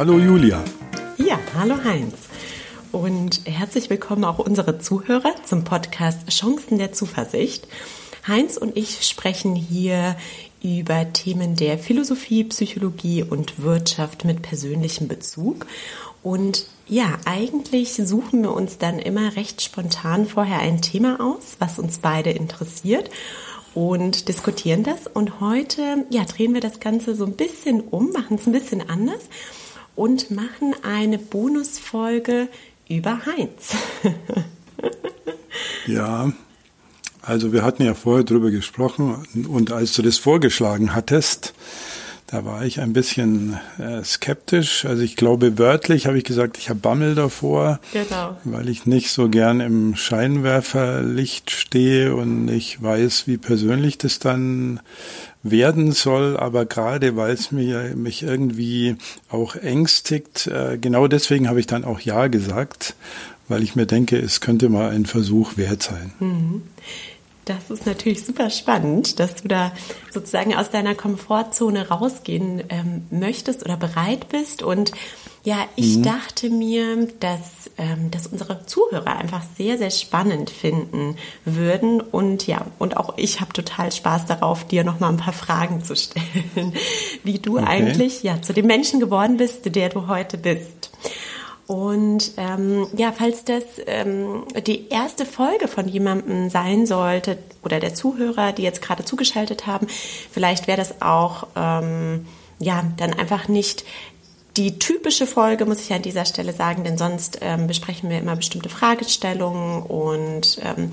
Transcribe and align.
Hallo 0.00 0.18
Julia. 0.18 0.64
Ja, 1.18 1.38
hallo 1.54 1.74
Heinz. 1.84 2.14
Und 2.90 3.42
herzlich 3.44 3.90
willkommen 3.90 4.24
auch 4.24 4.38
unsere 4.38 4.78
Zuhörer 4.78 5.34
zum 5.44 5.62
Podcast 5.62 6.26
Chancen 6.30 6.78
der 6.78 6.94
Zuversicht. 6.94 7.68
Heinz 8.26 8.56
und 8.56 8.78
ich 8.78 9.06
sprechen 9.06 9.54
hier 9.54 10.16
über 10.62 11.12
Themen 11.12 11.54
der 11.54 11.76
Philosophie, 11.78 12.44
Psychologie 12.44 13.24
und 13.24 13.62
Wirtschaft 13.62 14.24
mit 14.24 14.40
persönlichem 14.40 15.06
Bezug. 15.06 15.66
Und 16.22 16.64
ja, 16.88 17.18
eigentlich 17.26 17.96
suchen 17.96 18.40
wir 18.40 18.54
uns 18.54 18.78
dann 18.78 19.00
immer 19.00 19.36
recht 19.36 19.60
spontan 19.60 20.24
vorher 20.24 20.60
ein 20.60 20.80
Thema 20.80 21.20
aus, 21.20 21.56
was 21.58 21.78
uns 21.78 21.98
beide 21.98 22.30
interessiert 22.30 23.10
und 23.74 24.28
diskutieren 24.28 24.82
das. 24.82 25.08
Und 25.08 25.40
heute 25.40 26.06
ja, 26.08 26.24
drehen 26.24 26.54
wir 26.54 26.62
das 26.62 26.80
Ganze 26.80 27.14
so 27.14 27.26
ein 27.26 27.36
bisschen 27.36 27.82
um, 27.82 28.12
machen 28.12 28.36
es 28.36 28.46
ein 28.46 28.52
bisschen 28.52 28.88
anders 28.88 29.20
und 30.00 30.30
machen 30.30 30.74
eine 30.82 31.18
Bonusfolge 31.18 32.48
über 32.88 33.20
Heinz. 33.26 33.76
ja, 35.86 36.32
also 37.20 37.52
wir 37.52 37.62
hatten 37.62 37.84
ja 37.84 37.92
vorher 37.92 38.24
drüber 38.24 38.50
gesprochen 38.50 39.26
und 39.46 39.72
als 39.72 39.92
du 39.92 40.00
das 40.00 40.16
vorgeschlagen 40.16 40.94
hattest, 40.94 41.52
da 42.28 42.46
war 42.46 42.64
ich 42.64 42.80
ein 42.80 42.94
bisschen 42.94 43.58
äh, 43.78 44.02
skeptisch. 44.02 44.86
Also 44.86 45.02
ich 45.02 45.16
glaube 45.16 45.58
wörtlich 45.58 46.06
habe 46.06 46.16
ich 46.16 46.24
gesagt, 46.24 46.56
ich 46.56 46.70
habe 46.70 46.80
Bammel 46.80 47.14
davor, 47.14 47.78
genau. 47.92 48.38
weil 48.44 48.70
ich 48.70 48.86
nicht 48.86 49.10
so 49.10 49.28
gern 49.28 49.60
im 49.60 49.96
Scheinwerferlicht 49.96 51.50
stehe 51.50 52.14
und 52.14 52.48
ich 52.48 52.82
weiß, 52.82 53.26
wie 53.26 53.36
persönlich 53.36 53.98
das 53.98 54.18
dann 54.18 54.80
werden 55.42 55.92
soll. 55.92 56.36
Aber 56.36 56.66
gerade 56.66 57.16
weil 57.16 57.32
es 57.32 57.52
mir, 57.52 57.94
mich 57.96 58.22
irgendwie 58.22 58.96
auch 59.28 59.56
ängstigt, 59.56 60.46
äh, 60.46 60.78
genau 60.78 61.06
deswegen 61.06 61.48
habe 61.48 61.60
ich 61.60 61.66
dann 61.66 61.84
auch 61.84 62.00
Ja 62.00 62.26
gesagt, 62.26 62.94
weil 63.48 63.62
ich 63.62 63.74
mir 63.74 63.86
denke, 63.86 64.16
es 64.16 64.40
könnte 64.40 64.68
mal 64.68 64.90
ein 64.90 65.06
Versuch 65.06 65.56
wert 65.56 65.82
sein. 65.82 66.12
Mhm. 66.20 66.62
Das 67.50 67.68
ist 67.68 67.84
natürlich 67.84 68.24
super 68.24 68.48
spannend, 68.48 69.18
dass 69.18 69.42
du 69.42 69.48
da 69.48 69.72
sozusagen 70.08 70.54
aus 70.54 70.70
deiner 70.70 70.94
Komfortzone 70.94 71.88
rausgehen 71.88 72.62
ähm, 72.68 73.08
möchtest 73.10 73.64
oder 73.64 73.76
bereit 73.76 74.28
bist. 74.28 74.62
Und 74.62 74.92
ja, 75.42 75.56
ich 75.74 75.96
mhm. 75.96 76.02
dachte 76.04 76.48
mir, 76.48 77.08
dass, 77.18 77.72
ähm, 77.76 78.12
dass 78.12 78.28
unsere 78.28 78.66
Zuhörer 78.66 79.16
einfach 79.16 79.42
sehr, 79.58 79.78
sehr 79.78 79.90
spannend 79.90 80.48
finden 80.48 81.16
würden. 81.44 82.00
Und 82.00 82.46
ja, 82.46 82.66
und 82.78 82.96
auch 82.96 83.14
ich 83.16 83.40
habe 83.40 83.52
total 83.52 83.90
Spaß 83.90 84.26
darauf, 84.26 84.64
dir 84.68 84.84
nochmal 84.84 85.10
ein 85.10 85.16
paar 85.16 85.32
Fragen 85.32 85.82
zu 85.82 85.96
stellen, 85.96 86.72
wie 87.24 87.40
du 87.40 87.58
okay. 87.58 87.66
eigentlich 87.66 88.22
ja 88.22 88.40
zu 88.40 88.52
dem 88.52 88.68
Menschen 88.68 89.00
geworden 89.00 89.38
bist, 89.38 89.74
der 89.74 89.88
du 89.88 90.06
heute 90.06 90.38
bist. 90.38 90.92
Und 91.70 92.32
ähm, 92.36 92.88
ja, 92.96 93.12
falls 93.12 93.44
das 93.44 93.62
ähm, 93.86 94.42
die 94.66 94.88
erste 94.88 95.24
Folge 95.24 95.68
von 95.68 95.86
jemandem 95.86 96.50
sein 96.50 96.84
sollte 96.84 97.38
oder 97.62 97.78
der 97.78 97.94
Zuhörer, 97.94 98.50
die 98.50 98.62
jetzt 98.62 98.82
gerade 98.82 99.04
zugeschaltet 99.04 99.68
haben, 99.68 99.86
vielleicht 100.32 100.66
wäre 100.66 100.78
das 100.78 101.00
auch 101.00 101.46
ähm, 101.54 102.26
ja 102.58 102.82
dann 102.96 103.12
einfach 103.12 103.46
nicht 103.46 103.84
die 104.56 104.80
typische 104.80 105.28
Folge, 105.28 105.64
muss 105.64 105.80
ich 105.80 105.92
an 105.92 106.02
dieser 106.02 106.24
Stelle 106.24 106.52
sagen, 106.52 106.82
denn 106.82 106.98
sonst 106.98 107.38
ähm, 107.40 107.68
besprechen 107.68 108.10
wir 108.10 108.18
immer 108.18 108.34
bestimmte 108.34 108.68
Fragestellungen 108.68 109.84
und 109.84 110.58
ähm, 110.64 110.90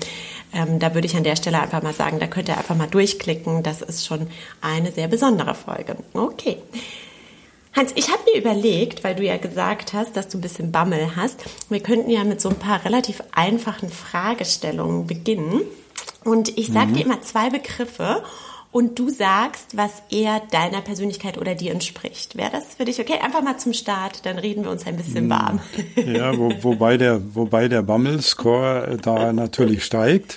ähm, 0.54 0.78
da 0.78 0.94
würde 0.94 1.08
ich 1.08 1.16
an 1.16 1.24
der 1.24 1.34
Stelle 1.34 1.60
einfach 1.60 1.82
mal 1.82 1.92
sagen, 1.92 2.20
da 2.20 2.28
könnt 2.28 2.48
ihr 2.48 2.56
einfach 2.56 2.76
mal 2.76 2.86
durchklicken. 2.86 3.64
Das 3.64 3.82
ist 3.82 4.06
schon 4.06 4.28
eine 4.60 4.92
sehr 4.92 5.08
besondere 5.08 5.56
Folge. 5.56 5.96
Okay. 6.14 6.58
Hans, 7.78 7.92
ich 7.94 8.10
habe 8.10 8.22
mir 8.24 8.40
überlegt, 8.40 9.04
weil 9.04 9.14
du 9.14 9.22
ja 9.22 9.36
gesagt 9.36 9.92
hast, 9.92 10.16
dass 10.16 10.26
du 10.26 10.38
ein 10.38 10.40
bisschen 10.40 10.72
Bammel 10.72 11.14
hast, 11.14 11.44
wir 11.68 11.78
könnten 11.78 12.10
ja 12.10 12.24
mit 12.24 12.40
so 12.40 12.48
ein 12.48 12.56
paar 12.56 12.84
relativ 12.84 13.22
einfachen 13.30 13.88
Fragestellungen 13.88 15.06
beginnen. 15.06 15.60
Und 16.24 16.58
ich 16.58 16.72
sage 16.72 16.88
mhm. 16.88 16.94
dir 16.94 17.04
immer 17.04 17.22
zwei 17.22 17.50
Begriffe 17.50 18.24
und 18.70 18.98
du 18.98 19.08
sagst, 19.08 19.76
was 19.76 20.02
eher 20.10 20.40
deiner 20.50 20.82
Persönlichkeit 20.82 21.38
oder 21.38 21.54
dir 21.54 21.72
entspricht. 21.72 22.36
Wäre 22.36 22.50
das 22.50 22.74
für 22.74 22.84
dich 22.84 23.00
okay? 23.00 23.18
Einfach 23.22 23.42
mal 23.42 23.56
zum 23.56 23.72
Start, 23.72 24.26
dann 24.26 24.38
reden 24.38 24.64
wir 24.64 24.70
uns 24.70 24.86
ein 24.86 24.96
bisschen 24.96 25.24
hm. 25.24 25.30
warm. 25.30 25.60
Ja, 25.96 26.36
wo, 26.36 26.52
wobei 26.62 26.98
der, 26.98 27.34
wobei 27.34 27.68
der 27.68 27.82
Bammel-Score 27.82 28.98
da 29.00 29.32
natürlich 29.32 29.84
steigt. 29.84 30.36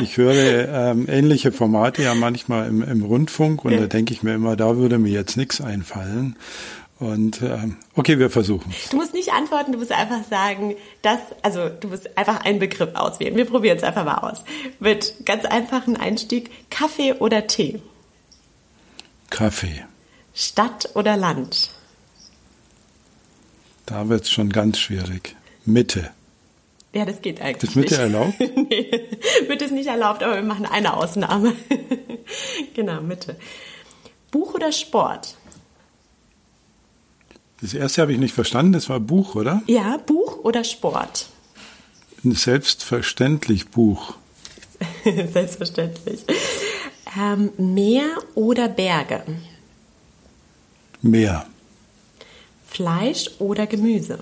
Ich 0.00 0.16
höre 0.16 0.68
ähm, 0.68 1.06
ähnliche 1.08 1.50
Formate 1.50 2.02
ja 2.02 2.14
manchmal 2.14 2.68
im, 2.68 2.82
im 2.82 3.02
Rundfunk 3.02 3.64
und 3.64 3.72
da 3.72 3.86
denke 3.86 4.14
ich 4.14 4.22
mir 4.22 4.34
immer, 4.34 4.56
da 4.56 4.76
würde 4.76 4.98
mir 4.98 5.10
jetzt 5.10 5.36
nichts 5.36 5.60
einfallen. 5.60 6.36
Und 7.00 7.42
ähm, 7.42 7.76
okay, 7.96 8.18
wir 8.18 8.30
versuchen. 8.30 8.72
Du 8.90 8.96
musst 8.96 9.14
nicht 9.14 9.32
antworten, 9.32 9.72
du 9.72 9.78
musst 9.78 9.90
einfach 9.90 10.22
sagen, 10.30 10.76
dass, 11.02 11.18
also 11.42 11.68
du 11.68 11.88
musst 11.88 12.16
einfach 12.16 12.44
einen 12.44 12.60
Begriff 12.60 12.94
auswählen. 12.94 13.34
Wir 13.36 13.46
probieren 13.46 13.76
es 13.76 13.82
einfach 13.82 14.04
mal 14.04 14.18
aus. 14.18 14.44
Mit 14.78 15.14
ganz 15.24 15.44
einfachen 15.44 15.96
Einstieg: 15.96 16.50
Kaffee 16.70 17.14
oder 17.14 17.46
Tee? 17.46 17.82
Kaffee. 19.30 19.84
Stadt 20.34 20.90
oder 20.94 21.16
Land? 21.16 21.70
Da 23.86 24.08
wird 24.08 24.22
es 24.22 24.30
schon 24.30 24.50
ganz 24.50 24.78
schwierig. 24.78 25.36
Mitte. 25.64 26.10
Ja, 26.94 27.04
das 27.04 27.20
geht 27.20 27.40
eigentlich. 27.40 27.70
Ist 27.70 27.76
Mitte 27.76 27.94
nicht. 27.94 28.00
erlaubt? 28.00 28.34
nee, 28.70 29.08
Mitte 29.48 29.64
ist 29.64 29.72
nicht 29.72 29.88
erlaubt, 29.88 30.22
aber 30.22 30.36
wir 30.36 30.42
machen 30.42 30.64
eine 30.64 30.96
Ausnahme. 30.96 31.54
genau, 32.74 33.00
Mitte. 33.00 33.36
Buch 34.30 34.54
oder 34.54 34.70
Sport? 34.70 35.36
Das 37.64 37.72
erste 37.72 38.02
habe 38.02 38.12
ich 38.12 38.18
nicht 38.18 38.34
verstanden, 38.34 38.74
das 38.74 38.90
war 38.90 39.00
Buch, 39.00 39.36
oder? 39.36 39.62
Ja, 39.66 39.96
Buch 39.96 40.44
oder 40.44 40.64
Sport? 40.64 41.30
Selbstverständlich 42.22 43.70
Buch. 43.70 44.16
Selbstverständlich. 45.32 46.26
Ähm, 47.18 47.52
Meer 47.56 48.18
oder 48.34 48.68
Berge? 48.68 49.22
Meer. 51.00 51.46
Fleisch 52.68 53.30
oder 53.38 53.66
Gemüse? 53.66 54.18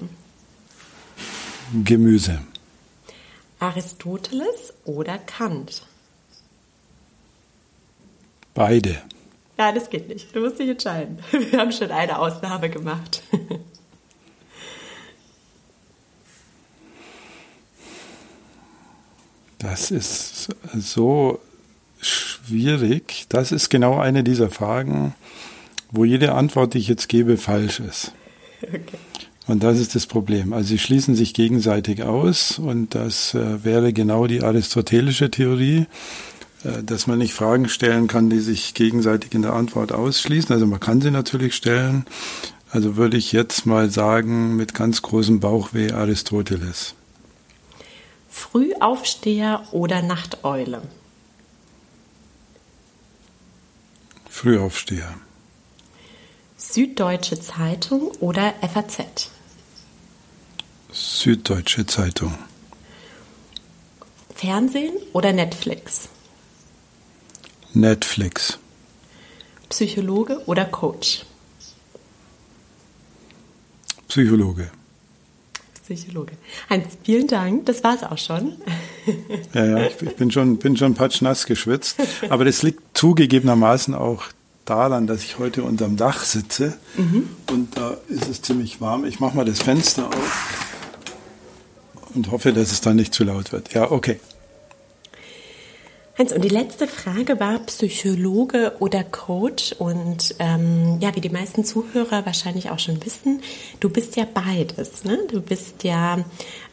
Gemüse. 1.82 2.42
Aristoteles 3.58 4.72
oder 4.84 5.18
Kant? 5.18 5.84
Beide. 8.54 9.02
Ja, 9.58 9.72
das 9.72 9.90
geht 9.90 10.08
nicht. 10.08 10.34
Du 10.34 10.40
musst 10.40 10.58
dich 10.58 10.68
entscheiden. 10.68 11.18
Wir 11.30 11.58
haben 11.58 11.72
schon 11.72 11.90
eine 11.90 12.18
Ausnahme 12.18 12.70
gemacht. 12.70 13.22
Das 19.58 19.92
ist 19.92 20.48
so 20.74 21.38
schwierig. 22.00 23.26
Das 23.28 23.52
ist 23.52 23.68
genau 23.68 23.98
eine 23.98 24.24
dieser 24.24 24.50
Fragen, 24.50 25.14
wo 25.92 26.04
jede 26.04 26.32
Antwort, 26.32 26.74
die 26.74 26.78
ich 26.78 26.88
jetzt 26.88 27.08
gebe, 27.08 27.36
falsch 27.36 27.78
ist. 27.78 28.12
Okay. 28.62 28.98
Und 29.46 29.62
das 29.62 29.78
ist 29.78 29.94
das 29.94 30.06
Problem. 30.06 30.52
Also 30.52 30.68
sie 30.68 30.78
schließen 30.78 31.14
sich 31.14 31.34
gegenseitig 31.34 32.02
aus 32.02 32.58
und 32.58 32.94
das 32.94 33.34
äh, 33.34 33.64
wäre 33.64 33.92
genau 33.92 34.26
die 34.26 34.42
aristotelische 34.42 35.30
Theorie. 35.30 35.86
Äh, 36.64 36.82
dass 36.82 37.06
man 37.06 37.18
nicht 37.18 37.34
Fragen 37.34 37.68
stellen 37.68 38.08
kann, 38.08 38.30
die 38.30 38.40
sich 38.40 38.74
gegenseitig 38.74 39.34
in 39.34 39.42
der 39.42 39.54
Antwort 39.54 39.92
ausschließen. 39.92 40.52
Also 40.52 40.66
man 40.66 40.80
kann 40.80 41.00
sie 41.00 41.10
natürlich 41.10 41.54
stellen. 41.54 42.06
Also 42.70 42.96
würde 42.96 43.16
ich 43.16 43.32
jetzt 43.32 43.66
mal 43.66 43.90
sagen, 43.90 44.56
mit 44.56 44.74
ganz 44.74 45.02
großem 45.02 45.40
Bauchweh 45.40 45.92
Aristoteles. 45.92 46.94
Frühaufsteher 48.30 49.62
oder 49.72 50.00
Nachteule? 50.02 50.82
Frühaufsteher. 54.28 55.14
Süddeutsche 56.56 57.38
Zeitung 57.38 58.10
oder 58.20 58.54
FAZ? 58.62 59.28
Süddeutsche 60.90 61.84
Zeitung. 61.86 62.34
Fernsehen 64.34 64.94
oder 65.12 65.32
Netflix? 65.34 66.08
Netflix. 67.74 68.58
Psychologe 69.68 70.42
oder 70.46 70.64
Coach? 70.66 71.24
Psychologe. 74.08 74.70
Psychologe. 75.82 76.32
Heinz, 76.68 76.98
vielen 77.02 77.26
Dank. 77.26 77.66
Das 77.66 77.82
war 77.82 77.94
es 77.94 78.02
auch 78.02 78.18
schon. 78.18 78.54
Ja, 79.52 79.66
ja, 79.66 79.86
ich 79.86 79.96
bin 79.96 80.30
schon, 80.30 80.58
bin 80.58 80.76
schon 80.76 80.94
patschnass 80.94 81.44
geschwitzt. 81.46 81.96
Aber 82.30 82.44
das 82.44 82.62
liegt 82.62 82.96
zugegebenermaßen 82.96 83.96
auch 83.96 84.26
daran, 84.64 85.08
dass 85.08 85.24
ich 85.24 85.40
heute 85.40 85.64
unterm 85.64 85.96
Dach 85.96 86.22
sitze. 86.22 86.78
Mhm. 86.96 87.28
Und 87.50 87.76
da 87.76 87.96
ist 88.08 88.28
es 88.30 88.42
ziemlich 88.42 88.80
warm. 88.80 89.04
Ich 89.04 89.18
mache 89.18 89.36
mal 89.36 89.44
das 89.44 89.60
Fenster 89.60 90.06
auf 90.06 90.72
und 92.14 92.30
hoffe, 92.30 92.52
dass 92.52 92.70
es 92.70 92.80
dann 92.80 92.94
nicht 92.94 93.12
zu 93.12 93.24
laut 93.24 93.50
wird. 93.50 93.74
Ja, 93.74 93.90
okay. 93.90 94.20
Hans, 96.18 96.32
und 96.32 96.44
die 96.44 96.50
letzte 96.50 96.86
Frage 96.86 97.40
war 97.40 97.58
Psychologe 97.60 98.76
oder 98.80 99.02
Coach. 99.02 99.72
Und 99.78 100.34
ähm, 100.38 100.98
ja, 101.00 101.14
wie 101.16 101.22
die 101.22 101.30
meisten 101.30 101.64
Zuhörer 101.64 102.26
wahrscheinlich 102.26 102.70
auch 102.70 102.78
schon 102.78 103.04
wissen, 103.04 103.42
du 103.80 103.88
bist 103.88 104.16
ja 104.16 104.26
beides. 104.32 105.04
Ne? 105.04 105.20
Du 105.30 105.40
bist 105.40 105.84
ja 105.84 106.18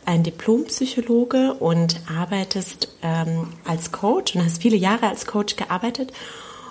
ein 0.05 0.23
Diplompsychologe 0.23 1.53
und 1.53 2.01
arbeitest 2.13 2.89
ähm, 3.01 3.53
als 3.63 3.91
Coach 3.91 4.35
und 4.35 4.43
hast 4.43 4.61
viele 4.61 4.77
Jahre 4.77 5.07
als 5.07 5.25
Coach 5.25 5.55
gearbeitet. 5.55 6.11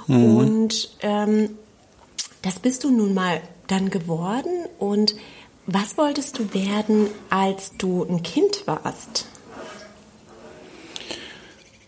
Mhm. 0.06 0.36
Und 0.36 0.96
ähm, 1.00 1.56
das 2.42 2.58
bist 2.58 2.84
du 2.84 2.90
nun 2.90 3.14
mal 3.14 3.40
dann 3.66 3.88
geworden. 3.88 4.66
Und 4.78 5.14
was 5.66 5.96
wolltest 5.96 6.38
du 6.38 6.52
werden, 6.52 7.08
als 7.30 7.72
du 7.78 8.04
ein 8.04 8.22
Kind 8.22 8.66
warst? 8.66 9.26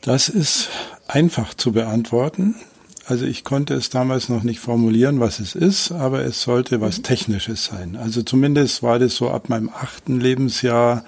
Das 0.00 0.28
ist 0.28 0.70
einfach 1.08 1.54
zu 1.54 1.72
beantworten. 1.72 2.54
Also 3.06 3.24
ich 3.26 3.44
konnte 3.44 3.74
es 3.74 3.90
damals 3.90 4.28
noch 4.28 4.44
nicht 4.44 4.60
formulieren, 4.60 5.18
was 5.20 5.40
es 5.40 5.54
ist, 5.54 5.90
aber 5.90 6.24
es 6.24 6.42
sollte 6.42 6.80
was 6.80 6.98
mhm. 6.98 7.02
Technisches 7.02 7.64
sein. 7.64 7.96
Also 7.96 8.22
zumindest 8.22 8.82
war 8.82 8.98
das 8.98 9.16
so 9.16 9.30
ab 9.30 9.48
meinem 9.48 9.68
achten 9.68 10.20
Lebensjahr 10.20 11.04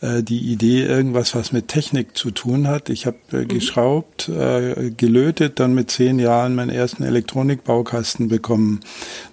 äh, 0.00 0.22
die 0.22 0.52
Idee, 0.52 0.84
irgendwas, 0.84 1.34
was 1.34 1.52
mit 1.52 1.68
Technik 1.68 2.16
zu 2.16 2.30
tun 2.30 2.68
hat. 2.68 2.90
Ich 2.90 3.06
habe 3.06 3.16
äh, 3.32 3.36
mhm. 3.36 3.48
geschraubt, 3.48 4.28
äh, 4.28 4.90
gelötet, 4.90 5.58
dann 5.58 5.74
mit 5.74 5.90
zehn 5.90 6.18
Jahren 6.18 6.54
meinen 6.54 6.70
ersten 6.70 7.02
Elektronikbaukasten 7.02 8.28
bekommen, 8.28 8.80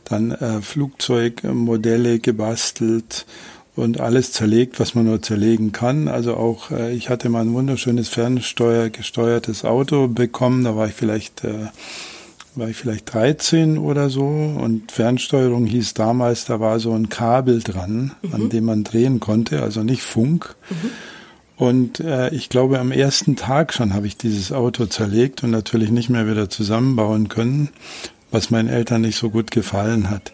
dann 0.05 0.31
äh, 0.31 0.61
Flugzeugmodelle 0.61 2.19
gebastelt 2.19 3.25
und 3.75 3.99
alles 3.99 4.31
zerlegt, 4.31 4.79
was 4.79 4.95
man 4.95 5.05
nur 5.05 5.21
zerlegen 5.21 5.71
kann. 5.71 6.07
Also 6.07 6.35
auch, 6.35 6.71
äh, 6.71 6.93
ich 6.93 7.09
hatte 7.09 7.29
mal 7.29 7.41
ein 7.41 7.53
wunderschönes 7.53 8.09
fernsteuergesteuertes 8.09 9.65
Auto 9.65 10.07
bekommen, 10.07 10.63
da 10.63 10.75
war 10.75 10.87
ich 10.87 10.93
vielleicht, 10.93 11.43
äh, 11.43 11.67
war 12.55 12.69
ich 12.69 12.77
vielleicht 12.77 13.13
13 13.13 13.77
oder 13.77 14.09
so 14.09 14.25
und 14.25 14.91
Fernsteuerung 14.91 15.65
hieß 15.65 15.93
damals, 15.93 16.45
da 16.45 16.59
war 16.59 16.79
so 16.79 16.93
ein 16.93 17.09
Kabel 17.09 17.61
dran, 17.61 18.13
mhm. 18.21 18.33
an 18.33 18.49
dem 18.49 18.65
man 18.65 18.83
drehen 18.85 19.19
konnte, 19.19 19.61
also 19.61 19.83
nicht 19.83 20.03
Funk. 20.03 20.55
Mhm. 20.69 20.91
Und 21.57 21.99
äh, 22.01 22.33
ich 22.33 22.49
glaube, 22.49 22.79
am 22.79 22.91
ersten 22.91 23.35
Tag 23.35 23.73
schon 23.73 23.93
habe 23.93 24.07
ich 24.07 24.17
dieses 24.17 24.51
Auto 24.51 24.85
zerlegt 24.87 25.43
und 25.43 25.51
natürlich 25.51 25.89
nicht 25.89 26.09
mehr 26.09 26.29
wieder 26.29 26.49
zusammenbauen 26.49 27.29
können, 27.29 27.69
was 28.31 28.49
meinen 28.51 28.67
Eltern 28.67 29.01
nicht 29.01 29.17
so 29.17 29.29
gut 29.29 29.51
gefallen 29.51 30.09
hat. 30.09 30.33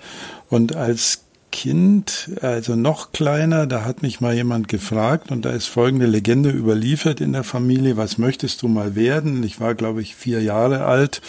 Und 0.49 0.75
als 0.75 1.21
Kind, 1.51 2.31
also 2.42 2.75
noch 2.75 3.12
kleiner, 3.12 3.68
da 3.68 3.83
hat 3.86 4.01
mich 4.01 4.21
mal 4.21 4.33
jemand 4.33 4.68
gefragt 4.68 5.31
und 5.31 5.45
da 5.45 5.51
ist 5.51 5.68
folgende 5.68 6.06
Legende 6.06 6.50
überliefert 6.50 7.21
in 7.21 7.33
der 7.33 7.44
Familie, 7.44 7.98
was 7.98 8.18
möchtest 8.18 8.62
du 8.62 8.68
mal 8.68 8.95
werden? 8.95 9.44
Ich 9.44 9.59
war, 9.59 9.75
glaube 9.75 10.01
ich, 10.01 10.15
vier 10.15 10.42
Jahre 10.42 10.86
alt 10.86 11.21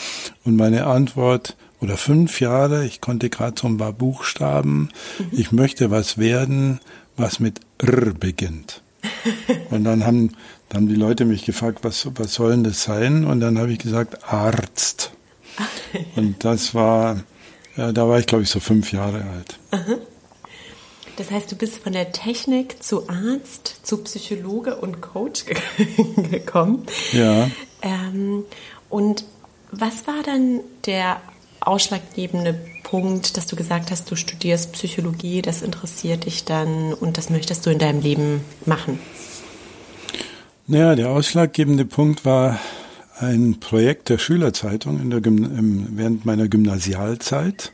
und 0.44 0.56
meine 0.56 0.86
Antwort, 0.86 1.56
oder 1.82 1.96
fünf 1.96 2.40
Jahre, 2.40 2.86
ich 2.86 3.00
konnte 3.00 3.28
gerade 3.28 3.60
so 3.60 3.66
ein 3.66 3.76
paar 3.76 3.92
Buchstaben, 3.92 4.90
mhm. 5.18 5.28
ich 5.32 5.50
möchte 5.50 5.90
was 5.90 6.16
werden, 6.16 6.78
was 7.16 7.40
mit 7.40 7.60
R 7.78 8.14
beginnt. 8.14 8.82
Und 9.70 9.82
dann 9.82 10.06
haben, 10.06 10.28
dann 10.68 10.82
haben 10.82 10.88
die 10.88 10.94
Leute 10.94 11.24
mich 11.24 11.44
gefragt, 11.44 11.80
was, 11.82 12.06
was 12.14 12.34
soll 12.34 12.52
denn 12.52 12.64
das 12.64 12.84
sein? 12.84 13.24
Und 13.24 13.40
dann 13.40 13.58
habe 13.58 13.72
ich 13.72 13.80
gesagt, 13.80 14.32
Arzt. 14.32 15.10
Und 16.16 16.44
das 16.44 16.72
war, 16.72 17.20
ja, 17.76 17.90
da 17.90 18.08
war 18.08 18.20
ich, 18.20 18.26
glaube 18.26 18.44
ich, 18.44 18.50
so 18.50 18.60
fünf 18.60 18.92
Jahre 18.92 19.24
alt. 19.24 19.58
Aha. 19.72 19.96
Das 21.16 21.30
heißt, 21.30 21.52
du 21.52 21.56
bist 21.56 21.78
von 21.78 21.92
der 21.92 22.12
Technik 22.12 22.82
zu 22.82 23.08
Arzt, 23.08 23.80
zu 23.82 23.98
Psychologe 23.98 24.76
und 24.76 25.00
Coach 25.00 25.44
gekommen. 26.30 26.86
Ja. 27.12 27.50
Ähm, 27.82 28.44
und 28.88 29.24
was 29.70 30.06
war 30.06 30.22
dann 30.24 30.60
der 30.86 31.20
ausschlaggebende 31.60 32.58
Punkt, 32.82 33.36
dass 33.36 33.46
du 33.46 33.56
gesagt 33.56 33.90
hast, 33.90 34.10
du 34.10 34.16
studierst 34.16 34.72
Psychologie, 34.72 35.42
das 35.42 35.62
interessiert 35.62 36.26
dich 36.26 36.44
dann 36.44 36.92
und 36.92 37.18
das 37.18 37.30
möchtest 37.30 37.64
du 37.66 37.70
in 37.70 37.78
deinem 37.78 38.00
Leben 38.00 38.40
machen? 38.66 38.98
Naja, 40.66 40.94
der 40.94 41.10
ausschlaggebende 41.10 41.84
Punkt 41.84 42.24
war 42.24 42.58
ein 43.18 43.60
Projekt 43.60 44.08
der 44.08 44.18
Schülerzeitung 44.18 45.00
in 45.00 45.10
der, 45.10 45.20
während 45.24 46.24
meiner 46.24 46.48
Gymnasialzeit. 46.48 47.72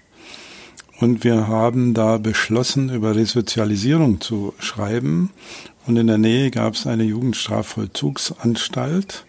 Und 1.00 1.22
wir 1.22 1.46
haben 1.46 1.94
da 1.94 2.18
beschlossen, 2.18 2.90
über 2.90 3.14
Resozialisierung 3.14 4.20
zu 4.20 4.52
schreiben. 4.58 5.30
Und 5.86 5.96
in 5.96 6.08
der 6.08 6.18
Nähe 6.18 6.50
gab 6.50 6.74
es 6.74 6.86
eine 6.86 7.04
Jugendstrafvollzugsanstalt. 7.04 9.24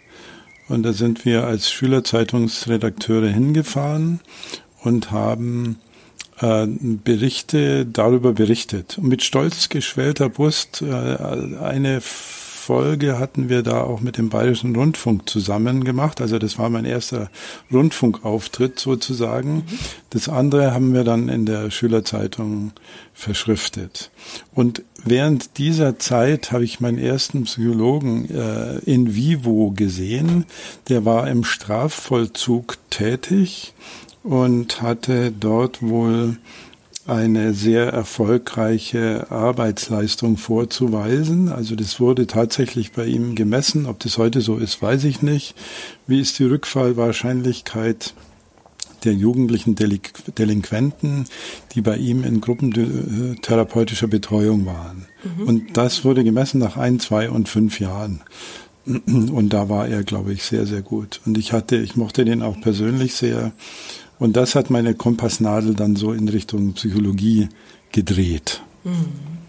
Und 0.68 0.84
da 0.84 0.92
sind 0.94 1.26
wir 1.26 1.46
als 1.46 1.72
Schülerzeitungsredakteure 1.72 3.28
hingefahren 3.28 4.20
und 4.84 5.12
haben 5.12 5.78
äh, 6.40 6.66
Berichte 6.68 7.86
darüber 7.86 8.34
berichtet. 8.34 8.98
Und 8.98 9.08
mit 9.08 9.22
stolz 9.24 9.70
geschwellter 9.70 10.30
Brust 10.30 10.82
äh, 10.82 10.92
eine 10.92 12.02
Folge 12.70 13.18
hatten 13.18 13.50
wir 13.50 13.64
da 13.64 13.82
auch 13.82 14.00
mit 14.00 14.20
dem 14.20 14.30
Bayerischen 14.30 14.76
Rundfunk 14.76 15.28
zusammen 15.28 15.84
gemacht. 15.84 16.22
Also 16.22 16.38
das 16.38 16.60
war 16.60 16.70
mein 16.70 16.86
erster 16.86 17.32
Rundfunkauftritt 17.74 18.80
sozusagen. 18.80 19.56
Mhm. 19.56 19.64
Das 20.12 20.30
andere 20.30 20.72
haben 20.72 20.94
wir 20.94 21.04
dann 21.04 21.30
in 21.30 21.48
der 21.48 21.72
Schülerzeitung 21.72 22.74
verschriftet. 23.12 24.12
Und 24.54 24.84
während 25.04 25.58
dieser 25.58 25.98
Zeit 25.98 26.52
habe 26.52 26.64
ich 26.64 26.80
meinen 26.80 27.00
ersten 27.00 27.46
Psychologen 27.46 28.30
äh, 28.30 28.78
in 28.86 29.16
vivo 29.16 29.72
gesehen. 29.72 30.46
Der 30.90 31.06
war 31.06 31.28
im 31.28 31.44
Strafvollzug 31.44 32.78
tätig 32.92 33.74
und 34.22 34.84
hatte 34.84 35.32
dort 35.32 35.82
wohl 35.82 36.38
eine 37.10 37.54
sehr 37.54 37.88
erfolgreiche 37.88 39.32
Arbeitsleistung 39.32 40.38
vorzuweisen. 40.38 41.50
Also 41.50 41.76
das 41.76 42.00
wurde 42.00 42.28
tatsächlich 42.28 42.92
bei 42.92 43.06
ihm 43.06 43.36
gemessen. 43.36 43.86
Ob 43.86 44.00
das 44.00 44.18
heute 44.18 44.42
so 44.42 44.58
ist, 44.58 44.82
weiß 44.82 45.04
ich 45.06 45.22
nicht. 45.22 45.56
Wie 46.08 46.20
ist 46.20 46.40
die 46.40 46.46
Rückfallwahrscheinlichkeit 46.46 48.14
der 49.04 49.14
jugendlichen 49.14 49.76
Delink 49.76 50.12
Delinquenten, 50.38 51.26
die 51.74 51.82
bei 51.82 51.98
ihm 51.98 52.24
in 52.24 52.42
gruppentherapeutischer 52.42 54.08
Betreuung 54.08 54.66
waren? 54.66 55.06
Mhm. 55.24 55.48
Und 55.48 55.78
das 55.78 56.06
wurde 56.06 56.24
gemessen 56.24 56.60
nach 56.60 56.78
ein, 56.78 57.00
zwei 57.00 57.30
und 57.30 57.50
fünf 57.50 57.80
Jahren. 57.80 58.22
Und 58.86 59.50
da 59.50 59.70
war 59.70 59.88
er, 59.88 60.04
glaube 60.04 60.34
ich, 60.34 60.44
sehr, 60.44 60.66
sehr 60.66 60.82
gut. 60.82 61.22
Und 61.26 61.38
ich 61.38 61.54
hatte, 61.54 61.76
ich 61.76 61.96
mochte 61.96 62.26
den 62.26 62.42
auch 62.42 62.60
persönlich 62.60 63.14
sehr. 63.14 63.52
Und 64.20 64.36
das 64.36 64.54
hat 64.56 64.70
meine 64.70 64.94
Kompassnadel 64.94 65.74
dann 65.74 65.96
so 65.96 66.12
in 66.12 66.28
Richtung 66.28 66.74
Psychologie 66.74 67.50
gedreht. 67.92 68.62
Mhm. 68.84 69.40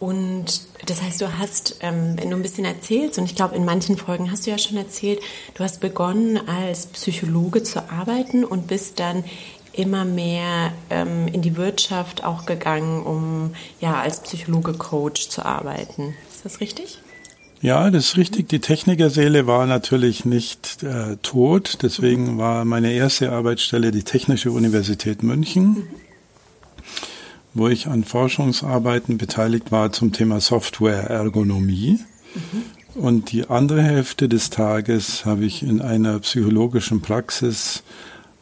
Und 0.00 0.62
das 0.86 1.00
heißt, 1.00 1.20
du 1.20 1.38
hast, 1.38 1.76
ähm, 1.80 2.16
wenn 2.16 2.30
du 2.30 2.36
ein 2.36 2.42
bisschen 2.42 2.64
erzählst, 2.64 3.18
und 3.18 3.24
ich 3.26 3.36
glaube, 3.36 3.54
in 3.54 3.64
manchen 3.64 3.96
Folgen 3.96 4.32
hast 4.32 4.46
du 4.46 4.50
ja 4.50 4.58
schon 4.58 4.76
erzählt, 4.76 5.20
du 5.54 5.62
hast 5.62 5.78
begonnen 5.80 6.40
als 6.48 6.86
Psychologe 6.86 7.62
zu 7.62 7.88
arbeiten 7.88 8.44
und 8.44 8.66
bist 8.66 8.98
dann 8.98 9.22
immer 9.72 10.04
mehr 10.04 10.72
ähm, 10.90 11.28
in 11.28 11.40
die 11.40 11.56
Wirtschaft 11.56 12.24
auch 12.24 12.46
gegangen, 12.46 13.04
um 13.04 13.54
ja 13.80 14.00
als 14.00 14.20
Psychologe-Coach 14.20 15.28
zu 15.28 15.44
arbeiten. 15.44 16.14
Ist 16.34 16.44
das 16.44 16.60
richtig? 16.60 16.98
Ja, 17.62 17.92
das 17.92 18.06
ist 18.06 18.16
richtig. 18.16 18.48
Die 18.48 18.58
Technikerseele 18.58 19.46
war 19.46 19.66
natürlich 19.66 20.24
nicht 20.24 20.82
äh, 20.82 21.16
tot. 21.22 21.78
Deswegen 21.82 22.36
war 22.36 22.64
meine 22.64 22.92
erste 22.92 23.30
Arbeitsstelle 23.30 23.92
die 23.92 24.02
Technische 24.02 24.50
Universität 24.50 25.22
München, 25.22 25.84
wo 27.54 27.68
ich 27.68 27.86
an 27.86 28.02
Forschungsarbeiten 28.02 29.16
beteiligt 29.16 29.70
war 29.70 29.92
zum 29.92 30.12
Thema 30.12 30.40
Software-Ergonomie. 30.40 32.00
Und 32.96 33.30
die 33.30 33.48
andere 33.48 33.82
Hälfte 33.82 34.28
des 34.28 34.50
Tages 34.50 35.24
habe 35.24 35.44
ich 35.44 35.62
in 35.62 35.80
einer 35.80 36.18
psychologischen 36.18 37.00
Praxis 37.00 37.84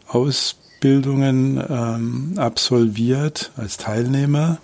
Ausbildungen 0.08 1.62
ähm, 1.68 2.38
absolviert 2.38 3.52
als 3.58 3.76
Teilnehmer 3.76 4.60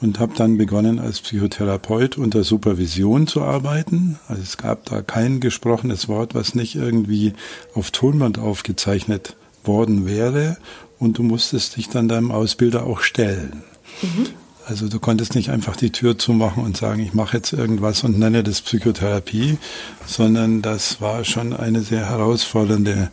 und 0.00 0.18
habe 0.18 0.34
dann 0.36 0.58
begonnen 0.58 0.98
als 0.98 1.20
Psychotherapeut 1.20 2.18
unter 2.18 2.44
Supervision 2.44 3.26
zu 3.26 3.42
arbeiten. 3.42 4.18
Also 4.28 4.42
es 4.42 4.56
gab 4.56 4.84
da 4.86 5.02
kein 5.02 5.40
gesprochenes 5.40 6.08
Wort, 6.08 6.34
was 6.34 6.54
nicht 6.54 6.74
irgendwie 6.74 7.32
auf 7.74 7.90
Tonband 7.90 8.38
aufgezeichnet 8.38 9.36
worden 9.64 10.06
wäre 10.06 10.58
und 10.98 11.18
du 11.18 11.22
musstest 11.22 11.76
dich 11.76 11.88
dann 11.88 12.08
deinem 12.08 12.30
Ausbilder 12.30 12.84
auch 12.84 13.00
stellen. 13.00 13.62
Mhm. 14.02 14.26
Also 14.66 14.88
du 14.88 14.98
konntest 14.98 15.36
nicht 15.36 15.50
einfach 15.50 15.76
die 15.76 15.92
Tür 15.92 16.18
zumachen 16.18 16.64
und 16.64 16.76
sagen, 16.76 17.00
ich 17.00 17.14
mache 17.14 17.36
jetzt 17.36 17.52
irgendwas 17.52 18.02
und 18.02 18.18
nenne 18.18 18.42
das 18.42 18.60
Psychotherapie, 18.60 19.58
sondern 20.06 20.60
das 20.60 21.00
war 21.00 21.24
schon 21.24 21.52
eine 21.52 21.82
sehr 21.82 22.10
herausfordernde 22.10 23.10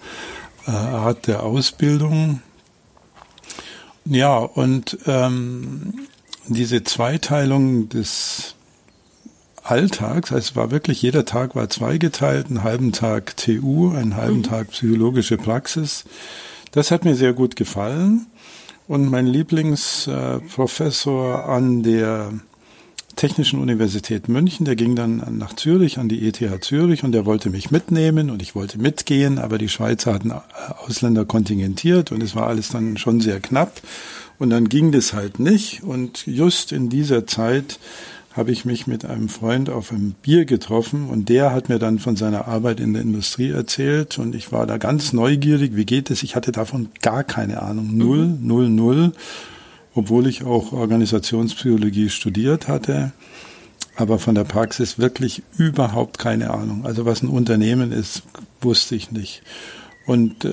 äh, 0.66 0.72
Art 0.72 1.28
der 1.28 1.44
Ausbildung. 1.44 2.42
Ja, 4.06 4.38
und 4.40 4.98
ähm, 5.06 5.94
diese 6.48 6.84
Zweiteilung 6.84 7.90
des 7.90 8.56
Alltags. 9.64 10.32
Also 10.32 10.52
es 10.52 10.56
war 10.56 10.70
wirklich, 10.72 11.02
jeder 11.02 11.26
Tag 11.26 11.56
war 11.56 11.70
zweigeteilt, 11.70 12.46
einen 12.48 12.64
halben 12.64 12.92
Tag 12.92 13.38
TU, 13.38 13.92
einen 13.92 14.16
halben 14.16 14.40
mhm. 14.40 14.44
Tag 14.44 14.72
psychologische 14.72 15.38
Praxis. 15.38 16.06
Das 16.72 16.90
hat 16.92 17.06
mir 17.06 17.16
sehr 17.16 17.34
gut 17.34 17.56
gefallen. 17.56 18.28
Und 18.88 19.10
mein 19.10 19.28
Lieblingsprofessor 19.28 21.46
an 21.46 21.84
der 21.84 22.34
Technischen 23.16 23.62
Universität 23.62 24.28
München, 24.28 24.66
der 24.66 24.76
ging 24.76 24.96
dann 24.96 25.38
nach 25.38 25.54
Zürich, 25.54 26.00
an 26.00 26.10
die 26.10 26.28
ETH 26.28 26.64
Zürich 26.64 27.04
und 27.04 27.12
der 27.12 27.26
wollte 27.26 27.52
mich 27.52 27.70
mitnehmen 27.70 28.32
und 28.32 28.42
ich 28.42 28.56
wollte 28.56 28.80
mitgehen, 28.80 29.38
aber 29.38 29.60
die 29.60 29.70
Schweizer 29.70 30.14
hatten 30.14 30.32
Ausländer 30.32 31.24
kontingentiert 31.24 32.12
und 32.12 32.24
es 32.24 32.36
war 32.36 32.48
alles 32.48 32.70
dann 32.70 32.98
schon 32.98 33.22
sehr 33.22 33.40
knapp 33.40 33.82
und 34.44 34.50
dann 34.50 34.68
ging 34.68 34.92
das 34.92 35.14
halt 35.14 35.40
nicht 35.40 35.84
und 35.84 36.28
just 36.28 36.74
in 36.74 36.90
dieser 36.90 37.26
Zeit 37.26 37.80
habe 38.34 38.52
ich 38.52 38.66
mich 38.66 38.88
mit 38.88 39.06
einem 39.06 39.30
Freund 39.30 39.70
auf 39.70 39.90
einem 39.90 40.16
Bier 40.22 40.44
getroffen 40.44 41.08
und 41.08 41.30
der 41.30 41.54
hat 41.54 41.70
mir 41.70 41.80
dann 41.80 41.98
von 41.98 42.18
seiner 42.18 42.46
Arbeit 42.46 42.82
in 42.82 42.92
der 42.92 43.04
Industrie 43.04 43.52
erzählt 43.52 44.20
und 44.20 44.36
ich 44.36 44.52
war 44.52 44.68
da 44.68 44.78
ganz 44.78 45.14
neugierig, 45.14 45.78
wie 45.78 45.86
geht 45.86 46.12
es? 46.12 46.24
Ich 46.24 46.36
hatte 46.36 46.52
davon 46.52 46.90
gar 47.02 47.24
keine 47.24 47.62
Ahnung, 47.62 47.96
null, 47.96 48.26
mhm. 48.26 48.46
null, 48.46 48.70
null, 48.70 49.12
obwohl 49.96 50.28
ich 50.28 50.44
auch 50.44 50.74
Organisationspsychologie 50.74 52.10
studiert 52.10 52.68
hatte, 52.68 53.14
aber 53.96 54.20
von 54.20 54.36
der 54.36 54.44
Praxis 54.44 55.00
wirklich 55.00 55.42
überhaupt 55.58 56.20
keine 56.20 56.52
Ahnung. 56.52 56.86
Also 56.86 57.06
was 57.06 57.24
ein 57.24 57.30
Unternehmen 57.30 57.94
ist, 57.94 58.24
wusste 58.60 58.96
ich 58.96 59.10
nicht. 59.10 59.42
Und, 60.06 60.44
äh, 60.44 60.52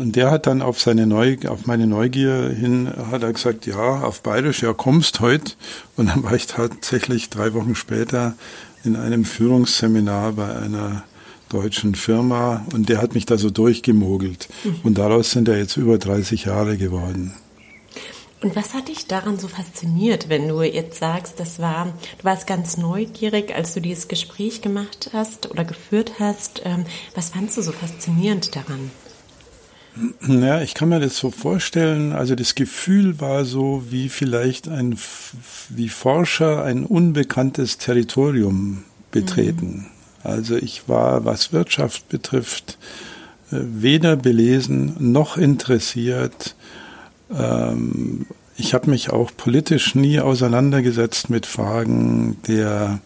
der 0.00 0.30
hat 0.30 0.46
dann 0.46 0.62
auf 0.62 0.80
seine 0.80 1.06
Neu 1.06 1.36
auf 1.48 1.66
meine 1.66 1.86
Neugier 1.86 2.48
hin 2.48 2.90
hat 3.10 3.22
er 3.22 3.32
gesagt, 3.32 3.66
ja, 3.66 4.00
auf 4.00 4.22
Bayerisch, 4.22 4.62
ja, 4.62 4.72
kommst 4.72 5.20
heute. 5.20 5.52
Und 5.96 6.08
dann 6.08 6.22
war 6.22 6.34
ich 6.34 6.46
tatsächlich 6.46 7.28
drei 7.28 7.52
Wochen 7.52 7.74
später 7.74 8.34
in 8.84 8.96
einem 8.96 9.24
Führungsseminar 9.24 10.32
bei 10.32 10.56
einer 10.56 11.04
deutschen 11.48 11.94
Firma 11.94 12.66
und 12.72 12.88
der 12.88 13.00
hat 13.00 13.14
mich 13.14 13.26
da 13.26 13.36
so 13.36 13.50
durchgemogelt. 13.50 14.48
Mhm. 14.64 14.76
Und 14.82 14.98
daraus 14.98 15.30
sind 15.30 15.48
ja 15.48 15.54
jetzt 15.54 15.76
über 15.76 15.98
30 15.98 16.46
Jahre 16.46 16.76
geworden. 16.76 17.34
Und 18.42 18.54
was 18.54 18.74
hat 18.74 18.88
dich 18.88 19.06
daran 19.06 19.38
so 19.38 19.48
fasziniert, 19.48 20.28
wenn 20.28 20.48
du 20.48 20.62
jetzt 20.62 20.98
sagst, 20.98 21.40
das 21.40 21.58
war, 21.58 21.86
du 22.18 22.24
warst 22.24 22.46
ganz 22.46 22.76
neugierig, 22.76 23.54
als 23.54 23.72
du 23.72 23.80
dieses 23.80 24.08
Gespräch 24.08 24.60
gemacht 24.60 25.10
hast 25.12 25.50
oder 25.50 25.64
geführt 25.64 26.12
hast. 26.18 26.60
Ähm, 26.64 26.84
was 27.14 27.30
fandst 27.30 27.56
du 27.56 27.62
so 27.62 27.72
faszinierend 27.72 28.54
daran? 28.54 28.90
Ja, 30.28 30.60
ich 30.60 30.74
kann 30.74 30.90
mir 30.90 31.00
das 31.00 31.16
so 31.16 31.30
vorstellen. 31.30 32.12
Also 32.12 32.34
das 32.34 32.54
Gefühl 32.54 33.18
war 33.20 33.46
so, 33.46 33.84
wie 33.88 34.10
vielleicht 34.10 34.68
ein, 34.68 34.98
wie 35.70 35.88
Forscher 35.88 36.62
ein 36.62 36.84
unbekanntes 36.84 37.78
Territorium 37.78 38.84
betreten. 39.10 39.66
Mhm. 39.66 39.86
Also 40.22 40.56
ich 40.56 40.88
war, 40.88 41.24
was 41.24 41.54
Wirtschaft 41.54 42.10
betrifft, 42.10 42.76
äh, 43.50 43.56
weder 43.60 44.16
belesen 44.16 44.94
noch 44.98 45.38
interessiert 45.38 46.54
ähm, 47.34 48.26
ich 48.56 48.74
habe 48.74 48.90
mich 48.90 49.10
auch 49.10 49.30
politisch 49.36 49.94
nie 49.94 50.20
auseinandergesetzt 50.20 51.28
mit 51.28 51.44
Fragen 51.46 52.38
der 52.48 53.00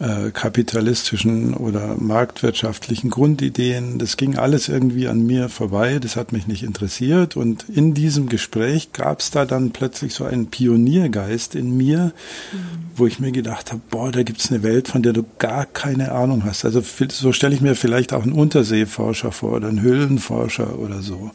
äh, 0.00 0.30
kapitalistischen 0.30 1.54
oder 1.54 1.96
marktwirtschaftlichen 1.98 3.10
Grundideen. 3.10 3.98
Das 3.98 4.16
ging 4.16 4.36
alles 4.36 4.68
irgendwie 4.68 5.08
an 5.08 5.26
mir 5.26 5.48
vorbei, 5.48 5.98
das 5.98 6.14
hat 6.14 6.32
mich 6.32 6.46
nicht 6.46 6.62
interessiert. 6.62 7.36
Und 7.36 7.64
in 7.68 7.94
diesem 7.94 8.28
Gespräch 8.28 8.92
gab 8.92 9.20
es 9.20 9.30
da 9.30 9.44
dann 9.44 9.70
plötzlich 9.70 10.14
so 10.14 10.24
einen 10.24 10.48
Pioniergeist 10.48 11.54
in 11.54 11.76
mir, 11.76 12.12
mhm. 12.52 12.58
wo 12.94 13.06
ich 13.06 13.18
mir 13.18 13.32
gedacht 13.32 13.72
habe, 13.72 13.80
boah, 13.90 14.12
da 14.12 14.22
gibt's 14.22 14.52
eine 14.52 14.62
Welt, 14.62 14.86
von 14.86 15.02
der 15.02 15.14
du 15.14 15.24
gar 15.38 15.64
keine 15.64 16.12
Ahnung 16.12 16.44
hast. 16.44 16.64
Also 16.64 16.80
so 17.10 17.32
stelle 17.32 17.54
ich 17.54 17.60
mir 17.60 17.74
vielleicht 17.74 18.12
auch 18.12 18.22
einen 18.22 18.32
Unterseeforscher 18.32 19.32
vor 19.32 19.54
oder 19.54 19.68
einen 19.68 19.80
Höhlenforscher 19.80 20.78
oder 20.78 21.02
so. 21.02 21.32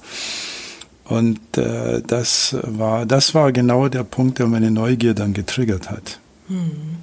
Und 1.05 1.57
äh, 1.57 2.01
das 2.01 2.55
war 2.61 3.05
das 3.05 3.35
war 3.35 3.51
genau 3.51 3.89
der 3.89 4.03
Punkt, 4.03 4.39
der 4.39 4.47
meine 4.47 4.71
Neugier 4.71 5.13
dann 5.13 5.33
getriggert 5.33 5.89
hat. 5.89 6.19
Hm. 6.47 6.97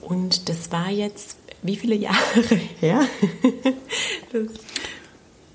Und 0.00 0.48
das 0.48 0.72
war 0.72 0.90
jetzt 0.90 1.36
wie 1.62 1.76
viele 1.76 1.94
Jahre 1.94 2.16
her? 2.80 3.02
das 4.32 4.42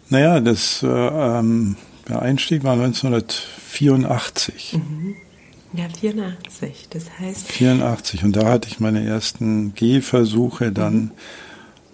naja, 0.10 0.40
das, 0.42 0.84
äh, 0.84 0.88
ähm, 0.88 1.76
der 2.08 2.22
Einstieg 2.22 2.64
war 2.64 2.74
1984. 2.74 4.74
Mhm. 4.74 5.16
Ja, 5.76 5.90
84, 5.90 6.88
das 6.92 7.06
heißt. 7.20 7.52
84 7.52 8.24
und 8.24 8.36
da 8.36 8.46
hatte 8.46 8.68
ich 8.68 8.80
meine 8.80 9.04
ersten 9.04 9.74
Gehversuche 9.74 10.72
dann. 10.72 10.96
Mhm 10.96 11.12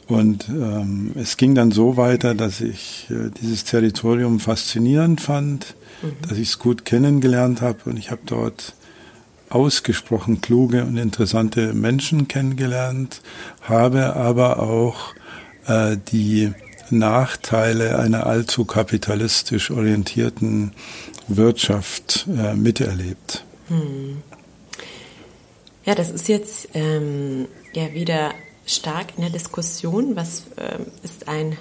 und 0.10 0.50
ähm, 0.50 1.12
es 1.16 1.38
ging 1.38 1.54
dann 1.54 1.72
so 1.72 1.96
weiter, 1.96 2.34
dass 2.34 2.62
ich 2.62 3.08
äh, 3.12 3.30
dieses 3.42 3.64
Territorium 3.64 4.40
faszinierend 4.40 5.22
fand, 5.22 5.76
mhm. 6.02 6.28
dass 6.28 6.40
ich 6.40 6.50
es 6.50 6.60
gut 6.60 6.84
kennengelernt 6.84 7.62
habe 7.62 7.78
und 7.86 7.98
ich 7.98 8.10
habe 8.10 8.22
dort 8.26 8.74
ausgesprochen 9.50 10.42
kluge 10.42 10.84
und 10.84 10.98
interessante 10.98 11.74
Menschen 11.74 12.28
kennengelernt, 12.28 13.22
habe 13.62 14.16
aber 14.16 14.60
auch 14.60 15.14
äh, 15.68 15.98
die 16.12 16.54
Nachteile 16.90 18.00
einer 18.00 18.26
allzu 18.26 18.66
kapitalistisch 18.66 19.70
orientierten 19.70 20.72
Wirtschaft 21.28 22.28
äh, 22.36 22.56
miterlebt. 22.56 23.44
Hm. 23.68 24.24
Ja, 25.86 25.94
das 25.94 26.10
ist 26.10 26.28
jetzt 26.28 26.70
ähm, 26.74 27.48
ja 27.74 27.94
wieder 27.94 28.34
stark 28.70 29.14
in 29.18 29.22
der 29.22 29.32
Diskussion, 29.32 30.16
was 30.16 30.44
äh, 30.56 30.80
ist 31.04 31.28
ein 31.28 31.58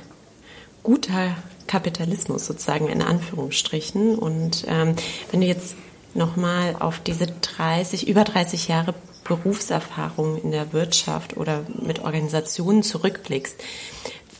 guter 0.82 1.36
Kapitalismus 1.66 2.46
sozusagen 2.46 2.88
in 2.88 3.02
Anführungsstrichen. 3.02 4.18
Und 4.18 4.64
ähm, 4.68 4.94
wenn 5.30 5.40
du 5.40 5.46
jetzt 5.46 5.76
nochmal 6.14 6.76
auf 6.78 7.00
diese 7.00 7.26
30, 7.26 8.08
über 8.08 8.24
30 8.24 8.68
Jahre 8.68 8.94
Berufserfahrung 9.24 10.40
in 10.42 10.52
der 10.52 10.72
Wirtschaft 10.72 11.36
oder 11.36 11.64
mit 11.82 12.00
Organisationen 12.00 12.82
zurückblickst, 12.82 13.62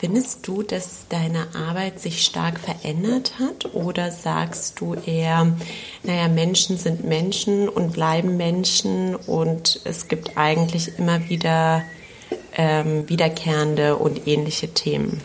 Findest 0.00 0.46
du, 0.46 0.62
dass 0.62 1.08
deine 1.08 1.56
Arbeit 1.56 1.98
sich 1.98 2.25
stark 2.25 2.60
verändert 2.60 3.40
hat 3.40 3.75
oder 3.75 4.12
sagst 4.12 4.80
du 4.80 4.94
eher, 4.94 5.56
naja, 6.04 6.28
Menschen 6.28 6.78
sind 6.78 7.02
Menschen 7.02 7.68
und 7.68 7.94
bleiben 7.94 8.37
Menschen 8.37 9.16
und 9.16 9.80
es 9.82 10.06
gibt 10.06 10.37
eigentlich 10.37 11.00
immer 11.00 11.28
wieder 11.28 11.82
ähm, 12.56 13.08
wiederkehrende 13.08 13.97
und 13.97 14.26
ähnliche 14.26 14.68
Themen? 14.68 15.20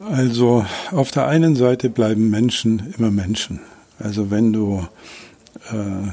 Also 0.00 0.64
auf 0.92 1.10
der 1.10 1.26
einen 1.26 1.56
Seite 1.56 1.90
bleiben 1.90 2.30
Menschen 2.30 2.94
immer 2.96 3.10
Menschen. 3.10 3.60
Also 3.98 4.30
wenn 4.30 4.52
du 4.52 4.86
äh, 5.70 6.12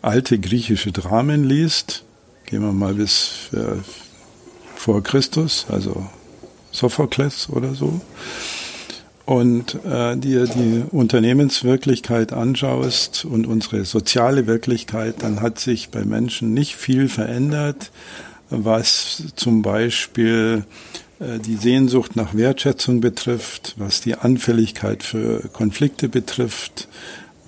alte 0.00 0.38
griechische 0.38 0.92
Dramen 0.92 1.44
liest, 1.44 2.04
gehen 2.46 2.62
wir 2.62 2.72
mal 2.72 2.94
bis 2.94 3.50
äh, 3.52 3.76
vor 4.74 5.02
Christus, 5.02 5.66
also 5.68 6.06
Sophokles 6.70 7.48
oder 7.50 7.74
so, 7.74 8.00
und 9.26 9.84
äh, 9.84 10.16
dir 10.16 10.46
die 10.46 10.84
Unternehmenswirklichkeit 10.90 12.32
anschaust 12.32 13.24
und 13.24 13.46
unsere 13.46 13.84
soziale 13.84 14.46
Wirklichkeit, 14.46 15.16
dann 15.18 15.42
hat 15.42 15.58
sich 15.58 15.90
bei 15.90 16.04
Menschen 16.04 16.54
nicht 16.54 16.76
viel 16.76 17.08
verändert, 17.08 17.90
was 18.50 19.24
zum 19.34 19.62
Beispiel 19.62 20.64
äh, 21.18 21.40
die 21.40 21.56
Sehnsucht 21.56 22.14
nach 22.14 22.34
Wertschätzung 22.34 23.00
betrifft, 23.00 23.74
was 23.78 24.00
die 24.00 24.14
Anfälligkeit 24.14 25.02
für 25.02 25.40
Konflikte 25.52 26.08
betrifft, 26.08 26.86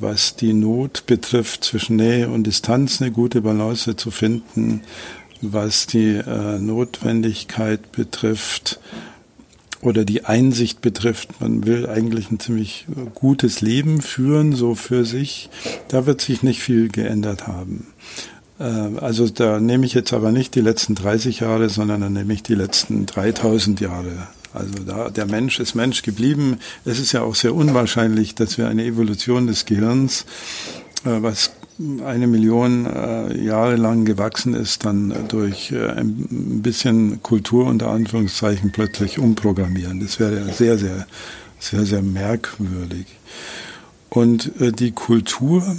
was 0.00 0.34
die 0.34 0.54
Not 0.54 1.06
betrifft, 1.06 1.62
zwischen 1.62 1.94
Nähe 1.94 2.28
und 2.28 2.44
Distanz 2.44 3.00
eine 3.00 3.12
gute 3.12 3.40
Balance 3.40 3.94
zu 3.94 4.10
finden, 4.10 4.82
was 5.42 5.86
die 5.86 6.16
äh, 6.16 6.58
Notwendigkeit 6.58 7.92
betrifft, 7.92 8.80
oder 9.80 10.04
die 10.04 10.24
Einsicht 10.24 10.80
betrifft, 10.80 11.40
man 11.40 11.66
will 11.66 11.86
eigentlich 11.86 12.30
ein 12.30 12.40
ziemlich 12.40 12.86
gutes 13.14 13.60
Leben 13.60 14.02
führen, 14.02 14.54
so 14.54 14.74
für 14.74 15.04
sich, 15.04 15.50
da 15.88 16.06
wird 16.06 16.20
sich 16.20 16.42
nicht 16.42 16.62
viel 16.62 16.88
geändert 16.88 17.46
haben. 17.46 17.86
Äh, 18.58 18.64
also 18.64 19.28
da 19.28 19.60
nehme 19.60 19.86
ich 19.86 19.94
jetzt 19.94 20.12
aber 20.12 20.32
nicht 20.32 20.54
die 20.54 20.60
letzten 20.60 20.94
30 20.94 21.40
Jahre, 21.40 21.68
sondern 21.68 22.00
dann 22.00 22.12
nehme 22.12 22.32
ich 22.32 22.42
die 22.42 22.54
letzten 22.54 23.06
3000 23.06 23.80
Jahre. 23.80 24.28
Also 24.52 24.82
da, 24.84 25.10
der 25.10 25.26
Mensch 25.26 25.60
ist 25.60 25.74
Mensch 25.74 26.02
geblieben. 26.02 26.58
Es 26.84 26.98
ist 26.98 27.12
ja 27.12 27.22
auch 27.22 27.34
sehr 27.34 27.54
unwahrscheinlich, 27.54 28.34
dass 28.34 28.58
wir 28.58 28.68
eine 28.68 28.84
Evolution 28.84 29.46
des 29.46 29.66
Gehirns, 29.66 30.24
äh, 31.04 31.22
was 31.22 31.52
eine 32.04 32.26
Million 32.26 32.86
äh, 32.86 33.40
Jahre 33.40 33.76
lang 33.76 34.04
gewachsen 34.04 34.54
ist, 34.54 34.84
dann 34.84 35.14
durch 35.28 35.70
äh, 35.70 35.90
ein 35.90 36.60
bisschen 36.62 37.22
Kultur 37.22 37.66
unter 37.66 37.90
Anführungszeichen 37.90 38.72
plötzlich 38.72 39.18
umprogrammieren. 39.18 40.00
Das 40.00 40.18
wäre 40.18 40.52
sehr, 40.52 40.76
sehr, 40.76 41.06
sehr, 41.60 41.84
sehr 41.84 42.02
merkwürdig. 42.02 43.06
Und 44.08 44.60
äh, 44.60 44.72
die 44.72 44.90
Kultur 44.90 45.76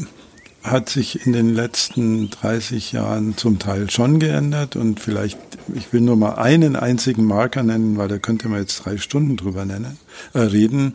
hat 0.64 0.90
sich 0.90 1.26
in 1.26 1.34
den 1.34 1.54
letzten 1.54 2.30
30 2.30 2.92
Jahren 2.92 3.38
zum 3.38 3.60
Teil 3.60 3.90
schon 3.90 4.20
geändert 4.20 4.76
und 4.76 5.00
vielleicht, 5.00 5.38
ich 5.74 5.92
will 5.94 6.02
nur 6.02 6.16
mal 6.16 6.36
einen 6.36 6.76
einzigen 6.76 7.26
Marker 7.26 7.64
nennen, 7.64 7.98
weil 7.98 8.08
da 8.08 8.18
könnte 8.18 8.50
man 8.50 8.60
jetzt 8.60 8.86
drei 8.86 8.98
Stunden 8.98 9.38
drüber 9.38 9.66
nennen, 9.66 9.98
äh, 10.34 10.40
reden. 10.40 10.94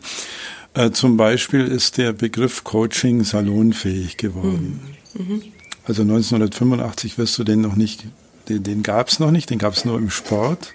Äh, 0.73 0.91
zum 0.91 1.17
Beispiel 1.17 1.65
ist 1.67 1.97
der 1.97 2.13
Begriff 2.13 2.63
Coaching 2.63 3.23
salonfähig 3.23 4.17
geworden. 4.17 4.94
Mhm. 5.15 5.41
Also 5.87 6.01
1985 6.01 7.17
wirst 7.17 7.37
du 7.37 7.43
den 7.43 7.61
noch 7.61 7.75
nicht, 7.75 8.05
den, 8.49 8.63
den 8.63 8.83
gab 8.83 9.09
es 9.09 9.19
noch 9.19 9.31
nicht, 9.31 9.49
den 9.49 9.59
gab 9.59 9.73
es 9.73 9.85
nur 9.85 9.97
im 9.97 10.09
Sport. 10.09 10.73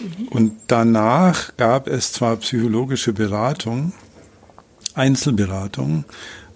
Mhm. 0.00 0.28
Und 0.28 0.52
danach 0.68 1.56
gab 1.56 1.88
es 1.88 2.12
zwar 2.12 2.36
psychologische 2.36 3.12
Beratung, 3.12 3.92
Einzelberatung, 4.94 6.04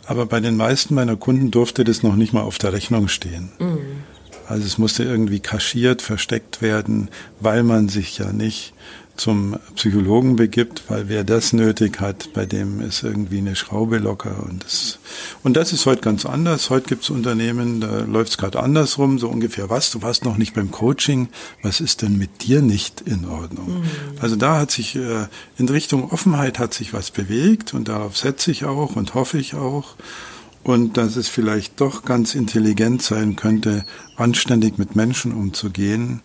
aber 0.07 0.27
bei 0.27 0.41
den 0.41 0.57
meisten 0.57 0.95
meiner 0.95 1.17
Kunden 1.17 1.51
durfte 1.51 1.85
das 1.85 2.03
noch 2.03 2.17
nicht 2.17 2.33
mal 2.33 2.43
auf 2.43 2.59
der 2.59 2.73
Rechnung 2.73 3.09
stehen. 3.09 3.53
Mhm. 3.59 3.79
Also 4.49 4.67
es 4.67 4.79
musste 4.79 5.05
irgendwie 5.05 5.41
kaschiert, 5.41 6.03
versteckt 6.03 6.61
werden, 6.63 7.09
weil 7.41 7.63
man 7.63 7.89
sich 7.89 8.19
ja 8.19 8.33
nicht 8.33 8.75
zum 9.17 9.57
Psychologen 9.75 10.37
begibt, 10.37 10.85
weil 10.89 11.09
wer 11.09 11.23
das 11.23 11.53
nötig 11.53 12.01
hat, 12.01 12.33
bei 12.33 12.47
dem 12.47 12.81
ist 12.81 13.03
irgendwie 13.03 13.39
eine 13.39 13.57
Schraube 13.57 13.99
locker. 13.99 14.45
Und 14.49 14.65
das, 14.65 14.99
und 15.43 15.57
das 15.57 15.73
ist 15.73 15.87
heute 15.87 16.01
ganz 16.01 16.25
anders. 16.25 16.71
Heute 16.71 16.89
gibt 16.89 17.05
es 17.05 17.11
Unternehmen, 17.11 17.81
da 17.81 18.01
läuft 18.01 18.31
es 18.31 18.39
gerade 18.39 18.61
andersrum, 18.61 19.19
so 19.19 19.29
ungefähr, 19.29 19.71
was, 19.71 19.91
du 19.91 20.03
warst 20.03 20.25
noch 20.25 20.39
nicht 20.39 20.55
beim 20.55 20.71
Coaching, 20.71 21.29
was 21.63 21.81
ist 21.81 22.03
denn 22.03 22.17
mit 22.17 22.45
dir 22.45 22.63
nicht 22.63 23.03
in 23.03 23.27
Ordnung? 23.27 23.81
Mhm. 23.81 24.19
Also 24.21 24.37
da 24.37 24.59
hat 24.59 24.71
sich 24.71 24.97
äh, 24.97 25.27
in 25.59 25.69
Richtung 25.69 26.11
Offenheit 26.11 26.59
hat 26.59 26.73
sich 26.73 26.93
was 26.93 27.11
bewegt 27.11 27.75
und 27.75 27.89
darauf 27.89 28.17
setze 28.17 28.51
ich 28.51 28.65
auch 28.65 28.97
und 28.97 29.15
hoffe 29.15 29.39
ich 29.39 29.55
auch. 29.55 29.95
Und 30.65 30.97
dass 30.97 31.17
es 31.17 31.29
vielleicht 31.29 31.81
doch 31.81 32.05
ganz 32.05 32.37
intelligent 32.37 33.03
sein 33.03 33.35
könnte, 33.35 33.85
anständig 34.17 34.79
mit 34.79 34.95
Menschen 34.95 35.33
umzugehen. 35.33 36.23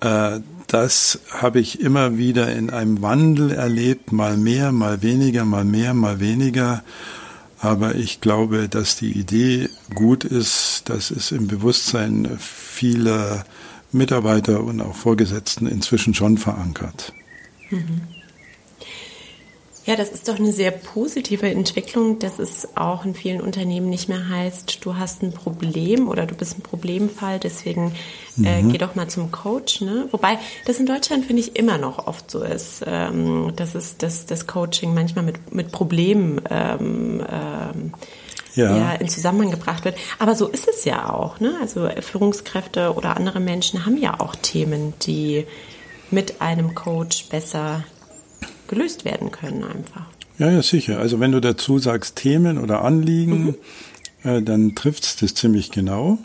Äh, 0.00 0.40
das 0.66 1.18
habe 1.30 1.58
ich 1.58 1.80
immer 1.80 2.16
wieder 2.16 2.54
in 2.54 2.70
einem 2.70 3.02
Wandel 3.02 3.50
erlebt, 3.50 4.12
mal 4.12 4.36
mehr, 4.36 4.70
mal 4.70 5.02
weniger, 5.02 5.44
mal 5.44 5.64
mehr, 5.64 5.94
mal 5.94 6.20
weniger. 6.20 6.84
Aber 7.58 7.94
ich 7.96 8.20
glaube, 8.20 8.68
dass 8.68 8.96
die 8.96 9.12
Idee 9.12 9.68
gut 9.94 10.24
ist, 10.24 10.84
dass 10.88 11.10
es 11.10 11.32
im 11.32 11.46
Bewusstsein 11.48 12.36
vieler 12.38 13.44
Mitarbeiter 13.92 14.62
und 14.62 14.80
auch 14.80 14.94
Vorgesetzten 14.94 15.66
inzwischen 15.66 16.14
schon 16.14 16.38
verankert. 16.38 17.12
Mhm. 17.70 18.02
Ja, 19.90 19.96
das 19.96 20.10
ist 20.10 20.28
doch 20.28 20.38
eine 20.38 20.52
sehr 20.52 20.70
positive 20.70 21.48
Entwicklung, 21.50 22.20
dass 22.20 22.38
es 22.38 22.76
auch 22.76 23.04
in 23.04 23.12
vielen 23.12 23.40
Unternehmen 23.40 23.90
nicht 23.90 24.08
mehr 24.08 24.28
heißt, 24.28 24.84
du 24.84 24.94
hast 24.94 25.20
ein 25.24 25.32
Problem 25.32 26.06
oder 26.08 26.26
du 26.26 26.36
bist 26.36 26.56
ein 26.56 26.62
Problemfall, 26.62 27.40
deswegen 27.40 27.92
äh, 28.40 28.62
mhm. 28.62 28.70
geh 28.70 28.78
doch 28.78 28.94
mal 28.94 29.08
zum 29.08 29.32
Coach. 29.32 29.80
Ne? 29.80 30.06
Wobei 30.12 30.38
das 30.64 30.78
in 30.78 30.86
Deutschland, 30.86 31.26
finde 31.26 31.42
ich, 31.42 31.56
immer 31.56 31.76
noch 31.76 32.06
oft 32.06 32.30
so 32.30 32.40
ist, 32.44 32.84
ähm, 32.86 33.52
dass 33.56 33.74
es 33.74 33.96
dass 33.96 34.26
das 34.26 34.46
Coaching 34.46 34.94
manchmal 34.94 35.24
mit, 35.24 35.52
mit 35.52 35.72
Problemen 35.72 36.40
ähm, 36.48 37.24
ähm, 37.28 37.92
ja. 38.54 38.76
ja. 38.76 38.92
in 38.92 39.08
Zusammenhang 39.08 39.50
gebracht 39.50 39.84
wird. 39.84 39.96
Aber 40.20 40.36
so 40.36 40.46
ist 40.46 40.68
es 40.68 40.84
ja 40.84 41.12
auch. 41.12 41.40
Ne? 41.40 41.56
Also 41.60 41.88
Führungskräfte 42.00 42.94
oder 42.94 43.16
andere 43.16 43.40
Menschen 43.40 43.84
haben 43.86 43.96
ja 43.96 44.20
auch 44.20 44.36
Themen, 44.36 44.94
die 45.02 45.48
mit 46.12 46.40
einem 46.40 46.76
Coach 46.76 47.28
besser 47.28 47.82
gelöst 48.70 49.04
werden 49.04 49.30
können 49.30 49.64
einfach. 49.64 50.06
Ja, 50.38 50.50
ja, 50.50 50.62
sicher. 50.62 50.98
Also 50.98 51.20
wenn 51.20 51.32
du 51.32 51.40
dazu 51.40 51.78
sagst 51.78 52.16
Themen 52.16 52.56
oder 52.56 52.82
Anliegen, 52.82 53.56
mhm. 54.22 54.30
äh, 54.30 54.40
dann 54.40 54.74
trifft 54.74 55.04
es 55.04 55.16
das 55.16 55.34
ziemlich 55.34 55.70
genau. 55.70 56.18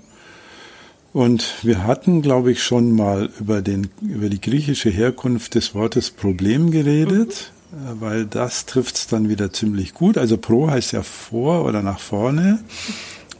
Und 1.11 1.55
wir 1.63 1.83
hatten, 1.83 2.21
glaube 2.21 2.51
ich, 2.51 2.63
schon 2.63 2.91
mal 2.91 3.29
über, 3.39 3.61
den, 3.61 3.89
über 4.01 4.29
die 4.29 4.39
griechische 4.39 4.89
Herkunft 4.89 5.55
des 5.55 5.73
Wortes 5.75 6.11
Problem 6.11 6.71
geredet, 6.71 7.51
mhm. 7.71 7.77
äh, 7.77 8.01
weil 8.01 8.25
das 8.25 8.65
trifft 8.65 8.95
es 8.95 9.07
dann 9.07 9.27
wieder 9.27 9.51
ziemlich 9.51 9.93
gut. 9.93 10.17
Also 10.17 10.37
pro 10.37 10.69
heißt 10.69 10.93
ja 10.93 11.03
vor 11.03 11.65
oder 11.65 11.81
nach 11.81 11.99
vorne 11.99 12.59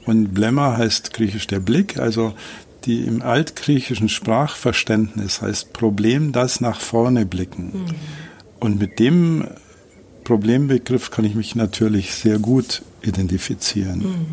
und 0.05 0.33
Blemmer 0.33 0.77
heißt 0.77 1.13
griechisch 1.13 1.47
der 1.47 1.59
Blick. 1.59 1.99
Also 1.99 2.33
die 2.85 3.03
im 3.03 3.21
altgriechischen 3.21 4.09
Sprachverständnis 4.09 5.41
heißt 5.41 5.73
Problem, 5.73 6.31
das 6.31 6.61
nach 6.61 6.79
vorne 6.79 7.25
blicken. 7.25 7.71
Mhm. 7.73 8.24
Und 8.65 8.79
mit 8.79 8.97
dem 8.97 9.47
Problembegriff 10.23 11.11
kann 11.11 11.23
ich 11.23 11.35
mich 11.35 11.55
natürlich 11.55 12.15
sehr 12.15 12.39
gut 12.39 12.81
identifizieren. 13.03 13.99
Mhm. 13.99 14.25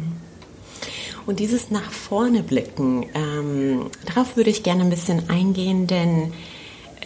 Und 1.27 1.39
dieses 1.39 1.71
nach 1.71 1.93
vorne 1.93 2.43
blicken, 2.43 3.05
ähm, 3.13 3.91
darauf 4.07 4.35
würde 4.39 4.49
ich 4.49 4.63
gerne 4.63 4.85
ein 4.85 4.91
bisschen 4.91 5.29
eingehen, 5.29 5.87
denn 5.87 6.33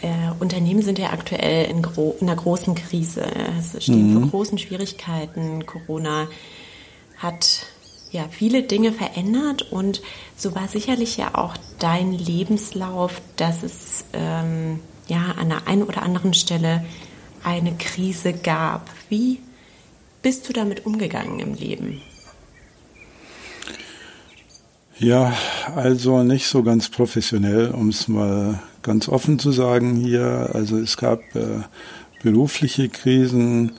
äh, 0.02 0.30
Unternehmen 0.38 0.82
sind 0.82 1.00
ja 1.00 1.10
aktuell 1.10 1.68
in, 1.68 1.82
gro 1.82 2.16
in 2.20 2.28
einer 2.28 2.40
großen 2.40 2.76
Krise. 2.76 3.24
Sie 3.72 3.80
stehen 3.80 4.14
mhm. 4.14 4.20
vor 4.20 4.30
großen 4.30 4.58
Schwierigkeiten. 4.58 5.66
Corona 5.66 6.28
hat 7.16 7.66
ja 8.12 8.26
viele 8.30 8.62
Dinge 8.62 8.92
verändert 8.92 9.72
und 9.72 10.00
so 10.36 10.54
war 10.54 10.68
sicherlich 10.68 11.16
ja 11.16 11.34
auch 11.34 11.56
dein 11.80 12.12
Lebenslauf, 12.12 13.20
dass 13.34 13.64
es 13.64 14.04
ähm, 14.12 14.78
ja 15.08 15.34
an 15.36 15.48
der 15.48 15.66
einen 15.66 15.82
oder 15.82 16.04
anderen 16.04 16.32
Stelle 16.32 16.84
eine 17.46 17.72
Krise 17.76 18.32
gab. 18.32 18.90
Wie 19.08 19.38
bist 20.20 20.48
du 20.48 20.52
damit 20.52 20.84
umgegangen 20.84 21.38
im 21.38 21.54
Leben? 21.54 22.02
Ja, 24.98 25.32
also 25.74 26.22
nicht 26.22 26.48
so 26.48 26.62
ganz 26.62 26.88
professionell, 26.88 27.68
um 27.68 27.90
es 27.90 28.08
mal 28.08 28.60
ganz 28.82 29.08
offen 29.08 29.38
zu 29.38 29.52
sagen 29.52 29.94
hier. 29.94 30.50
Also 30.54 30.78
es 30.78 30.96
gab 30.96 31.20
äh, 31.36 31.60
berufliche 32.22 32.88
Krisen, 32.88 33.72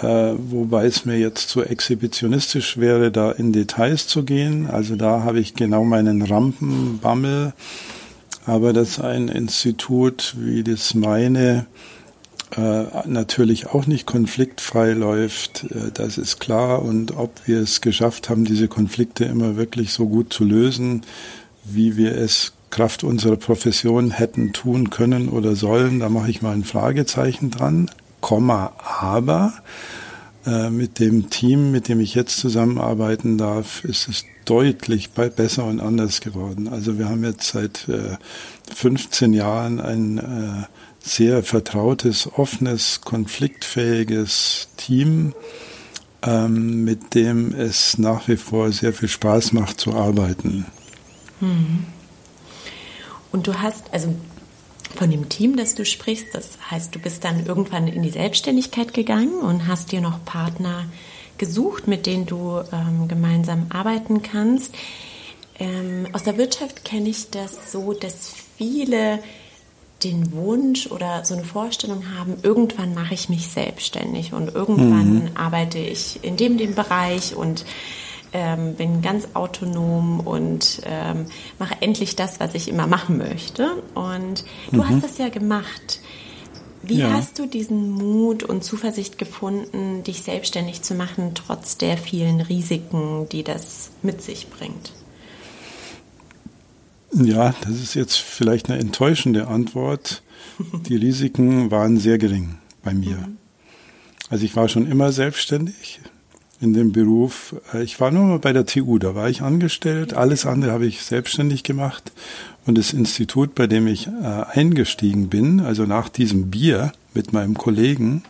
äh, 0.00 0.32
wobei 0.36 0.86
es 0.86 1.04
mir 1.04 1.18
jetzt 1.18 1.50
zu 1.50 1.62
exhibitionistisch 1.62 2.78
wäre, 2.78 3.12
da 3.12 3.30
in 3.30 3.52
Details 3.52 4.08
zu 4.08 4.24
gehen. 4.24 4.66
Also 4.66 4.96
da 4.96 5.22
habe 5.22 5.38
ich 5.38 5.54
genau 5.54 5.84
meinen 5.84 6.22
Rampenbammel. 6.22 7.52
Aber 8.46 8.72
dass 8.72 8.98
ein 8.98 9.28
Institut 9.28 10.34
wie 10.38 10.64
das 10.64 10.94
meine 10.94 11.66
natürlich 13.06 13.66
auch 13.68 13.86
nicht 13.86 14.06
konfliktfrei 14.06 14.92
läuft, 14.92 15.64
äh, 15.64 15.90
das 15.92 16.18
ist 16.18 16.40
klar. 16.40 16.82
Und 16.82 17.16
ob 17.16 17.46
wir 17.46 17.60
es 17.60 17.80
geschafft 17.80 18.28
haben, 18.28 18.44
diese 18.44 18.68
Konflikte 18.68 19.24
immer 19.24 19.56
wirklich 19.56 19.92
so 19.92 20.06
gut 20.06 20.32
zu 20.32 20.44
lösen, 20.44 21.02
wie 21.64 21.96
wir 21.96 22.16
es 22.16 22.52
Kraft 22.70 23.04
unserer 23.04 23.36
Profession 23.36 24.10
hätten 24.10 24.52
tun 24.52 24.90
können 24.90 25.28
oder 25.28 25.56
sollen, 25.56 26.00
da 26.00 26.08
mache 26.08 26.30
ich 26.30 26.42
mal 26.42 26.52
ein 26.52 26.64
Fragezeichen 26.64 27.50
dran. 27.50 27.90
Komma, 28.20 28.72
aber 28.98 29.52
äh, 30.44 30.70
mit 30.70 30.98
dem 30.98 31.30
Team, 31.30 31.70
mit 31.70 31.88
dem 31.88 32.00
ich 32.00 32.14
jetzt 32.14 32.38
zusammenarbeiten 32.38 33.38
darf, 33.38 33.84
ist 33.84 34.08
es 34.08 34.24
deutlich 34.44 35.10
besser 35.10 35.64
und 35.64 35.80
anders 35.80 36.20
geworden. 36.20 36.68
Also 36.68 36.98
wir 36.98 37.08
haben 37.08 37.22
jetzt 37.22 37.48
seit 37.48 37.86
15 38.74 39.34
Jahren 39.34 39.78
ein 39.78 40.66
sehr 41.08 41.42
vertrautes, 41.42 42.28
offenes, 42.36 43.00
konfliktfähiges 43.00 44.68
Team, 44.76 45.34
ähm, 46.22 46.84
mit 46.84 47.14
dem 47.14 47.54
es 47.54 47.98
nach 47.98 48.28
wie 48.28 48.36
vor 48.36 48.72
sehr 48.72 48.92
viel 48.92 49.08
Spaß 49.08 49.52
macht 49.52 49.80
zu 49.80 49.94
arbeiten. 49.94 50.66
Hm. 51.40 51.86
Und 53.30 53.46
du 53.46 53.60
hast, 53.60 53.92
also 53.92 54.14
von 54.96 55.10
dem 55.10 55.28
Team, 55.28 55.56
das 55.56 55.74
du 55.74 55.84
sprichst, 55.84 56.28
das 56.32 56.58
heißt, 56.70 56.94
du 56.94 56.98
bist 56.98 57.24
dann 57.24 57.46
irgendwann 57.46 57.88
in 57.88 58.02
die 58.02 58.10
Selbstständigkeit 58.10 58.94
gegangen 58.94 59.38
und 59.40 59.66
hast 59.66 59.92
dir 59.92 60.00
noch 60.00 60.24
Partner 60.24 60.86
gesucht, 61.36 61.86
mit 61.86 62.06
denen 62.06 62.26
du 62.26 62.60
ähm, 62.72 63.06
gemeinsam 63.06 63.66
arbeiten 63.70 64.22
kannst. 64.22 64.74
Ähm, 65.58 66.08
aus 66.12 66.24
der 66.24 66.36
Wirtschaft 66.36 66.84
kenne 66.84 67.08
ich 67.08 67.30
das 67.30 67.72
so, 67.72 67.92
dass 67.92 68.32
viele 68.56 69.20
den 70.02 70.32
Wunsch 70.32 70.86
oder 70.86 71.24
so 71.24 71.34
eine 71.34 71.44
Vorstellung 71.44 72.04
haben, 72.16 72.36
irgendwann 72.42 72.94
mache 72.94 73.14
ich 73.14 73.28
mich 73.28 73.48
selbstständig 73.48 74.32
und 74.32 74.54
irgendwann 74.54 75.24
mhm. 75.24 75.30
arbeite 75.34 75.78
ich 75.78 76.20
in 76.22 76.36
dem, 76.36 76.56
dem 76.56 76.74
Bereich 76.74 77.34
und 77.34 77.64
ähm, 78.32 78.74
bin 78.74 79.02
ganz 79.02 79.28
autonom 79.34 80.20
und 80.20 80.82
ähm, 80.84 81.26
mache 81.58 81.76
endlich 81.80 82.14
das, 82.14 82.40
was 82.40 82.54
ich 82.54 82.68
immer 82.68 82.86
machen 82.86 83.18
möchte. 83.18 83.82
Und 83.94 84.44
du 84.70 84.76
mhm. 84.76 84.88
hast 84.88 85.02
das 85.02 85.18
ja 85.18 85.28
gemacht. 85.30 86.00
Wie 86.82 87.00
ja. 87.00 87.10
hast 87.10 87.38
du 87.38 87.46
diesen 87.46 87.90
Mut 87.90 88.44
und 88.44 88.62
Zuversicht 88.62 89.18
gefunden, 89.18 90.04
dich 90.04 90.22
selbstständig 90.22 90.82
zu 90.82 90.94
machen, 90.94 91.32
trotz 91.34 91.76
der 91.76 91.98
vielen 91.98 92.40
Risiken, 92.40 93.28
die 93.30 93.42
das 93.42 93.90
mit 94.02 94.22
sich 94.22 94.48
bringt? 94.48 94.92
Ja, 97.12 97.54
das 97.62 97.74
ist 97.80 97.94
jetzt 97.94 98.16
vielleicht 98.16 98.70
eine 98.70 98.78
enttäuschende 98.78 99.48
Antwort. 99.48 100.22
Die 100.88 100.96
Risiken 100.96 101.70
waren 101.70 101.98
sehr 101.98 102.18
gering 102.18 102.56
bei 102.82 102.92
mir. 102.92 103.28
Also 104.28 104.44
ich 104.44 104.56
war 104.56 104.68
schon 104.68 104.86
immer 104.86 105.12
selbstständig. 105.12 106.00
in 106.60 106.72
dem 106.72 106.92
Beruf. 106.92 107.54
Äh, 107.72 107.82
ich 107.84 108.00
war 108.00 108.10
nur 108.10 108.24
mal 108.24 108.38
bei 108.38 108.52
der 108.52 108.66
TU, 108.66 108.98
da 108.98 109.14
war 109.14 109.28
ich 109.28 109.42
angestellt. 109.42 110.14
Alles 110.14 110.46
andere 110.46 110.72
habe 110.72 110.86
ich 110.86 111.02
selbstständig 111.02 111.62
gemacht. 111.62 112.12
Und 112.66 112.76
das 112.76 112.92
Institut, 112.92 113.54
bei 113.54 113.66
dem 113.66 113.86
ich 113.86 114.08
äh, 114.08 114.10
eingestiegen 114.22 115.28
bin, 115.28 115.60
also 115.60 115.84
nach 115.84 116.08
diesem 116.08 116.50
Bier 116.50 116.92
mit 117.14 117.32
meinem 117.32 117.54
Kollegen, 117.54 118.24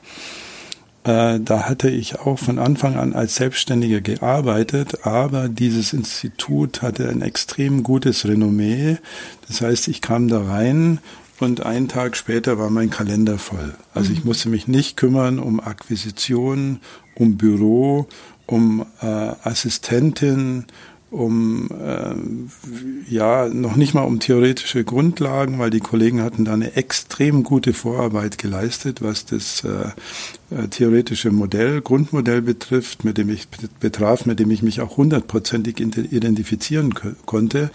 äh, 1.09 1.41
da 1.41 1.69
hatte 1.69 1.89
ich 1.89 2.21
auch 2.21 2.39
von 2.39 2.59
Anfang 2.59 2.97
an 2.97 3.15
als 3.15 3.37
Selbstständiger 3.37 4.01
gearbeitet, 4.01 5.07
aber 5.07 5.49
dieses 5.49 5.93
Institut 5.93 6.83
hatte 6.83 7.09
ein 7.09 7.23
extrem 7.23 7.83
gutes 7.83 8.27
Renommee. 8.27 8.99
Das 9.49 9.61
heißt, 9.63 9.89
ich 9.89 10.03
kam 10.03 10.29
da 10.29 10.43
rein 10.43 10.99
und 11.41 11.65
einen 11.65 11.89
Tag 11.89 12.17
später 12.17 12.59
war 12.59 12.69
mein 12.69 12.91
Kalender 12.91 13.39
voll. 13.39 13.75
Also 13.95 14.13
ich 14.13 14.21
mhm. 14.21 14.29
musste 14.29 14.49
mich 14.51 14.69
nicht 14.69 14.97
kümmern 14.97 15.39
um 15.39 15.61
Akquisition, 15.61 16.81
um 17.15 17.37
Büro, 17.37 18.07
um 18.47 18.85
äh, 19.01 19.07
Assistentin, 19.07 20.67
um 21.11 21.69
äh, 21.71 22.15
ja 23.11 23.49
noch 23.49 23.77
nicht 23.77 23.95
mal 23.95 24.03
um 24.03 24.21
theoretische 24.21 24.85
Grundlagen, 24.85 25.59
weil 25.59 25.71
die 25.71 25.81
Kollegen 25.81 26.23
hatten 26.23 26.45
da 26.45 26.53
eine 26.53 26.77
extrem 26.77 27.45
gute 27.45 27.73
Vorarbeit 27.73 28.37
geleistet, 28.37 29.01
was 29.01 29.25
das 29.25 29.65
äh, 29.65 29.89
äh 30.55 30.69
theoretische 30.69 31.31
Modell, 31.31 31.81
Grundmodell 31.81 32.43
betrifft, 32.43 33.05
mit 33.05 33.17
dem 33.17 33.31
ich 33.31 33.49
betraf, 33.81 34.27
mit 34.27 34.39
dem 34.39 34.51
ich 34.51 34.63
mich 34.63 34.83
auch 34.83 34.99
hundertprozentig 34.99 35.81
identifizieren 35.81 36.93
konnte, 37.25 37.71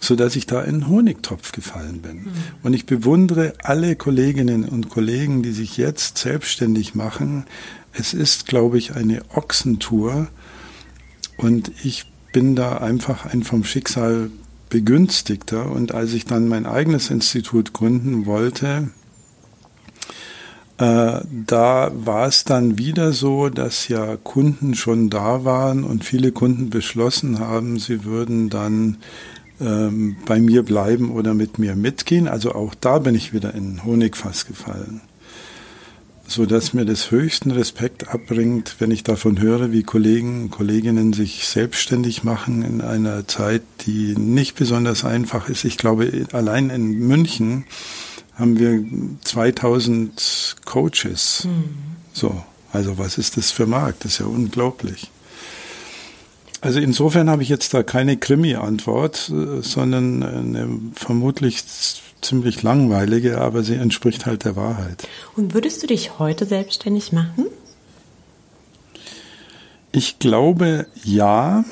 so 0.00 0.16
dass 0.16 0.34
ich 0.34 0.46
da 0.46 0.62
in 0.62 0.88
Honigtopf 0.88 1.52
gefallen 1.52 2.00
bin. 2.02 2.16
Mhm. 2.16 2.32
Und 2.64 2.74
ich 2.74 2.86
bewundere 2.86 3.52
alle 3.62 3.94
Kolleginnen 3.94 4.64
und 4.64 4.88
Kollegen, 4.88 5.44
die 5.44 5.52
sich 5.52 5.76
jetzt 5.76 6.18
selbstständig 6.18 6.96
machen. 6.96 7.44
Es 7.92 8.12
ist, 8.12 8.46
glaube 8.46 8.78
ich, 8.78 8.96
eine 8.96 9.22
Ochsentour. 9.34 10.28
Und 11.36 11.72
ich 11.82 12.11
bin 12.32 12.56
da 12.56 12.78
einfach 12.78 13.26
ein 13.26 13.42
vom 13.42 13.64
Schicksal 13.64 14.30
begünstigter. 14.68 15.70
Und 15.70 15.94
als 15.94 16.14
ich 16.14 16.24
dann 16.24 16.48
mein 16.48 16.66
eigenes 16.66 17.10
Institut 17.10 17.72
gründen 17.72 18.26
wollte, 18.26 18.88
äh, 20.78 21.20
da 21.46 21.92
war 21.94 22.26
es 22.26 22.44
dann 22.44 22.78
wieder 22.78 23.12
so, 23.12 23.50
dass 23.50 23.88
ja 23.88 24.16
Kunden 24.16 24.74
schon 24.74 25.10
da 25.10 25.44
waren 25.44 25.84
und 25.84 26.04
viele 26.04 26.32
Kunden 26.32 26.70
beschlossen 26.70 27.38
haben, 27.38 27.78
sie 27.78 28.04
würden 28.04 28.48
dann 28.48 28.96
ähm, 29.60 30.16
bei 30.24 30.40
mir 30.40 30.62
bleiben 30.62 31.12
oder 31.12 31.34
mit 31.34 31.58
mir 31.58 31.76
mitgehen. 31.76 32.26
Also 32.26 32.54
auch 32.54 32.74
da 32.74 32.98
bin 32.98 33.14
ich 33.14 33.34
wieder 33.34 33.54
in 33.54 33.84
Honigfass 33.84 34.46
gefallen 34.46 35.02
so 36.32 36.46
dass 36.46 36.72
mir 36.72 36.84
das 36.84 37.10
höchsten 37.10 37.50
Respekt 37.50 38.08
abbringt, 38.08 38.76
wenn 38.78 38.90
ich 38.90 39.02
davon 39.02 39.40
höre, 39.40 39.72
wie 39.72 39.82
Kollegen 39.82 40.44
und 40.44 40.50
Kolleginnen 40.50 41.12
sich 41.12 41.46
selbstständig 41.46 42.24
machen 42.24 42.62
in 42.62 42.80
einer 42.80 43.28
Zeit, 43.28 43.62
die 43.86 44.16
nicht 44.16 44.56
besonders 44.56 45.04
einfach 45.04 45.48
ist. 45.48 45.64
Ich 45.64 45.76
glaube, 45.76 46.26
allein 46.32 46.70
in 46.70 46.92
München 47.06 47.64
haben 48.34 48.58
wir 48.58 48.82
2000 49.22 50.56
Coaches. 50.64 51.44
Mhm. 51.44 51.64
So, 52.12 52.42
also 52.72 52.98
was 52.98 53.18
ist 53.18 53.36
das 53.36 53.50
für 53.50 53.66
Markt? 53.66 54.04
Das 54.04 54.12
ist 54.12 54.18
ja 54.20 54.26
unglaublich. 54.26 55.10
Also 56.62 56.78
insofern 56.78 57.28
habe 57.28 57.42
ich 57.42 57.48
jetzt 57.48 57.74
da 57.74 57.82
keine 57.82 58.16
Krimi-Antwort, 58.16 59.30
äh, 59.30 59.62
sondern 59.62 60.22
eine 60.22 60.68
vermutlich 60.94 61.64
ziemlich 62.22 62.62
langweilige, 62.62 63.40
aber 63.40 63.62
sie 63.62 63.74
entspricht 63.74 64.26
halt 64.26 64.44
der 64.44 64.56
Wahrheit. 64.56 65.06
Und 65.36 65.54
würdest 65.54 65.82
du 65.82 65.86
dich 65.86 66.18
heute 66.18 66.46
selbstständig 66.46 67.12
machen? 67.12 67.46
Ich 69.92 70.18
glaube 70.18 70.86
ja. 71.04 71.64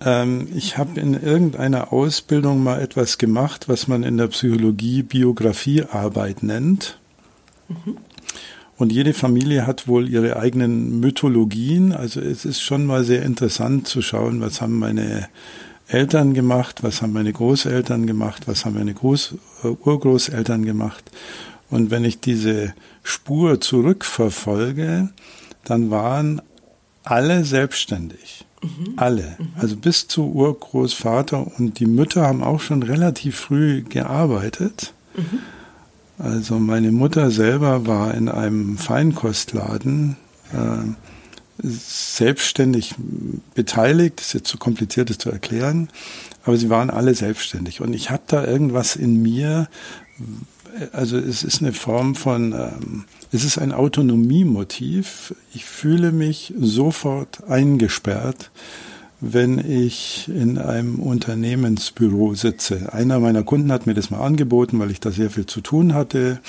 Ähm, 0.00 0.48
ich 0.54 0.76
habe 0.76 1.00
in 1.00 1.14
irgendeiner 1.14 1.92
Ausbildung 1.92 2.62
mal 2.62 2.80
etwas 2.80 3.18
gemacht, 3.18 3.68
was 3.68 3.86
man 3.86 4.02
in 4.02 4.16
der 4.16 4.26
Psychologie 4.28 5.02
Biografiearbeit 5.02 6.42
nennt. 6.42 6.98
Mhm. 7.68 7.98
Und 8.76 8.90
jede 8.90 9.14
Familie 9.14 9.66
hat 9.66 9.86
wohl 9.86 10.08
ihre 10.08 10.36
eigenen 10.36 10.98
Mythologien. 10.98 11.92
Also 11.92 12.20
es 12.20 12.44
ist 12.44 12.60
schon 12.60 12.86
mal 12.86 13.04
sehr 13.04 13.22
interessant 13.22 13.86
zu 13.86 14.02
schauen, 14.02 14.40
was 14.40 14.60
haben 14.60 14.78
meine 14.78 15.28
Eltern 15.88 16.34
gemacht, 16.34 16.82
was 16.82 17.02
haben 17.02 17.12
meine 17.12 17.32
Großeltern 17.32 18.06
gemacht, 18.06 18.46
was 18.46 18.64
haben 18.64 18.74
meine 18.74 18.94
Groß 18.94 19.34
äh, 19.64 19.68
Urgroßeltern 19.68 20.64
gemacht. 20.64 21.10
Und 21.70 21.90
wenn 21.90 22.04
ich 22.04 22.20
diese 22.20 22.74
Spur 23.02 23.60
zurückverfolge, 23.60 25.10
dann 25.64 25.90
waren 25.90 26.40
alle 27.02 27.44
selbstständig. 27.44 28.46
Mhm. 28.62 28.94
Alle. 28.96 29.36
Mhm. 29.38 29.48
Also 29.56 29.76
bis 29.76 30.08
zu 30.08 30.32
Urgroßvater 30.32 31.58
und 31.58 31.78
die 31.80 31.86
Mütter 31.86 32.26
haben 32.26 32.42
auch 32.42 32.60
schon 32.60 32.82
relativ 32.82 33.36
früh 33.36 33.82
gearbeitet. 33.82 34.94
Mhm. 35.16 35.40
Also 36.18 36.58
meine 36.58 36.92
Mutter 36.92 37.30
selber 37.30 37.86
war 37.86 38.14
in 38.14 38.28
einem 38.28 38.78
Feinkostladen. 38.78 40.16
Äh, 40.52 41.13
selbstständig 41.58 42.94
beteiligt. 43.54 44.18
Das 44.18 44.28
ist 44.28 44.32
jetzt 44.34 44.48
zu 44.48 44.58
kompliziert, 44.58 45.10
das 45.10 45.18
zu 45.18 45.30
erklären. 45.30 45.88
Aber 46.44 46.56
sie 46.56 46.70
waren 46.70 46.90
alle 46.90 47.14
selbstständig. 47.14 47.80
Und 47.80 47.94
ich 47.94 48.10
habe 48.10 48.22
da 48.26 48.44
irgendwas 48.44 48.96
in 48.96 49.22
mir, 49.22 49.68
also 50.92 51.16
es 51.16 51.42
ist 51.42 51.62
eine 51.62 51.72
Form 51.72 52.14
von, 52.14 52.52
ähm, 52.52 53.04
es 53.32 53.44
ist 53.44 53.58
ein 53.58 53.72
Autonomiemotiv. 53.72 55.34
Ich 55.54 55.64
fühle 55.64 56.12
mich 56.12 56.52
sofort 56.58 57.48
eingesperrt, 57.48 58.50
wenn 59.20 59.58
ich 59.58 60.28
in 60.28 60.58
einem 60.58 60.98
Unternehmensbüro 60.98 62.34
sitze. 62.34 62.92
Einer 62.92 63.20
meiner 63.20 63.42
Kunden 63.42 63.72
hat 63.72 63.86
mir 63.86 63.94
das 63.94 64.10
mal 64.10 64.20
angeboten, 64.20 64.78
weil 64.78 64.90
ich 64.90 65.00
da 65.00 65.10
sehr 65.10 65.30
viel 65.30 65.46
zu 65.46 65.62
tun 65.62 65.94
hatte. 65.94 66.40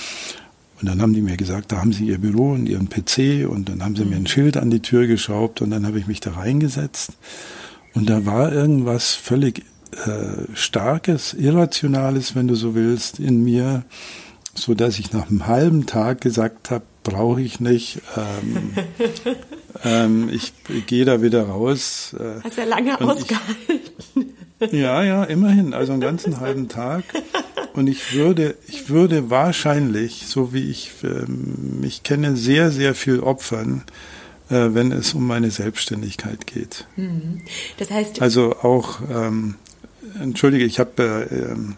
Und 0.79 0.89
dann 0.89 1.01
haben 1.01 1.13
die 1.13 1.21
mir 1.21 1.37
gesagt, 1.37 1.71
da 1.71 1.77
haben 1.77 1.93
sie 1.93 2.05
ihr 2.05 2.17
Büro 2.17 2.51
und 2.51 2.67
ihren 2.67 2.89
PC 2.89 3.49
und 3.49 3.69
dann 3.69 3.83
haben 3.83 3.95
sie 3.95 4.03
mir 4.03 4.17
ein 4.17 4.23
mhm. 4.23 4.27
Schild 4.27 4.57
an 4.57 4.69
die 4.69 4.81
Tür 4.81 5.07
geschraubt 5.07 5.61
und 5.61 5.71
dann 5.71 5.85
habe 5.85 5.99
ich 5.99 6.07
mich 6.07 6.19
da 6.19 6.31
reingesetzt. 6.31 7.13
Und 7.93 8.09
da 8.09 8.25
war 8.25 8.51
irgendwas 8.51 9.13
völlig 9.13 9.63
äh, 10.05 10.53
Starkes, 10.53 11.33
Irrationales, 11.33 12.35
wenn 12.35 12.47
du 12.47 12.55
so 12.55 12.75
willst, 12.75 13.19
in 13.19 13.43
mir, 13.43 13.85
so 14.53 14.73
dass 14.73 14.99
ich 14.99 15.13
nach 15.13 15.29
einem 15.29 15.47
halben 15.47 15.85
Tag 15.85 16.19
gesagt 16.19 16.71
habe, 16.71 16.83
brauche 17.03 17.41
ich 17.41 17.61
nicht. 17.61 18.01
Ähm, 18.17 18.73
ähm, 19.85 20.29
ich 20.29 20.51
gehe 20.87 21.05
da 21.05 21.21
wieder 21.21 21.43
raus. 21.43 22.13
Äh, 22.19 22.41
Hast 22.43 22.57
ja 22.57 22.65
lange 22.65 22.99
ausgehalten. 22.99 23.79
Ich, 24.59 24.71
ja, 24.73 25.03
ja, 25.03 25.23
immerhin, 25.23 25.73
also 25.73 25.93
einen 25.93 26.01
ganzen 26.01 26.39
halben 26.41 26.67
Tag. 26.67 27.03
Und 27.75 27.87
ich 27.87 28.13
würde, 28.13 28.55
ich 28.67 28.89
würde 28.89 29.29
wahrscheinlich, 29.29 30.27
so 30.27 30.53
wie 30.53 30.69
ich 30.69 30.91
äh, 31.03 31.25
mich 31.27 32.03
kenne, 32.03 32.37
sehr, 32.37 32.71
sehr 32.71 32.95
viel 32.95 33.19
opfern, 33.19 33.83
äh, 34.49 34.69
wenn 34.71 34.91
es 34.91 35.13
um 35.13 35.27
meine 35.27 35.51
Selbstständigkeit 35.51 36.47
geht. 36.47 36.87
Mhm. 36.95 37.41
Das 37.77 37.91
heißt, 37.91 38.21
also 38.21 38.55
auch, 38.61 39.01
ähm, 39.11 39.55
entschuldige, 40.21 40.63
ich 40.63 40.79
habe 40.79 41.27
äh, 41.29 41.35
ähm, 41.35 41.75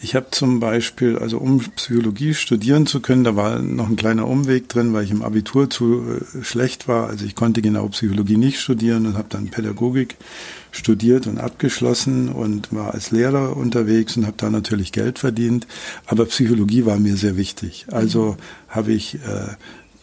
ich 0.00 0.14
habe 0.14 0.28
zum 0.30 0.60
Beispiel, 0.60 1.18
also 1.18 1.38
um 1.38 1.58
Psychologie 1.58 2.32
studieren 2.32 2.86
zu 2.86 3.00
können, 3.00 3.24
da 3.24 3.34
war 3.34 3.58
noch 3.58 3.88
ein 3.88 3.96
kleiner 3.96 4.28
Umweg 4.28 4.68
drin, 4.68 4.92
weil 4.92 5.04
ich 5.04 5.10
im 5.10 5.22
Abitur 5.22 5.70
zu 5.70 6.04
äh, 6.04 6.44
schlecht 6.44 6.86
war. 6.86 7.08
Also 7.08 7.24
ich 7.24 7.34
konnte 7.34 7.62
genau 7.62 7.88
Psychologie 7.88 8.36
nicht 8.36 8.60
studieren 8.60 9.06
und 9.06 9.16
habe 9.16 9.28
dann 9.28 9.48
Pädagogik 9.48 10.16
studiert 10.78 11.26
und 11.26 11.38
abgeschlossen 11.38 12.28
und 12.28 12.72
war 12.72 12.94
als 12.94 13.10
Lehrer 13.10 13.56
unterwegs 13.56 14.16
und 14.16 14.26
habe 14.26 14.36
da 14.36 14.48
natürlich 14.48 14.92
Geld 14.92 15.18
verdient. 15.18 15.66
Aber 16.06 16.24
Psychologie 16.26 16.86
war 16.86 16.98
mir 16.98 17.16
sehr 17.16 17.36
wichtig. 17.36 17.86
Also 17.90 18.36
habe 18.68 18.92
ich 18.92 19.16
äh, 19.16 19.48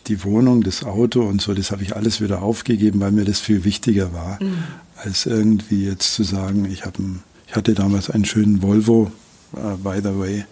die 0.08 0.24
Wohnung, 0.24 0.64
das 0.64 0.84
Auto 0.84 1.22
und 1.22 1.42
so, 1.42 1.54
das 1.54 1.72
habe 1.72 1.84
ich 1.84 1.96
alles 1.96 2.22
wieder 2.22 2.42
aufgegeben, 2.42 3.00
weil 3.00 3.12
mir 3.12 3.26
das 3.26 3.40
viel 3.40 3.64
wichtiger 3.64 4.14
war, 4.14 4.38
mhm. 4.42 4.64
als 4.98 5.26
irgendwie 5.26 5.86
jetzt 5.86 6.14
zu 6.14 6.24
sagen, 6.24 6.66
ich 6.66 6.86
habe 6.86 7.02
ich 7.48 7.56
hatte 7.56 7.74
damals 7.74 8.10
einen 8.10 8.26
schönen 8.26 8.62
Volvo, 8.62 9.12
uh, 9.54 9.78
by 9.78 10.00
the 10.04 10.18
way. 10.18 10.46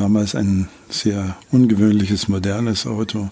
Damals 0.00 0.34
ein 0.34 0.68
sehr 0.88 1.36
ungewöhnliches, 1.52 2.26
modernes 2.26 2.86
Auto. 2.86 3.28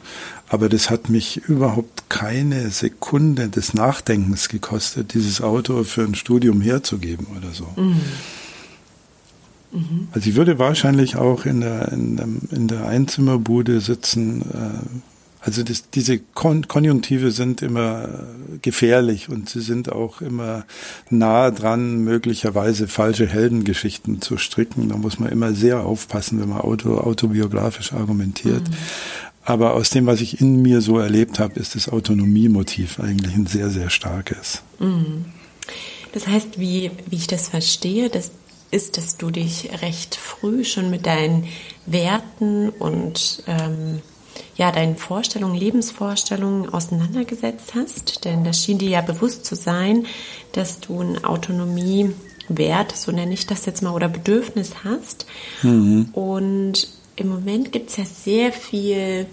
Aber 0.51 0.69
das 0.69 0.91
hat 0.91 1.09
mich 1.09 1.39
überhaupt 1.49 2.11
keine 2.11 2.69
Sekunde 2.69 3.49
des 3.49 3.73
Nachdenkens 3.73 4.51
gekostet, 4.51 5.15
dieses 5.15 5.41
Auto 5.41 5.83
für 5.85 6.03
ein 6.03 6.15
Studium 6.15 6.61
herzugeben 6.61 7.27
oder 7.35 7.55
so. 7.55 7.69
Mhm. 7.81 8.01
Mhm. 9.73 10.09
Also 10.13 10.29
ich 10.29 10.37
würde 10.37 10.59
wahrscheinlich 10.59 11.17
auch 11.17 11.47
in 11.47 11.63
der, 11.63 11.91
in 11.91 12.17
der, 12.17 12.29
in 12.51 12.69
der 12.69 12.87
Einzimmerbude 12.87 13.81
sitzen, 13.81 14.43
äh, 14.43 15.18
also 15.41 15.63
das, 15.63 15.91
diese 15.91 16.19
Kon 16.19 16.67
Konjunktive 16.67 17.31
sind 17.31 17.63
immer 17.63 18.09
gefährlich 18.61 19.29
und 19.29 19.49
sie 19.49 19.61
sind 19.61 19.91
auch 19.93 20.21
immer 20.21 20.65
nahe 21.11 21.53
dran, 21.53 21.99
möglicherweise 21.99 22.89
falsche 22.89 23.27
Heldengeschichten 23.27 24.21
zu 24.21 24.37
stricken. 24.37 24.89
Da 24.89 24.97
muss 24.97 25.19
man 25.19 25.31
immer 25.31 25.55
sehr 25.55 25.85
aufpassen, 25.85 26.41
wenn 26.41 26.49
man 26.49 26.61
auto, 26.61 26.99
autobiografisch 26.99 27.93
argumentiert. 27.93 28.69
Mhm. 28.69 28.75
Aber 29.45 29.75
aus 29.75 29.91
dem, 29.91 30.07
was 30.07 30.21
ich 30.21 30.41
in 30.41 30.61
mir 30.61 30.83
so 30.83 30.99
erlebt 30.99 31.39
habe, 31.39 31.59
ist 31.59 31.75
das 31.75 31.89
Autonomiemotiv 31.89 33.01
eigentlich 33.01 33.35
ein 33.35 33.47
sehr, 33.47 33.71
sehr 33.71 33.91
starkes. 33.91 34.63
Mhm. 34.79 35.25
Das 36.13 36.27
heißt, 36.27 36.59
wie, 36.59 36.91
wie 37.09 37.17
ich 37.17 37.29
das 37.29 37.49
verstehe, 37.49 38.11
das 38.11 38.33
ist, 38.71 38.97
dass 38.97 39.17
du 39.17 39.31
dich 39.31 39.71
recht 39.81 40.17
früh 40.17 40.65
schon 40.65 40.91
mit 40.91 41.07
deinen 41.07 41.45
Werten 41.87 42.69
und 42.71 43.43
ähm, 43.47 44.03
ja, 44.57 44.73
deinen 44.73 44.97
Vorstellungen, 44.97 45.55
Lebensvorstellungen 45.55 46.69
auseinandergesetzt 46.69 47.75
hast. 47.75 48.25
Denn 48.25 48.45
das 48.45 48.63
schien 48.63 48.79
dir 48.79 48.91
ja 48.91 49.01
bewusst 49.01 49.45
zu 49.45 49.55
sein, 49.55 50.07
dass 50.53 50.81
du 50.81 51.01
ein 51.01 51.25
Autonomiewert, 51.25 52.95
so 52.95 53.13
nenne 53.13 53.35
ich 53.35 53.47
das 53.47 53.67
jetzt 53.67 53.83
mal, 53.83 53.95
oder 53.95 54.09
Bedürfnis 54.09 54.73
hast. 54.85 55.27
Mhm. 55.63 56.09
Und 56.13 56.89
im 57.17 57.29
Moment 57.29 57.73
gibt 57.73 57.91
es 57.91 57.97
ja 57.97 58.05
sehr 58.05 58.53
viel 58.53 59.27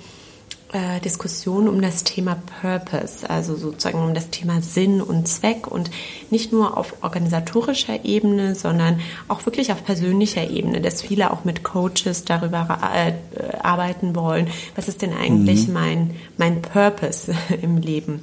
äh, 0.75 0.99
Diskussion 0.99 1.69
um 1.69 1.81
das 1.81 2.03
Thema 2.03 2.35
Purpose, 2.61 3.29
also 3.29 3.55
sozusagen 3.55 3.99
um 3.99 4.13
das 4.13 4.29
Thema 4.29 4.61
Sinn 4.61 5.01
und 5.01 5.25
Zweck 5.25 5.67
und 5.67 5.89
nicht 6.29 6.51
nur 6.51 6.77
auf 6.77 7.01
organisatorischer 7.01 8.03
Ebene, 8.03 8.55
sondern 8.55 8.99
auch 9.29 9.45
wirklich 9.45 9.71
auf 9.71 9.85
persönlicher 9.85 10.49
Ebene, 10.49 10.81
dass 10.81 11.01
viele 11.01 11.31
auch 11.31 11.45
mit 11.45 11.63
Coaches 11.63 12.25
darüber 12.25 12.77
äh, 12.93 13.13
arbeiten 13.57 14.15
wollen, 14.15 14.49
was 14.75 14.89
ist 14.89 15.01
denn 15.01 15.13
eigentlich 15.13 15.67
mhm. 15.67 15.73
mein, 15.73 16.15
mein 16.37 16.61
Purpose 16.61 17.33
im 17.61 17.77
Leben. 17.77 18.21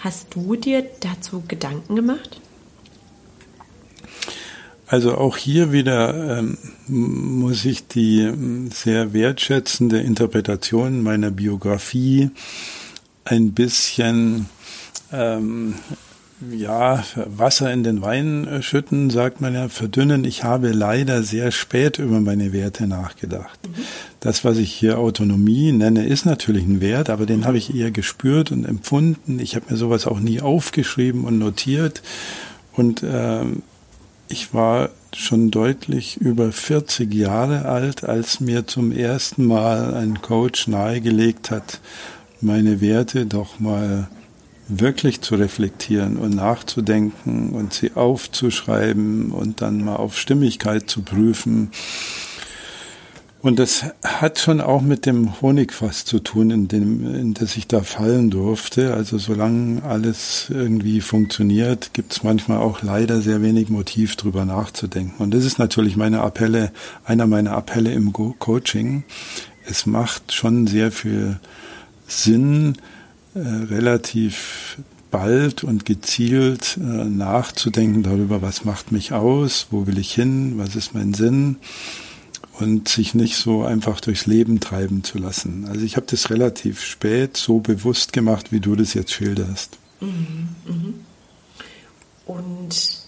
Hast 0.00 0.34
du 0.34 0.56
dir 0.56 0.84
dazu 1.00 1.42
Gedanken 1.48 1.96
gemacht? 1.96 2.38
Also 4.86 5.16
auch 5.16 5.36
hier 5.36 5.72
wieder 5.72 6.38
ähm, 6.38 6.58
muss 6.86 7.64
ich 7.64 7.86
die 7.88 8.20
ähm, 8.20 8.70
sehr 8.70 9.12
wertschätzende 9.12 10.00
Interpretation 10.00 11.02
meiner 11.02 11.30
Biografie 11.30 12.30
ein 13.24 13.52
bisschen 13.52 14.46
ähm, 15.10 15.74
ja, 16.50 17.02
Wasser 17.14 17.72
in 17.72 17.82
den 17.82 18.02
Wein 18.02 18.46
äh, 18.46 18.62
schütten, 18.62 19.08
sagt 19.08 19.40
man 19.40 19.54
ja, 19.54 19.68
verdünnen. 19.68 20.24
Ich 20.24 20.44
habe 20.44 20.72
leider 20.72 21.22
sehr 21.22 21.50
spät 21.50 21.98
über 21.98 22.20
meine 22.20 22.52
Werte 22.52 22.86
nachgedacht. 22.86 23.58
Das, 24.20 24.44
was 24.44 24.58
ich 24.58 24.72
hier 24.72 24.98
Autonomie 24.98 25.72
nenne, 25.72 26.06
ist 26.06 26.26
natürlich 26.26 26.64
ein 26.64 26.80
Wert, 26.80 27.08
aber 27.08 27.24
den 27.24 27.46
habe 27.46 27.56
ich 27.56 27.74
eher 27.74 27.90
gespürt 27.90 28.52
und 28.52 28.64
empfunden. 28.64 29.38
Ich 29.38 29.56
habe 29.56 29.66
mir 29.70 29.76
sowas 29.76 30.06
auch 30.06 30.20
nie 30.20 30.40
aufgeschrieben 30.40 31.24
und 31.24 31.38
notiert. 31.38 32.02
Und 32.72 33.02
ähm, 33.06 33.62
ich 34.28 34.54
war 34.54 34.90
schon 35.14 35.50
deutlich 35.50 36.16
über 36.16 36.50
40 36.50 37.12
Jahre 37.14 37.66
alt, 37.66 38.04
als 38.04 38.40
mir 38.40 38.66
zum 38.66 38.92
ersten 38.92 39.44
Mal 39.46 39.94
ein 39.94 40.22
Coach 40.22 40.66
nahegelegt 40.66 41.50
hat, 41.50 41.80
meine 42.40 42.80
Werte 42.80 43.26
doch 43.26 43.60
mal 43.60 44.08
wirklich 44.66 45.20
zu 45.20 45.34
reflektieren 45.34 46.16
und 46.16 46.34
nachzudenken 46.34 47.50
und 47.50 47.74
sie 47.74 47.92
aufzuschreiben 47.94 49.30
und 49.30 49.60
dann 49.60 49.84
mal 49.84 49.96
auf 49.96 50.18
Stimmigkeit 50.18 50.88
zu 50.88 51.02
prüfen. 51.02 51.70
Und 53.44 53.58
das 53.58 53.84
hat 54.02 54.38
schon 54.38 54.62
auch 54.62 54.80
mit 54.80 55.04
dem 55.04 55.42
Honigfass 55.42 56.06
zu 56.06 56.18
tun, 56.18 56.50
in 56.50 56.66
dem, 56.66 57.14
in 57.14 57.34
das 57.34 57.58
ich 57.58 57.68
da 57.68 57.82
fallen 57.82 58.30
durfte. 58.30 58.94
Also 58.94 59.18
solange 59.18 59.82
alles 59.82 60.46
irgendwie 60.48 61.02
funktioniert, 61.02 61.92
gibt 61.92 62.12
es 62.14 62.22
manchmal 62.22 62.56
auch 62.56 62.80
leider 62.80 63.20
sehr 63.20 63.42
wenig 63.42 63.68
Motiv 63.68 64.16
drüber 64.16 64.46
nachzudenken. 64.46 65.22
Und 65.22 65.34
das 65.34 65.44
ist 65.44 65.58
natürlich 65.58 65.94
meine 65.94 66.22
Appelle, 66.22 66.72
einer 67.04 67.26
meiner 67.26 67.52
Appelle 67.52 67.92
im 67.92 68.14
Coaching. 68.14 69.04
Es 69.66 69.84
macht 69.84 70.32
schon 70.32 70.66
sehr 70.66 70.90
viel 70.90 71.38
Sinn, 72.06 72.78
äh, 73.34 73.40
relativ 73.40 74.78
bald 75.10 75.64
und 75.64 75.84
gezielt 75.84 76.78
äh, 76.78 76.80
nachzudenken 76.80 78.04
darüber, 78.04 78.40
was 78.40 78.64
macht 78.64 78.90
mich 78.90 79.12
aus, 79.12 79.66
wo 79.70 79.86
will 79.86 79.98
ich 79.98 80.14
hin, 80.14 80.54
was 80.56 80.76
ist 80.76 80.94
mein 80.94 81.12
Sinn 81.12 81.58
und 82.58 82.88
sich 82.88 83.14
nicht 83.14 83.36
so 83.36 83.64
einfach 83.64 84.00
durchs 84.00 84.26
Leben 84.26 84.60
treiben 84.60 85.02
zu 85.02 85.18
lassen. 85.18 85.66
Also 85.68 85.84
ich 85.84 85.96
habe 85.96 86.06
das 86.08 86.30
relativ 86.30 86.82
spät 86.82 87.36
so 87.36 87.58
bewusst 87.58 88.12
gemacht, 88.12 88.52
wie 88.52 88.60
du 88.60 88.76
das 88.76 88.94
jetzt 88.94 89.12
schilderst. 89.12 89.78
Mhm, 90.00 90.48
mhm. 90.66 90.94
Und 92.26 93.04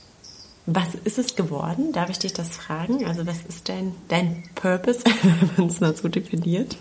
was 0.66 0.94
ist 1.04 1.18
es 1.18 1.36
geworden? 1.36 1.92
Darf 1.92 2.10
ich 2.10 2.18
dich 2.18 2.32
das 2.32 2.56
fragen? 2.56 3.06
Also 3.06 3.26
was 3.26 3.38
ist 3.48 3.68
dein, 3.68 3.92
dein 4.08 4.42
Purpose, 4.56 5.00
wenn 5.22 5.50
man 5.56 5.66
es 5.68 5.80
mal 5.80 5.96
so 5.96 6.08
definiert? 6.08 6.76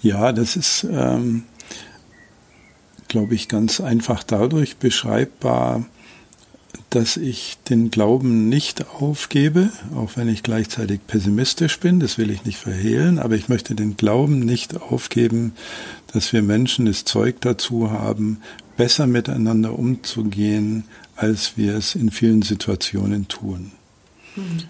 Ja, 0.00 0.32
das 0.32 0.56
ist, 0.56 0.84
ähm, 0.84 1.44
glaube 3.08 3.34
ich, 3.34 3.48
ganz 3.48 3.80
einfach 3.80 4.22
dadurch 4.22 4.76
beschreibbar, 4.76 5.84
dass 6.90 7.16
ich 7.16 7.58
den 7.68 7.90
Glauben 7.90 8.48
nicht 8.48 8.86
aufgebe, 9.00 9.70
auch 9.94 10.16
wenn 10.16 10.28
ich 10.28 10.42
gleichzeitig 10.42 11.00
pessimistisch 11.06 11.80
bin, 11.80 12.00
das 12.00 12.18
will 12.18 12.30
ich 12.30 12.44
nicht 12.44 12.58
verhehlen, 12.58 13.18
aber 13.18 13.34
ich 13.34 13.48
möchte 13.48 13.74
den 13.74 13.96
Glauben 13.96 14.40
nicht 14.40 14.80
aufgeben, 14.80 15.52
dass 16.12 16.32
wir 16.32 16.42
Menschen 16.42 16.86
das 16.86 17.04
Zeug 17.04 17.40
dazu 17.40 17.90
haben, 17.90 18.38
besser 18.76 19.06
miteinander 19.06 19.78
umzugehen, 19.78 20.84
als 21.16 21.56
wir 21.56 21.76
es 21.76 21.94
in 21.94 22.10
vielen 22.10 22.42
Situationen 22.42 23.28
tun. 23.28 23.72
Mhm. 24.36 24.64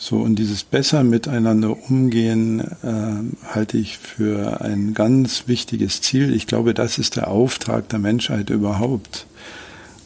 So, 0.00 0.18
und 0.18 0.36
dieses 0.36 0.62
besser 0.62 1.02
miteinander 1.02 1.76
umgehen 1.90 2.60
äh, 2.60 3.48
halte 3.52 3.78
ich 3.78 3.98
für 3.98 4.60
ein 4.60 4.94
ganz 4.94 5.48
wichtiges 5.48 6.00
Ziel. 6.02 6.32
Ich 6.32 6.46
glaube, 6.46 6.72
das 6.72 6.98
ist 6.98 7.16
der 7.16 7.26
Auftrag 7.26 7.88
der 7.88 7.98
Menschheit 7.98 8.48
überhaupt. 8.50 9.26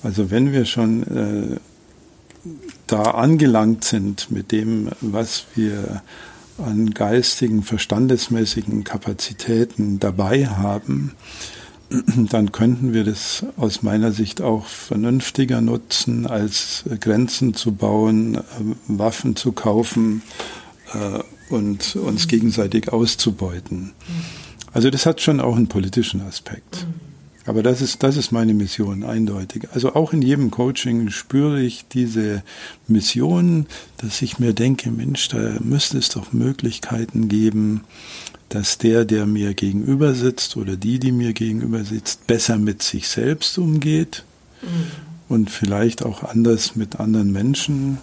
Also 0.02 0.30
wenn 0.30 0.52
wir 0.52 0.64
schon 0.64 1.02
äh, 1.02 1.56
da 2.86 3.02
angelangt 3.02 3.84
sind 3.84 4.30
mit 4.30 4.52
dem, 4.52 4.90
was 5.00 5.46
wir 5.54 6.02
an 6.58 6.90
geistigen, 6.90 7.62
verstandesmäßigen 7.62 8.84
Kapazitäten 8.84 9.98
dabei 10.00 10.46
haben, 10.46 11.12
dann 12.30 12.52
könnten 12.52 12.92
wir 12.92 13.04
das 13.04 13.44
aus 13.56 13.82
meiner 13.82 14.12
Sicht 14.12 14.40
auch 14.40 14.66
vernünftiger 14.66 15.60
nutzen, 15.60 16.26
als 16.26 16.84
Grenzen 17.00 17.54
zu 17.54 17.72
bauen, 17.72 18.36
äh, 18.36 18.40
Waffen 18.88 19.36
zu 19.36 19.52
kaufen 19.52 20.22
äh, 20.92 21.20
und 21.52 21.96
uns 21.96 22.28
gegenseitig 22.28 22.92
auszubeuten. 22.92 23.92
Also 24.72 24.90
das 24.90 25.06
hat 25.06 25.20
schon 25.20 25.40
auch 25.40 25.56
einen 25.56 25.68
politischen 25.68 26.22
Aspekt. 26.22 26.86
Aber 27.44 27.62
das 27.62 27.80
ist, 27.80 28.02
das 28.02 28.16
ist 28.16 28.30
meine 28.30 28.54
Mission, 28.54 29.02
eindeutig. 29.02 29.68
Also 29.74 29.94
auch 29.94 30.12
in 30.12 30.22
jedem 30.22 30.50
Coaching 30.50 31.10
spüre 31.10 31.60
ich 31.60 31.84
diese 31.88 32.42
Mission, 32.86 33.66
dass 33.98 34.22
ich 34.22 34.38
mir 34.38 34.52
denke, 34.52 34.90
Mensch, 34.90 35.28
da 35.28 35.56
müsste 35.60 35.98
es 35.98 36.08
doch 36.08 36.32
Möglichkeiten 36.32 37.28
geben, 37.28 37.82
dass 38.48 38.78
der, 38.78 39.04
der 39.04 39.26
mir 39.26 39.54
gegenüber 39.54 40.14
sitzt 40.14 40.56
oder 40.56 40.76
die, 40.76 40.98
die 40.98 41.10
mir 41.10 41.32
gegenüber 41.32 41.84
sitzt, 41.84 42.26
besser 42.26 42.58
mit 42.58 42.82
sich 42.82 43.08
selbst 43.08 43.58
umgeht 43.58 44.24
mhm. 44.62 44.68
und 45.28 45.50
vielleicht 45.50 46.04
auch 46.04 46.22
anders 46.22 46.76
mit 46.76 47.00
anderen 47.00 47.32
Menschen. 47.32 47.98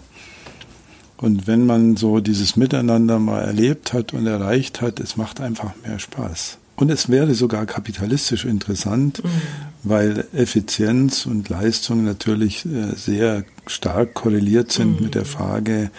Und 1.18 1.48
wenn 1.48 1.66
man 1.66 1.98
so 1.98 2.20
dieses 2.20 2.56
Miteinander 2.56 3.20
mal 3.20 3.42
erlebt 3.42 3.94
hat 3.94 4.14
und 4.14 4.26
erreicht 4.26 4.82
hat, 4.82 5.00
es 5.00 5.18
macht 5.18 5.40
einfach 5.40 5.74
mehr 5.86 6.00
Spaß. 6.00 6.58
Und 6.80 6.90
es 6.90 7.10
wäre 7.10 7.34
sogar 7.34 7.66
kapitalistisch 7.66 8.46
interessant, 8.46 9.22
mhm. 9.22 9.30
weil 9.84 10.28
Effizienz 10.32 11.26
und 11.26 11.50
Leistung 11.50 12.06
natürlich 12.06 12.66
äh, 12.66 12.96
sehr 12.96 13.44
stark 13.68 14.14
korreliert 14.14 14.72
sind 14.72 14.96
mhm. 14.96 15.04
mit 15.04 15.16
der 15.16 15.26
Frage, 15.26 15.92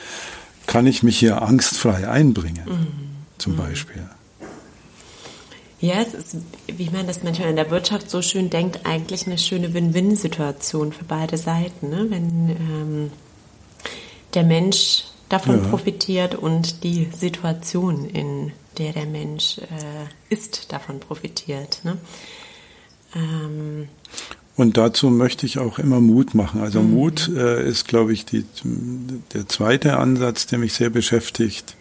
kann 0.67 0.87
ich 0.87 1.03
mich 1.03 1.19
hier 1.19 1.43
angstfrei 1.43 2.09
einbringen, 2.09 2.65
mhm. 2.65 2.87
zum 3.37 3.53
mhm. 3.53 3.57
Beispiel. 3.59 4.09
Ja, 5.83 6.01
es 6.01 6.15
ist, 6.15 6.37
wie 6.67 6.89
man 6.89 7.07
das 7.07 7.23
manchmal 7.23 7.51
in 7.51 7.57
der 7.57 7.71
Wirtschaft 7.71 8.09
so 8.09 8.23
schön 8.23 8.49
denkt, 8.49 8.81
eigentlich 8.85 9.27
eine 9.27 9.37
schöne 9.37 9.75
Win-Win-Situation 9.75 10.95
für 10.95 11.05
beide 11.05 11.37
Seiten. 11.37 11.91
Ne? 11.91 12.07
Wenn 12.09 12.49
ähm, 12.51 13.11
der 14.33 14.45
Mensch 14.45 15.05
davon 15.29 15.63
ja. 15.63 15.69
profitiert 15.69 16.35
und 16.35 16.85
die 16.85 17.09
Situation, 17.15 18.07
in 18.07 18.53
der 18.81 18.93
der 18.93 19.07
Mensch 19.07 19.59
äh, 19.59 20.35
ist, 20.35 20.73
davon 20.73 20.99
profitiert. 20.99 21.81
Ne? 21.85 21.99
Ähm. 23.15 23.89
Und 24.57 24.77
dazu 24.77 25.11
möchte 25.11 25.47
ich 25.47 25.59
auch 25.59 25.79
immer 25.79 26.01
Mut 26.01 26.35
machen. 26.35 26.61
Also 26.61 26.83
mhm. 26.83 26.91
Mut 26.91 27.29
äh, 27.29 27.69
ist, 27.69 27.87
glaube 27.87 28.13
ich, 28.13 28.25
die, 28.25 28.45
der 29.35 29.47
zweite 29.49 29.99
Ansatz, 29.99 30.47
der 30.47 30.59
mich 30.59 30.73
sehr 30.73 30.91
beschäftigt. 30.91 31.77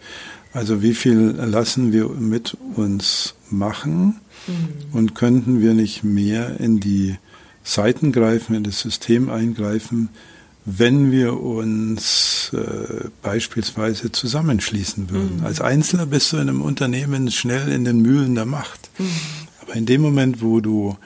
Also 0.52 0.82
wie 0.82 0.94
viel 0.94 1.18
lassen 1.18 1.92
wir 1.92 2.08
mit 2.08 2.56
uns 2.76 3.34
machen 3.50 4.20
mhm. 4.46 4.96
und 4.96 5.14
könnten 5.14 5.60
wir 5.60 5.74
nicht 5.74 6.04
mehr 6.04 6.60
in 6.60 6.80
die 6.80 7.16
Seiten 7.62 8.12
greifen, 8.12 8.54
in 8.54 8.64
das 8.64 8.80
System 8.80 9.30
eingreifen, 9.30 10.08
wenn 10.64 11.10
wir 11.10 11.40
uns 11.40 12.52
äh, 12.52 13.08
beispielsweise 13.22 14.12
zusammenschließen 14.12 15.10
würden. 15.10 15.38
Mhm. 15.38 15.46
Als 15.46 15.60
Einzelner 15.60 16.06
bist 16.06 16.32
du 16.32 16.36
in 16.36 16.48
einem 16.48 16.62
Unternehmen 16.62 17.30
schnell 17.30 17.72
in 17.72 17.84
den 17.84 18.00
Mühlen 18.02 18.34
der 18.34 18.46
Macht. 18.46 18.90
Mhm. 18.98 19.10
Aber 19.62 19.74
in 19.74 19.86
dem 19.86 20.02
Moment, 20.02 20.42
wo 20.42 20.60
du 20.60 20.96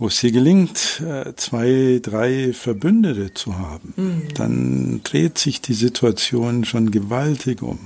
wo 0.00 0.06
es 0.06 0.18
dir 0.18 0.32
gelingt, 0.32 1.02
äh, 1.06 1.34
zwei, 1.36 2.00
drei 2.02 2.54
Verbündete 2.54 3.34
zu 3.34 3.58
haben, 3.58 3.92
mhm. 3.96 4.22
dann 4.32 5.00
dreht 5.04 5.36
sich 5.36 5.60
die 5.60 5.74
Situation 5.74 6.64
schon 6.64 6.90
gewaltig 6.90 7.60
um. 7.60 7.78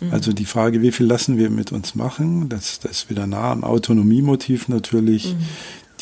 Mhm. 0.00 0.10
Also 0.10 0.32
die 0.32 0.46
Frage, 0.46 0.82
wie 0.82 0.90
viel 0.90 1.06
lassen 1.06 1.38
wir 1.38 1.48
mit 1.48 1.70
uns 1.70 1.94
machen, 1.94 2.48
das, 2.48 2.80
das 2.80 2.90
ist 2.90 3.10
wieder 3.10 3.28
nah 3.28 3.52
am 3.52 3.62
Autonomiemotiv 3.62 4.66
natürlich. 4.66 5.34
Mhm. 5.34 5.38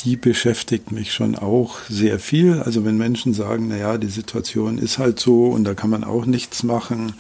Die 0.05 0.17
beschäftigt 0.17 0.93
mich 0.93 1.13
schon 1.13 1.37
auch 1.37 1.79
sehr 1.89 2.19
viel. 2.19 2.61
Also 2.61 2.85
wenn 2.85 2.97
Menschen 2.97 3.35
sagen, 3.35 3.67
na 3.69 3.77
ja, 3.77 3.99
die 3.99 4.09
Situation 4.09 4.79
ist 4.79 4.99
halt 4.99 5.21
so 5.21 5.47
und 5.47 5.65
da 5.65 5.75
kann 5.75 5.91
man 5.91 6.05
auch 6.05 6.27
nichts 6.27 6.63
machen, 6.63 7.13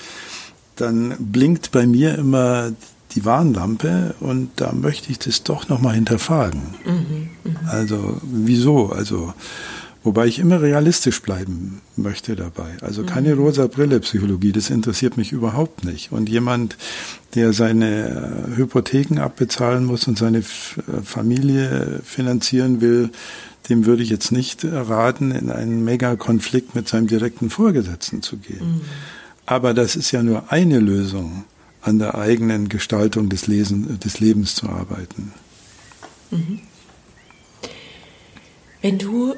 dann 0.76 1.14
blinkt 1.18 1.72
bei 1.72 1.86
mir 1.86 2.16
immer 2.16 2.72
die 3.12 3.24
Warnlampe 3.24 4.14
und 4.20 4.50
da 4.56 4.72
möchte 4.72 5.10
ich 5.10 5.18
das 5.18 5.42
doch 5.42 5.68
nochmal 5.68 5.94
hinterfragen. 5.94 6.62
Mhm, 6.84 7.28
mh. 7.44 7.70
Also 7.70 8.20
wieso? 8.22 8.90
Also 8.90 9.34
wobei 10.02 10.26
ich 10.26 10.38
immer 10.38 10.62
realistisch 10.62 11.20
bleiben 11.20 11.80
möchte 11.96 12.36
dabei. 12.36 12.76
Also 12.80 13.04
keine 13.04 13.34
mhm. 13.34 13.42
rosa 13.42 13.66
Brille 13.66 14.00
Psychologie, 14.00 14.52
das 14.52 14.70
interessiert 14.70 15.16
mich 15.16 15.32
überhaupt 15.32 15.84
nicht. 15.84 16.12
Und 16.12 16.28
jemand, 16.28 16.76
der 17.34 17.52
seine 17.52 18.46
Hypotheken 18.56 19.20
abbezahlen 19.20 19.84
muss 19.84 20.08
und 20.08 20.18
seine 20.18 20.42
Familie 20.42 22.00
finanzieren 22.04 22.80
will, 22.80 23.10
dem 23.68 23.86
würde 23.86 24.02
ich 24.02 24.10
jetzt 24.10 24.32
nicht 24.32 24.64
raten, 24.64 25.30
in 25.30 25.50
einen 25.50 25.84
Megakonflikt 25.84 26.74
mit 26.74 26.88
seinem 26.88 27.06
direkten 27.06 27.50
Vorgesetzten 27.50 28.22
zu 28.22 28.38
gehen. 28.38 28.76
Mhm. 28.76 28.80
Aber 29.46 29.74
das 29.74 29.96
ist 29.96 30.10
ja 30.12 30.22
nur 30.22 30.52
eine 30.52 30.78
Lösung 30.78 31.44
an 31.82 31.98
der 31.98 32.14
eigenen 32.14 32.68
Gestaltung 32.68 33.28
des, 33.28 33.46
Lesen, 33.46 33.98
des 34.00 34.20
Lebens 34.20 34.54
zu 34.54 34.68
arbeiten. 34.68 35.32
Mhm. 36.30 36.60
Wenn 38.82 38.98
du 38.98 39.34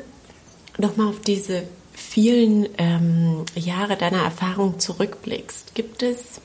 nochmal 0.79 1.09
auf 1.09 1.21
diese 1.21 1.65
vielen 1.93 2.69
ähm, 2.79 3.45
Jahre 3.55 3.97
deiner 3.97 4.23
Erfahrung 4.23 4.79
zurückblickst, 4.79 5.75
gibt 5.75 6.03
es 6.03 6.41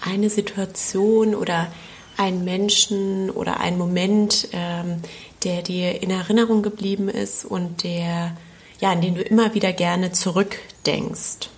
eine 0.00 0.30
Situation 0.30 1.34
oder 1.34 1.72
einen 2.16 2.44
Menschen 2.44 3.30
oder 3.30 3.60
einen 3.60 3.78
Moment, 3.78 4.48
ähm, 4.52 5.00
der 5.44 5.62
dir 5.62 6.02
in 6.02 6.10
Erinnerung 6.10 6.62
geblieben 6.62 7.08
ist 7.08 7.44
und 7.44 7.84
der, 7.84 8.36
ja, 8.80 8.92
an 8.92 9.00
den 9.00 9.14
du 9.14 9.22
immer 9.22 9.54
wieder 9.54 9.72
gerne 9.72 10.12
zurückdenkst? 10.12 11.48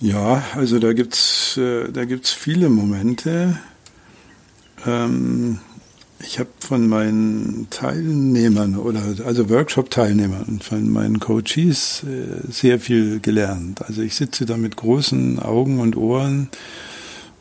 Ja, 0.00 0.42
also 0.54 0.78
da 0.78 0.94
gibt's 0.94 1.58
äh, 1.58 1.92
da 1.92 2.06
gibt's 2.06 2.32
viele 2.32 2.70
Momente. 2.70 3.58
Ähm, 4.86 5.60
ich 6.22 6.38
habe 6.38 6.50
von 6.58 6.86
meinen 6.86 7.68
Teilnehmern 7.70 8.76
oder 8.76 9.02
also 9.24 9.48
Workshop-Teilnehmern 9.48 10.44
und 10.44 10.64
von 10.64 10.88
meinen 10.90 11.20
Coaches 11.20 12.04
äh, 12.04 12.50
sehr 12.50 12.78
viel 12.78 13.20
gelernt. 13.20 13.82
Also 13.82 14.02
ich 14.02 14.14
sitze 14.14 14.46
da 14.46 14.56
mit 14.56 14.76
großen 14.76 15.38
Augen 15.38 15.80
und 15.80 15.96
Ohren 15.96 16.48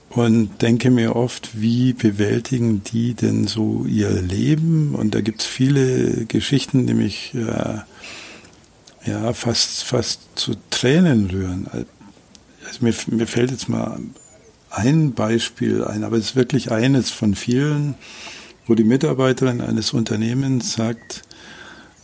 und 0.09 0.61
denke 0.61 0.91
mir 0.91 1.15
oft, 1.15 1.61
wie 1.61 1.93
bewältigen 1.93 2.83
die 2.83 3.13
denn 3.13 3.47
so 3.47 3.85
ihr 3.85 4.09
Leben? 4.09 4.95
Und 4.95 5.13
da 5.13 5.21
gibt's 5.21 5.45
viele 5.45 6.25
Geschichten, 6.25 6.87
die 6.87 6.95
mich 6.95 7.33
äh, 7.35 7.79
ja 9.09 9.33
fast 9.33 9.83
fast 9.83 10.21
zu 10.35 10.53
Tränen 10.69 11.29
rühren 11.29 11.67
also 12.69 12.85
mir, 12.85 12.93
mir 13.07 13.27
fällt 13.27 13.51
jetzt 13.51 13.69
mal 13.69 13.99
ein 14.69 15.13
Beispiel 15.13 15.83
ein, 15.83 16.03
aber 16.03 16.17
es 16.17 16.25
ist 16.25 16.35
wirklich 16.35 16.71
eines 16.71 17.09
von 17.09 17.35
vielen, 17.35 17.95
wo 18.69 18.75
die 18.75 18.83
Mitarbeiterin 18.83 19.61
eines 19.61 19.93
Unternehmens 19.93 20.73
sagt, 20.73 21.23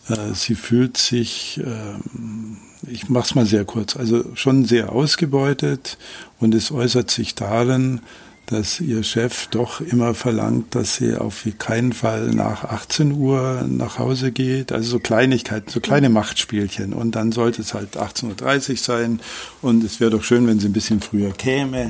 äh, 0.10 0.34
sie 0.34 0.56
fühlt 0.56 0.98
sich, 0.98 1.62
äh, 1.64 2.90
ich 2.92 3.08
mache 3.08 3.26
es 3.26 3.36
mal 3.36 3.46
sehr 3.46 3.66
kurz, 3.66 3.96
also 3.96 4.24
schon 4.36 4.66
sehr 4.66 4.92
ausgebeutet 4.92 5.98
und 6.40 6.56
es 6.56 6.72
äußert 6.72 7.12
sich 7.12 7.36
darin, 7.36 8.02
dass 8.48 8.80
ihr 8.80 9.04
Chef 9.04 9.48
doch 9.48 9.82
immer 9.82 10.14
verlangt, 10.14 10.76
dass 10.76 10.96
sie 10.96 11.16
auf 11.16 11.48
keinen 11.58 11.94
Fall 11.94 12.30
nach 12.30 12.64
18 12.64 13.12
Uhr 13.12 13.66
nach 13.68 13.98
Hause 13.98 14.32
geht. 14.32 14.72
Also 14.72 14.92
so 14.92 15.00
Kleinigkeiten, 15.00 15.70
so 15.72 15.80
kleine 15.80 16.10
Machtspielchen. 16.10 16.94
Und 16.94 17.16
dann 17.16 17.32
sollte 17.32 17.64
es 17.64 17.74
halt 17.74 17.98
18.30 17.98 18.70
Uhr 18.70 18.78
sein. 18.78 19.20
Und 19.64 19.84
es 19.84 20.00
wäre 20.00 20.12
doch 20.12 20.24
schön, 20.24 20.46
wenn 20.46 20.60
sie 20.60 20.68
ein 20.68 20.74
bisschen 20.74 21.02
früher 21.02 21.32
käme. 21.32 21.90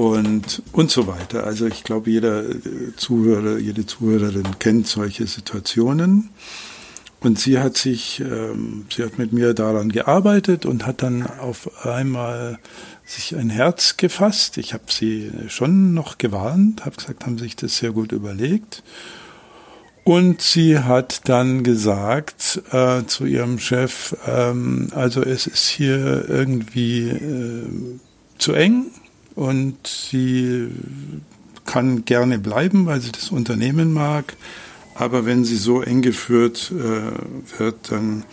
Und, 0.00 0.62
und 0.72 0.90
so 0.90 1.06
weiter. 1.06 1.44
Also 1.44 1.66
ich 1.66 1.84
glaube, 1.84 2.08
jeder 2.08 2.42
Zuhörer, 2.96 3.58
jede 3.58 3.84
Zuhörerin 3.84 4.58
kennt 4.58 4.86
solche 4.86 5.26
Situationen. 5.26 6.30
Und 7.20 7.38
sie 7.38 7.58
hat 7.58 7.76
sich, 7.76 8.20
ähm, 8.20 8.86
sie 8.88 9.04
hat 9.04 9.18
mit 9.18 9.34
mir 9.34 9.52
daran 9.52 9.90
gearbeitet 9.90 10.64
und 10.64 10.86
hat 10.86 11.02
dann 11.02 11.26
auf 11.26 11.84
einmal 11.84 12.58
sich 13.04 13.36
ein 13.36 13.50
Herz 13.50 13.98
gefasst. 13.98 14.56
Ich 14.56 14.72
habe 14.72 14.84
sie 14.88 15.32
schon 15.48 15.92
noch 15.92 16.16
gewarnt, 16.16 16.86
habe 16.86 16.96
gesagt, 16.96 17.26
haben 17.26 17.36
sich 17.36 17.54
das 17.54 17.76
sehr 17.76 17.92
gut 17.92 18.12
überlegt. 18.12 18.82
Und 20.04 20.40
sie 20.40 20.78
hat 20.78 21.28
dann 21.28 21.62
gesagt 21.62 22.62
äh, 22.72 23.04
zu 23.04 23.26
ihrem 23.26 23.58
Chef, 23.58 24.16
ähm, 24.26 24.88
also 24.94 25.20
es 25.22 25.46
ist 25.46 25.68
hier 25.68 26.26
irgendwie 26.26 27.10
äh, 27.10 27.98
zu 28.38 28.54
eng 28.54 28.86
und 29.34 29.86
sie 29.86 30.68
kann 31.64 32.04
gerne 32.04 32.38
bleiben, 32.38 32.86
weil 32.86 33.00
sie 33.00 33.12
das 33.12 33.30
Unternehmen 33.30 33.92
mag. 33.92 34.36
Aber 34.94 35.24
wenn 35.24 35.44
sie 35.44 35.56
so 35.56 35.82
eng 35.82 36.02
geführt 36.02 36.72
äh, 36.72 37.58
wird, 37.58 37.90
dann 37.90 38.24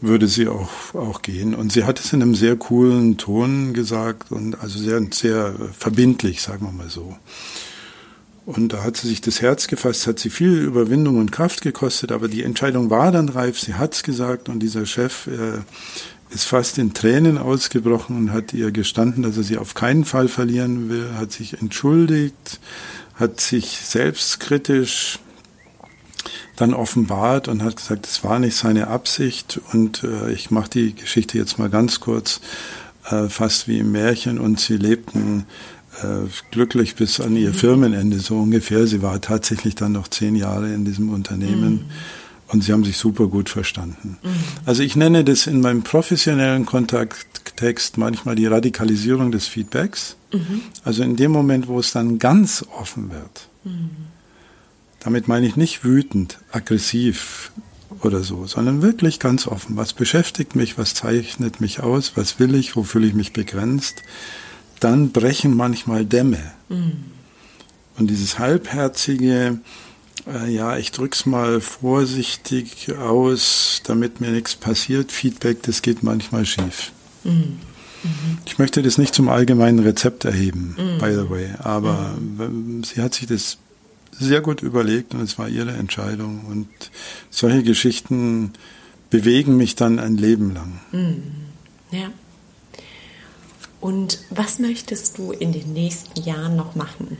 würde 0.00 0.28
sie 0.28 0.48
auch, 0.48 0.94
auch 0.94 1.22
gehen. 1.22 1.54
Und 1.54 1.72
sie 1.72 1.84
hat 1.84 2.00
es 2.00 2.12
in 2.12 2.22
einem 2.22 2.34
sehr 2.34 2.56
coolen 2.56 3.16
Ton 3.16 3.74
gesagt 3.74 4.30
und 4.30 4.60
also 4.60 4.78
sehr, 4.78 5.00
sehr 5.10 5.54
verbindlich, 5.76 6.42
sagen 6.42 6.66
wir 6.66 6.72
mal 6.72 6.88
so. 6.88 7.16
Und 8.46 8.72
da 8.72 8.84
hat 8.84 8.96
sie 8.96 9.08
sich 9.08 9.20
das 9.20 9.42
Herz 9.42 9.66
gefasst, 9.66 10.06
hat 10.06 10.20
sie 10.20 10.30
viel 10.30 10.52
Überwindung 10.52 11.18
und 11.18 11.32
Kraft 11.32 11.62
gekostet, 11.62 12.12
aber 12.12 12.28
die 12.28 12.44
Entscheidung 12.44 12.90
war 12.90 13.10
dann 13.10 13.28
reif, 13.28 13.58
sie 13.58 13.74
hat's 13.74 14.04
gesagt 14.04 14.48
und 14.48 14.60
dieser 14.60 14.86
Chef 14.86 15.26
äh, 15.26 15.58
ist 16.30 16.44
fast 16.44 16.78
in 16.78 16.92
Tränen 16.92 17.38
ausgebrochen 17.38 18.16
und 18.16 18.32
hat 18.32 18.52
ihr 18.52 18.72
gestanden, 18.72 19.22
dass 19.22 19.36
er 19.36 19.42
sie 19.42 19.58
auf 19.58 19.74
keinen 19.74 20.04
Fall 20.04 20.28
verlieren 20.28 20.88
will, 20.88 21.14
hat 21.16 21.32
sich 21.32 21.60
entschuldigt, 21.60 22.60
hat 23.14 23.40
sich 23.40 23.78
selbstkritisch 23.82 25.20
dann 26.56 26.74
offenbart 26.74 27.48
und 27.48 27.62
hat 27.62 27.76
gesagt, 27.76 28.06
es 28.06 28.24
war 28.24 28.38
nicht 28.38 28.56
seine 28.56 28.88
Absicht. 28.88 29.60
Und 29.72 30.02
äh, 30.02 30.32
ich 30.32 30.50
mache 30.50 30.70
die 30.70 30.94
Geschichte 30.94 31.38
jetzt 31.38 31.58
mal 31.58 31.68
ganz 31.68 32.00
kurz, 32.00 32.40
äh, 33.10 33.28
fast 33.28 33.68
wie 33.68 33.78
im 33.78 33.92
Märchen. 33.92 34.38
Und 34.38 34.58
sie 34.58 34.76
lebten 34.76 35.46
äh, 36.02 36.28
glücklich 36.50 36.96
bis 36.96 37.20
an 37.20 37.36
ihr 37.36 37.50
mhm. 37.50 37.54
Firmenende 37.54 38.18
so 38.18 38.38
ungefähr. 38.38 38.86
Sie 38.86 39.02
war 39.02 39.20
tatsächlich 39.20 39.74
dann 39.74 39.92
noch 39.92 40.08
zehn 40.08 40.34
Jahre 40.34 40.72
in 40.72 40.84
diesem 40.84 41.10
Unternehmen. 41.10 41.72
Mhm. 41.72 41.84
Und 42.48 42.62
sie 42.62 42.72
haben 42.72 42.84
sich 42.84 42.96
super 42.96 43.26
gut 43.26 43.48
verstanden. 43.48 44.18
Mhm. 44.22 44.28
Also 44.64 44.82
ich 44.82 44.94
nenne 44.94 45.24
das 45.24 45.46
in 45.46 45.60
meinem 45.60 45.82
professionellen 45.82 46.64
Kontakttext 46.64 47.98
manchmal 47.98 48.36
die 48.36 48.46
Radikalisierung 48.46 49.32
des 49.32 49.48
Feedbacks. 49.48 50.16
Mhm. 50.32 50.60
Also 50.84 51.02
in 51.02 51.16
dem 51.16 51.32
Moment, 51.32 51.66
wo 51.66 51.80
es 51.80 51.92
dann 51.92 52.18
ganz 52.18 52.64
offen 52.78 53.10
wird. 53.10 53.48
Mhm 53.64 53.90
damit 55.06 55.28
meine 55.28 55.46
ich 55.46 55.54
nicht 55.54 55.84
wütend, 55.84 56.40
aggressiv 56.50 57.52
oder 58.00 58.24
so, 58.24 58.44
sondern 58.46 58.82
wirklich 58.82 59.20
ganz 59.20 59.46
offen. 59.46 59.76
Was 59.76 59.92
beschäftigt 59.92 60.56
mich, 60.56 60.78
was 60.78 60.94
zeichnet 60.94 61.60
mich 61.60 61.78
aus, 61.78 62.16
was 62.16 62.40
will 62.40 62.56
ich, 62.56 62.74
wo 62.74 62.82
fühle 62.82 63.06
ich 63.06 63.14
mich 63.14 63.32
begrenzt? 63.32 64.02
Dann 64.80 65.12
brechen 65.12 65.56
manchmal 65.56 66.04
Dämme. 66.04 66.50
Mhm. 66.68 67.04
Und 67.96 68.10
dieses 68.10 68.40
halbherzige, 68.40 69.60
äh, 70.26 70.50
ja, 70.50 70.76
ich 70.76 70.92
drück's 70.92 71.26
mal 71.26 71.60
vorsichtig 71.60 72.94
aus, 72.94 73.82
damit 73.84 74.20
mir 74.20 74.30
nichts 74.30 74.54
passiert, 74.54 75.12
Feedback, 75.12 75.62
das 75.62 75.82
geht 75.82 76.02
manchmal 76.02 76.46
schief. 76.46 76.92
Mhm. 77.24 77.60
Ich 78.44 78.58
möchte 78.58 78.82
das 78.82 78.98
nicht 78.98 79.14
zum 79.14 79.28
allgemeinen 79.28 79.80
Rezept 79.80 80.24
erheben, 80.24 80.76
mm. 80.76 81.00
by 81.00 81.12
the 81.12 81.28
way, 81.28 81.50
aber 81.58 82.14
mm. 82.20 82.84
sie 82.84 83.02
hat 83.02 83.14
sich 83.14 83.26
das 83.26 83.58
sehr 84.18 84.40
gut 84.40 84.62
überlegt 84.62 85.14
und 85.14 85.20
es 85.20 85.38
war 85.38 85.48
ihre 85.48 85.72
Entscheidung. 85.72 86.44
Und 86.46 86.68
solche 87.30 87.62
Geschichten 87.62 88.52
bewegen 89.10 89.56
mich 89.56 89.74
dann 89.74 89.98
ein 89.98 90.16
Leben 90.16 90.54
lang. 90.54 90.80
Mhm. 90.92 91.22
Ja. 91.90 92.10
Und 93.80 94.20
was 94.30 94.58
möchtest 94.58 95.18
du 95.18 95.32
in 95.32 95.52
den 95.52 95.72
nächsten 95.72 96.22
Jahren 96.22 96.56
noch 96.56 96.74
machen? 96.74 97.18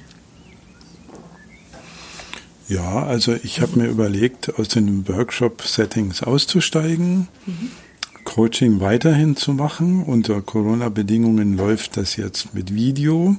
Ja, 2.68 3.04
also 3.04 3.34
ich 3.42 3.60
habe 3.60 3.78
mir 3.78 3.86
überlegt, 3.86 4.58
aus 4.58 4.68
den 4.68 5.06
Workshop-Settings 5.08 6.22
auszusteigen. 6.22 7.28
Mhm. 7.46 7.70
Coaching 8.24 8.80
weiterhin 8.80 9.36
zu 9.36 9.52
machen. 9.52 10.02
Unter 10.02 10.42
Corona-Bedingungen 10.42 11.56
läuft 11.56 11.96
das 11.96 12.16
jetzt 12.16 12.54
mit 12.54 12.74
Video. 12.74 13.36
Mhm. 13.36 13.38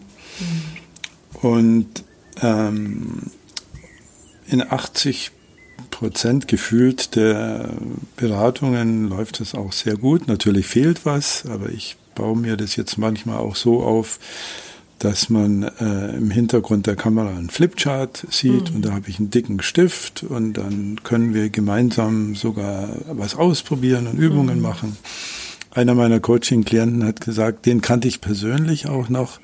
Und 1.41 2.03
ähm, 2.41 3.31
in 4.47 4.61
80 4.61 5.31
Prozent 5.91 6.47
gefühlt 6.47 7.15
der 7.15 7.69
Beratungen 8.15 9.09
läuft 9.09 9.41
es 9.41 9.55
auch 9.55 9.73
sehr 9.73 9.97
gut. 9.97 10.27
Natürlich 10.27 10.67
fehlt 10.67 11.05
was, 11.05 11.45
aber 11.45 11.69
ich 11.69 11.97
baue 12.15 12.37
mir 12.37 12.57
das 12.57 12.75
jetzt 12.75 12.97
manchmal 12.97 13.37
auch 13.37 13.55
so 13.55 13.83
auf, 13.83 14.19
dass 14.99 15.29
man 15.29 15.63
äh, 15.63 16.17
im 16.17 16.31
Hintergrund 16.31 16.87
der 16.87 16.95
Kamera 16.95 17.29
einen 17.29 17.49
Flipchart 17.49 18.25
sieht 18.29 18.69
mhm. 18.69 18.77
und 18.77 18.85
da 18.85 18.93
habe 18.93 19.09
ich 19.09 19.19
einen 19.19 19.29
dicken 19.29 19.61
Stift 19.61 20.23
und 20.23 20.53
dann 20.53 20.99
können 21.03 21.33
wir 21.33 21.49
gemeinsam 21.49 22.35
sogar 22.35 22.89
was 23.11 23.35
ausprobieren 23.35 24.07
und 24.07 24.17
Übungen 24.17 24.57
mhm. 24.57 24.63
machen. 24.63 24.97
Einer 25.71 25.93
meiner 25.93 26.19
Coaching-Klienten 26.19 27.05
hat 27.05 27.21
gesagt, 27.21 27.67
den 27.67 27.81
kannte 27.81 28.07
ich 28.07 28.19
persönlich 28.19 28.87
auch 28.87 29.09
noch. 29.09 29.39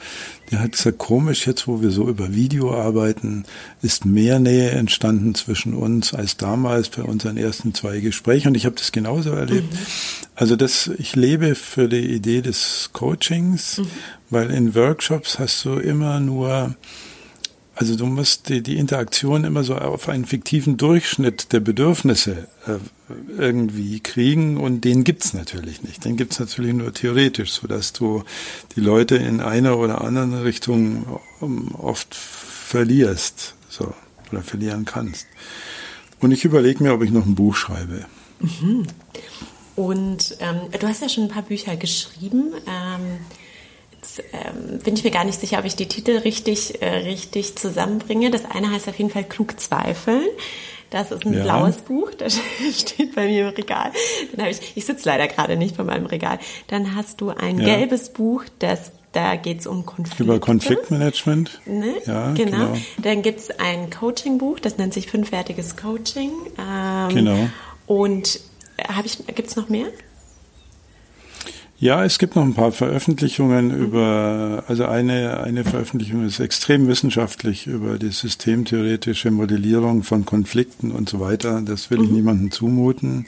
Der 0.54 0.62
hat 0.62 0.74
gesagt, 0.74 1.00
komisch, 1.00 1.48
jetzt 1.48 1.68
wo 1.68 1.82
wir 1.82 1.90
so 1.90 2.08
über 2.08 2.32
Video 2.36 2.76
arbeiten, 2.76 3.44
ist 3.82 4.06
mehr 4.06 4.38
Nähe 4.38 4.70
entstanden 4.70 5.34
zwischen 5.34 5.74
uns 5.74 6.14
als 6.14 6.38
damals 6.38 6.90
bei 6.90 7.02
unseren 7.02 7.38
ersten 7.38 7.74
zwei 7.74 8.02
Gesprächen. 8.02 8.50
Und 8.50 8.56
ich 8.56 8.68
habe 8.68 8.76
das 8.76 8.92
genauso 8.92 9.32
erlebt. 9.32 9.74
Mhm. 9.74 9.80
Also 10.36 10.56
das, 10.56 10.92
ich 11.00 11.16
lebe 11.16 11.56
für 11.56 11.90
die 11.90 12.06
Idee 12.06 12.44
des 12.44 12.92
Coachings, 12.94 13.80
mhm. 13.80 13.88
weil 14.30 14.52
in 14.52 14.76
Workshops 14.76 15.40
hast 15.40 15.66
du 15.66 15.80
immer 15.80 16.20
nur 16.20 16.76
also 17.76 17.96
du 17.96 18.06
musst 18.06 18.50
die, 18.50 18.62
die 18.62 18.78
Interaktion 18.78 19.44
immer 19.44 19.64
so 19.64 19.76
auf 19.76 20.08
einen 20.08 20.26
fiktiven 20.26 20.78
Durchschnitt 20.78 21.54
der 21.54 21.60
Bedürfnisse 21.60 22.48
äh, 22.68 22.78
irgendwie 23.38 24.00
kriegen 24.00 24.58
und 24.58 24.82
den 24.82 25.04
gibt's 25.04 25.34
natürlich 25.34 25.82
nicht. 25.82 26.06
Den 26.06 26.16
gibt's 26.16 26.40
natürlich 26.40 26.74
nur 26.74 26.94
theoretisch, 26.94 27.52
so 27.52 27.68
dass 27.68 27.92
du 27.92 28.24
die 28.76 28.82
Leute 28.82 29.16
in 29.16 29.42
einer 29.42 29.80
oder 29.80 30.02
anderen 30.02 30.34
Richtung 30.44 31.20
ähm, 31.42 31.74
oft 31.74 32.14
verlierst 32.14 33.56
so, 33.70 33.94
oder 34.32 34.44
verlieren 34.44 34.86
kannst. 34.86 35.26
Und 36.20 36.32
ich 36.32 36.46
überlege 36.46 36.84
mir, 36.84 36.94
ob 36.94 37.02
ich 37.04 37.12
noch 37.12 37.26
ein 37.26 37.36
Buch 37.36 37.56
schreibe. 37.56 38.06
Mhm. 38.40 38.86
Und 39.76 40.38
ähm, 40.40 40.70
du 40.80 40.88
hast 40.88 41.02
ja 41.02 41.10
schon 41.10 41.24
ein 41.24 41.30
paar 41.30 41.42
Bücher 41.42 41.76
geschrieben. 41.76 42.54
Ähm 42.68 43.20
ähm, 44.34 44.80
bin 44.80 44.96
ich 44.96 45.04
mir 45.04 45.12
gar 45.12 45.24
nicht 45.24 45.40
sicher, 45.40 45.60
ob 45.60 45.66
ich 45.66 45.76
die 45.76 45.88
Titel 45.88 46.18
richtig, 46.18 46.82
äh, 46.82 46.90
richtig 46.90 47.56
zusammenbringe. 47.56 48.32
Das 48.32 48.46
eine 48.46 48.72
heißt 48.72 48.88
auf 48.88 48.98
jeden 48.98 49.10
Fall 49.10 49.24
Klug 49.24 49.60
zweifeln. 49.60 50.26
Das 50.90 51.12
ist 51.12 51.26
ein 51.26 51.34
ja. 51.34 51.44
blaues 51.44 51.78
Buch, 51.78 52.12
das 52.18 52.40
steht 52.72 53.16
bei 53.16 53.28
mir 53.28 53.50
im 53.50 53.56
Regal. 53.56 53.92
Dann 54.32 54.46
habe 54.46 54.52
ich, 54.52 54.74
ich 54.76 54.86
sitze 54.86 55.10
leider 55.10 55.28
gerade 55.28 55.58
nicht 55.58 55.76
vor 55.76 55.86
meinem 55.86 56.06
Regal. 56.06 56.40
Dann 56.68 56.96
hast 56.96 57.20
du 57.22 57.32
ein 57.32 57.60
ja. 57.60 57.66
gelbes 57.66 58.10
Buch, 58.10 58.44
das 58.60 58.92
da 59.14 59.36
geht 59.36 59.60
es 59.60 59.68
um 59.68 59.86
Konflikte. 59.86 60.24
Über 60.24 60.40
Konfliktmanagement. 60.40 61.62
Ne? 61.66 61.94
Ja, 62.06 62.32
genau. 62.34 62.58
genau. 62.58 62.78
Dann 62.98 63.22
gibt 63.22 63.42
es 63.42 63.60
ein 63.60 63.92
Coaching-Buch, 63.92 64.60
das 64.60 64.80
nennt 64.80 64.94
sich 64.94 65.08
Fünfwertiges 65.08 65.78
Coaching. 65.78 66.32
Ähm, 66.58 67.10
genau. 67.10 67.50
Und 67.86 68.40
äh, 68.78 69.34
gibt 69.34 69.50
es 69.50 69.56
noch 69.56 69.70
mehr? 69.70 69.86
Ja, 71.84 72.06
es 72.06 72.18
gibt 72.18 72.38
noch 72.38 72.44
ein 72.44 72.54
paar 72.54 72.72
Veröffentlichungen 72.72 73.78
über, 73.78 74.64
also 74.70 74.86
eine, 74.86 75.42
eine 75.42 75.66
Veröffentlichung 75.66 76.26
ist 76.26 76.40
extrem 76.40 76.88
wissenschaftlich 76.88 77.68
über 77.68 78.00
die 78.00 78.12
systemtheoretische 78.12 79.32
Modellierung 79.32 80.04
von 80.04 80.24
Konflikten 80.24 80.92
und 80.92 81.10
so 81.10 81.20
weiter. 81.20 81.62
Das 81.62 81.92
will 81.92 82.02
ich 82.02 82.08
mhm. 82.08 82.16
niemandem 82.16 82.52
zumuten. 82.52 83.26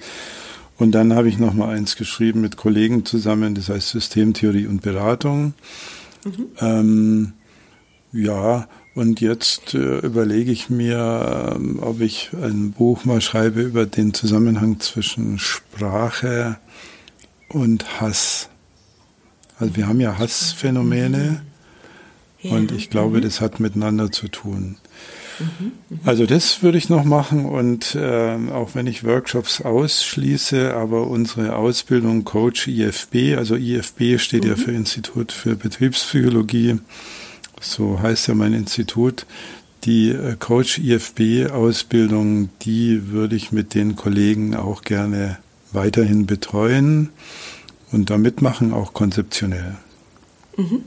Und 0.77 0.93
dann 0.93 1.11
habe 1.11 1.27
ich 1.27 1.37
noch 1.37 1.53
mal 1.53 1.75
eins 1.75 1.97
geschrieben 1.97 2.39
mit 2.39 2.55
Kollegen 2.55 3.03
zusammen, 3.03 3.55
das 3.55 3.67
heißt 3.67 3.89
Systemtheorie 3.89 4.67
und 4.67 4.81
Beratung. 4.81 5.53
Mhm. 6.23 6.45
Ähm, 6.61 7.33
ja, 8.13 8.69
und 8.93 9.19
jetzt 9.19 9.73
äh, 9.73 9.97
überlege 9.97 10.53
ich 10.53 10.69
mir, 10.69 11.57
äh, 11.59 11.79
ob 11.81 11.99
ich 11.99 12.29
ein 12.41 12.71
Buch 12.71 13.03
mal 13.03 13.19
schreibe 13.19 13.63
über 13.63 13.85
den 13.85 14.13
Zusammenhang 14.13 14.79
zwischen 14.79 15.39
Sprache, 15.39 16.55
und 17.49 18.01
Hass. 18.01 18.49
Also 19.59 19.75
wir 19.75 19.87
haben 19.87 20.01
ja 20.01 20.17
Hassphänomene 20.17 21.41
ja. 22.41 22.51
und 22.51 22.71
ich 22.71 22.89
glaube, 22.89 23.17
mhm. 23.17 23.21
das 23.21 23.41
hat 23.41 23.59
miteinander 23.59 24.11
zu 24.11 24.27
tun. 24.27 24.77
Mhm. 25.39 25.71
Mhm. 25.89 25.99
Also 26.03 26.25
das 26.25 26.63
würde 26.63 26.77
ich 26.77 26.89
noch 26.89 27.03
machen 27.03 27.45
und 27.45 27.95
äh, 27.95 28.37
auch 28.51 28.71
wenn 28.73 28.87
ich 28.87 29.03
Workshops 29.03 29.61
ausschließe, 29.61 30.73
aber 30.73 31.07
unsere 31.07 31.55
Ausbildung 31.55 32.23
Coach 32.23 32.67
IFB, 32.67 33.37
also 33.37 33.55
IFB 33.55 34.19
steht 34.19 34.43
mhm. 34.43 34.49
ja 34.51 34.55
für 34.55 34.71
Institut 34.71 35.31
für 35.31 35.55
Betriebspsychologie, 35.55 36.79
so 37.61 37.99
heißt 38.01 38.27
ja 38.27 38.35
mein 38.35 38.53
Institut, 38.53 39.25
die 39.85 40.09
äh, 40.09 40.35
Coach 40.37 40.79
IFB 40.79 41.51
Ausbildung, 41.51 42.49
die 42.61 43.11
würde 43.11 43.35
ich 43.35 43.51
mit 43.51 43.73
den 43.73 43.95
Kollegen 43.95 44.55
auch 44.55 44.81
gerne 44.81 45.37
weiterhin 45.76 46.26
betreuen 46.26 47.09
und 47.91 48.09
da 48.09 48.17
mitmachen, 48.17 48.73
auch 48.73 48.93
konzeptionell. 48.93 49.76
Mhm. 50.57 50.84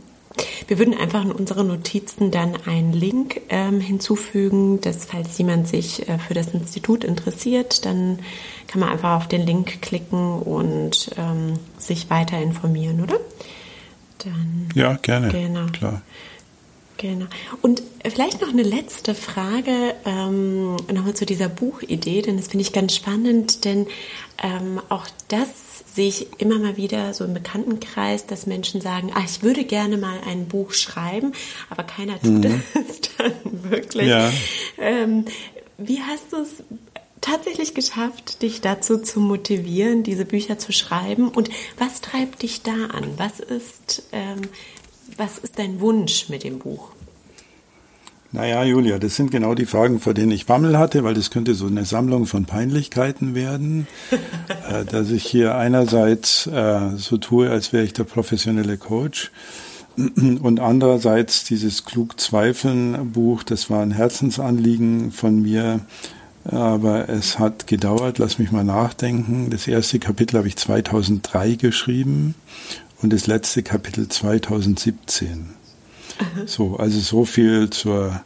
Wir 0.66 0.78
würden 0.78 0.94
einfach 0.94 1.24
in 1.24 1.32
unsere 1.32 1.64
Notizen 1.64 2.30
dann 2.30 2.56
einen 2.66 2.92
Link 2.92 3.40
ähm, 3.48 3.80
hinzufügen, 3.80 4.80
dass 4.80 5.06
falls 5.06 5.36
jemand 5.38 5.66
sich 5.66 6.08
äh, 6.08 6.18
für 6.18 6.34
das 6.34 6.48
Institut 6.48 7.04
interessiert, 7.04 7.84
dann 7.84 8.20
kann 8.66 8.80
man 8.80 8.90
einfach 8.90 9.16
auf 9.16 9.28
den 9.28 9.46
Link 9.46 9.80
klicken 9.82 10.40
und 10.40 11.10
ähm, 11.16 11.54
sich 11.78 12.10
weiter 12.10 12.40
informieren, 12.40 13.02
oder? 13.02 13.18
Dann, 14.18 14.68
ja, 14.74 14.94
gerne. 14.94 15.28
Genau. 15.28 15.66
Klar. 15.66 16.02
Genau. 16.98 17.26
Und 17.62 17.82
vielleicht 18.04 18.40
noch 18.40 18.48
eine 18.48 18.64
letzte 18.64 19.14
Frage 19.14 19.94
ähm, 20.04 20.74
nochmal 20.92 21.14
zu 21.14 21.26
dieser 21.26 21.48
Buchidee, 21.48 22.22
denn 22.22 22.36
das 22.36 22.48
finde 22.48 22.62
ich 22.62 22.72
ganz 22.72 22.96
spannend, 22.96 23.64
denn 23.64 23.86
ähm, 24.42 24.80
auch 24.88 25.06
das 25.28 25.48
sehe 25.94 26.08
ich 26.08 26.40
immer 26.40 26.58
mal 26.58 26.76
wieder 26.76 27.12
so 27.14 27.24
im 27.24 27.34
Bekanntenkreis, 27.34 28.26
dass 28.26 28.46
Menschen 28.46 28.80
sagen, 28.80 29.10
ah, 29.14 29.22
ich 29.24 29.42
würde 29.42 29.64
gerne 29.64 29.96
mal 29.96 30.18
ein 30.26 30.46
Buch 30.46 30.72
schreiben, 30.72 31.32
aber 31.70 31.82
keiner 31.82 32.20
tut 32.20 32.44
mhm. 32.44 32.62
das 32.74 33.00
dann 33.18 33.32
wirklich. 33.70 34.08
Ja. 34.08 34.30
Ähm, 34.78 35.24
wie 35.76 36.00
hast 36.00 36.32
du 36.32 36.36
es 36.36 36.62
tatsächlich 37.20 37.74
geschafft, 37.74 38.42
dich 38.42 38.60
dazu 38.60 38.98
zu 38.98 39.20
motivieren, 39.20 40.02
diese 40.04 40.24
Bücher 40.24 40.58
zu 40.58 40.72
schreiben? 40.72 41.28
Und 41.28 41.50
was 41.76 42.00
treibt 42.00 42.42
dich 42.42 42.62
da 42.62 42.86
an? 42.92 43.14
Was 43.16 43.40
ist 43.40 44.04
ähm, 44.12 44.42
was 45.16 45.38
ist 45.38 45.58
dein 45.58 45.80
Wunsch 45.80 46.28
mit 46.28 46.44
dem 46.44 46.58
Buch? 46.58 46.90
Naja, 48.30 48.62
Julia, 48.62 48.98
das 48.98 49.16
sind 49.16 49.30
genau 49.30 49.54
die 49.54 49.64
Fragen, 49.64 50.00
vor 50.00 50.12
denen 50.12 50.32
ich 50.32 50.44
Bammel 50.44 50.78
hatte, 50.78 51.02
weil 51.02 51.14
das 51.14 51.30
könnte 51.30 51.54
so 51.54 51.66
eine 51.66 51.86
Sammlung 51.86 52.26
von 52.26 52.44
Peinlichkeiten 52.44 53.34
werden, 53.34 53.86
äh, 54.70 54.84
dass 54.84 55.10
ich 55.10 55.24
hier 55.24 55.54
einerseits 55.54 56.46
äh, 56.46 56.96
so 56.96 57.16
tue, 57.16 57.48
als 57.48 57.72
wäre 57.72 57.84
ich 57.84 57.94
der 57.94 58.04
professionelle 58.04 58.76
Coach 58.76 59.30
und 59.96 60.60
andererseits 60.60 61.44
dieses 61.44 61.86
Klug 61.86 62.20
Zweifeln 62.20 63.12
Buch, 63.12 63.44
das 63.44 63.70
war 63.70 63.80
ein 63.80 63.92
Herzensanliegen 63.92 65.10
von 65.10 65.40
mir, 65.40 65.80
aber 66.44 67.08
es 67.08 67.38
hat 67.38 67.66
gedauert, 67.66 68.18
lass 68.18 68.38
mich 68.38 68.52
mal 68.52 68.64
nachdenken. 68.64 69.48
Das 69.50 69.66
erste 69.66 69.98
Kapitel 69.98 70.36
habe 70.36 70.48
ich 70.48 70.56
2003 70.56 71.54
geschrieben 71.54 72.34
und 73.00 73.12
das 73.12 73.26
letzte 73.26 73.62
Kapitel 73.62 74.08
2017. 74.08 75.57
So, 76.46 76.76
also 76.76 77.00
so 77.00 77.24
viel 77.24 77.70
zur, 77.70 78.20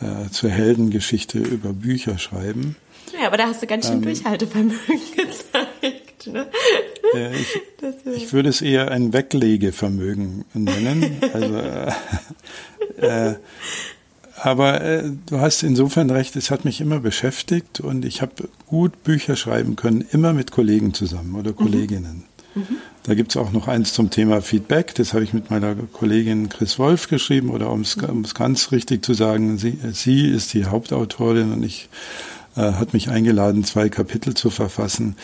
äh, 0.00 0.30
zur 0.30 0.50
Heldengeschichte 0.50 1.38
über 1.38 1.72
Bücher 1.72 2.18
schreiben. 2.18 2.76
Ja, 3.18 3.28
aber 3.28 3.36
da 3.36 3.46
hast 3.46 3.62
du 3.62 3.66
ganz 3.66 3.86
schön 3.86 3.96
ähm, 3.96 4.02
Durchhaltevermögen 4.02 4.78
gezeigt. 5.16 6.26
Ne? 6.26 6.46
Äh, 7.14 7.36
ich, 7.36 7.60
ich, 8.04 8.32
würde 8.32 8.48
es 8.48 8.62
eher 8.62 8.90
ein 8.90 9.12
Weglegevermögen 9.12 10.44
nennen. 10.54 11.18
Also, 11.32 11.56
äh, 12.98 13.30
äh, 13.30 13.34
aber 14.36 14.80
äh, 14.82 15.10
du 15.26 15.40
hast 15.40 15.62
insofern 15.62 16.10
recht, 16.10 16.36
es 16.36 16.50
hat 16.50 16.64
mich 16.64 16.80
immer 16.80 17.00
beschäftigt 17.00 17.80
und 17.80 18.04
ich 18.04 18.22
habe 18.22 18.48
gut 18.66 19.02
Bücher 19.02 19.36
schreiben 19.36 19.76
können, 19.76 20.04
immer 20.12 20.32
mit 20.32 20.50
Kollegen 20.50 20.92
zusammen 20.92 21.36
oder 21.36 21.52
mhm. 21.52 21.56
Kolleginnen. 21.56 22.16
Mhm. 22.16 22.35
Da 23.02 23.14
gibt 23.14 23.30
es 23.30 23.36
auch 23.36 23.52
noch 23.52 23.68
eins 23.68 23.92
zum 23.92 24.10
Thema 24.10 24.40
Feedback. 24.42 24.94
Das 24.94 25.12
habe 25.12 25.24
ich 25.24 25.32
mit 25.32 25.50
meiner 25.50 25.74
Kollegin 25.74 26.48
Chris 26.48 26.78
Wolf 26.78 27.08
geschrieben 27.08 27.50
oder 27.50 27.70
um 27.70 27.82
es 27.82 28.34
ganz 28.34 28.72
richtig 28.72 29.04
zu 29.04 29.14
sagen, 29.14 29.58
sie, 29.58 29.78
sie 29.92 30.26
ist 30.28 30.54
die 30.54 30.66
Hauptautorin 30.66 31.52
und 31.52 31.62
ich 31.62 31.88
äh, 32.56 32.72
hat 32.72 32.94
mich 32.94 33.10
eingeladen, 33.10 33.64
zwei 33.64 33.88
Kapitel 33.88 34.34
zu 34.34 34.50
verfassen. 34.50 35.16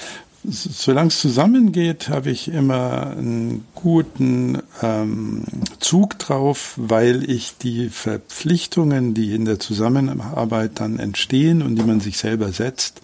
Solange 0.45 1.09
es 1.09 1.21
zusammengeht, 1.21 2.09
habe 2.09 2.31
ich 2.31 2.49
immer 2.49 3.13
einen 3.17 3.65
guten 3.77 4.59
ähm, 4.83 5.45
Zug 5.79 6.19
drauf, 6.19 6.75
weil 6.77 7.31
ich 7.31 7.59
die 7.59 7.89
Verpflichtungen, 7.91 9.15
die 9.15 9.37
in 9.37 9.45
der 9.45 9.61
Zusammenarbeit 9.61 10.81
dann 10.81 10.99
entstehen 10.99 11.63
und 11.63 11.77
die 11.77 11.85
man 11.85 12.01
sich 12.01 12.19
selber 12.19 12.51
setzt, 12.51 13.03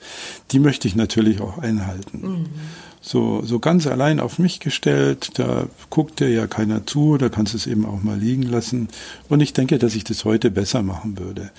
die 0.50 0.58
möchte 0.58 0.88
ich 0.88 0.96
natürlich 0.96 1.40
auch 1.40 1.58
einhalten. 1.58 2.20
Mhm. 2.20 2.46
So, 3.08 3.40
so 3.42 3.58
ganz 3.58 3.86
allein 3.86 4.20
auf 4.20 4.38
mich 4.38 4.60
gestellt. 4.60 5.30
Da 5.38 5.66
guckt 5.88 6.20
dir 6.20 6.28
ja 6.28 6.46
keiner 6.46 6.86
zu, 6.86 7.16
da 7.16 7.30
kannst 7.30 7.54
du 7.54 7.56
es 7.56 7.66
eben 7.66 7.86
auch 7.86 8.02
mal 8.02 8.18
liegen 8.18 8.42
lassen. 8.42 8.88
Und 9.30 9.40
ich 9.40 9.54
denke, 9.54 9.78
dass 9.78 9.94
ich 9.94 10.04
das 10.04 10.26
heute 10.26 10.50
besser 10.50 10.82
machen 10.82 11.18
würde. 11.18 11.50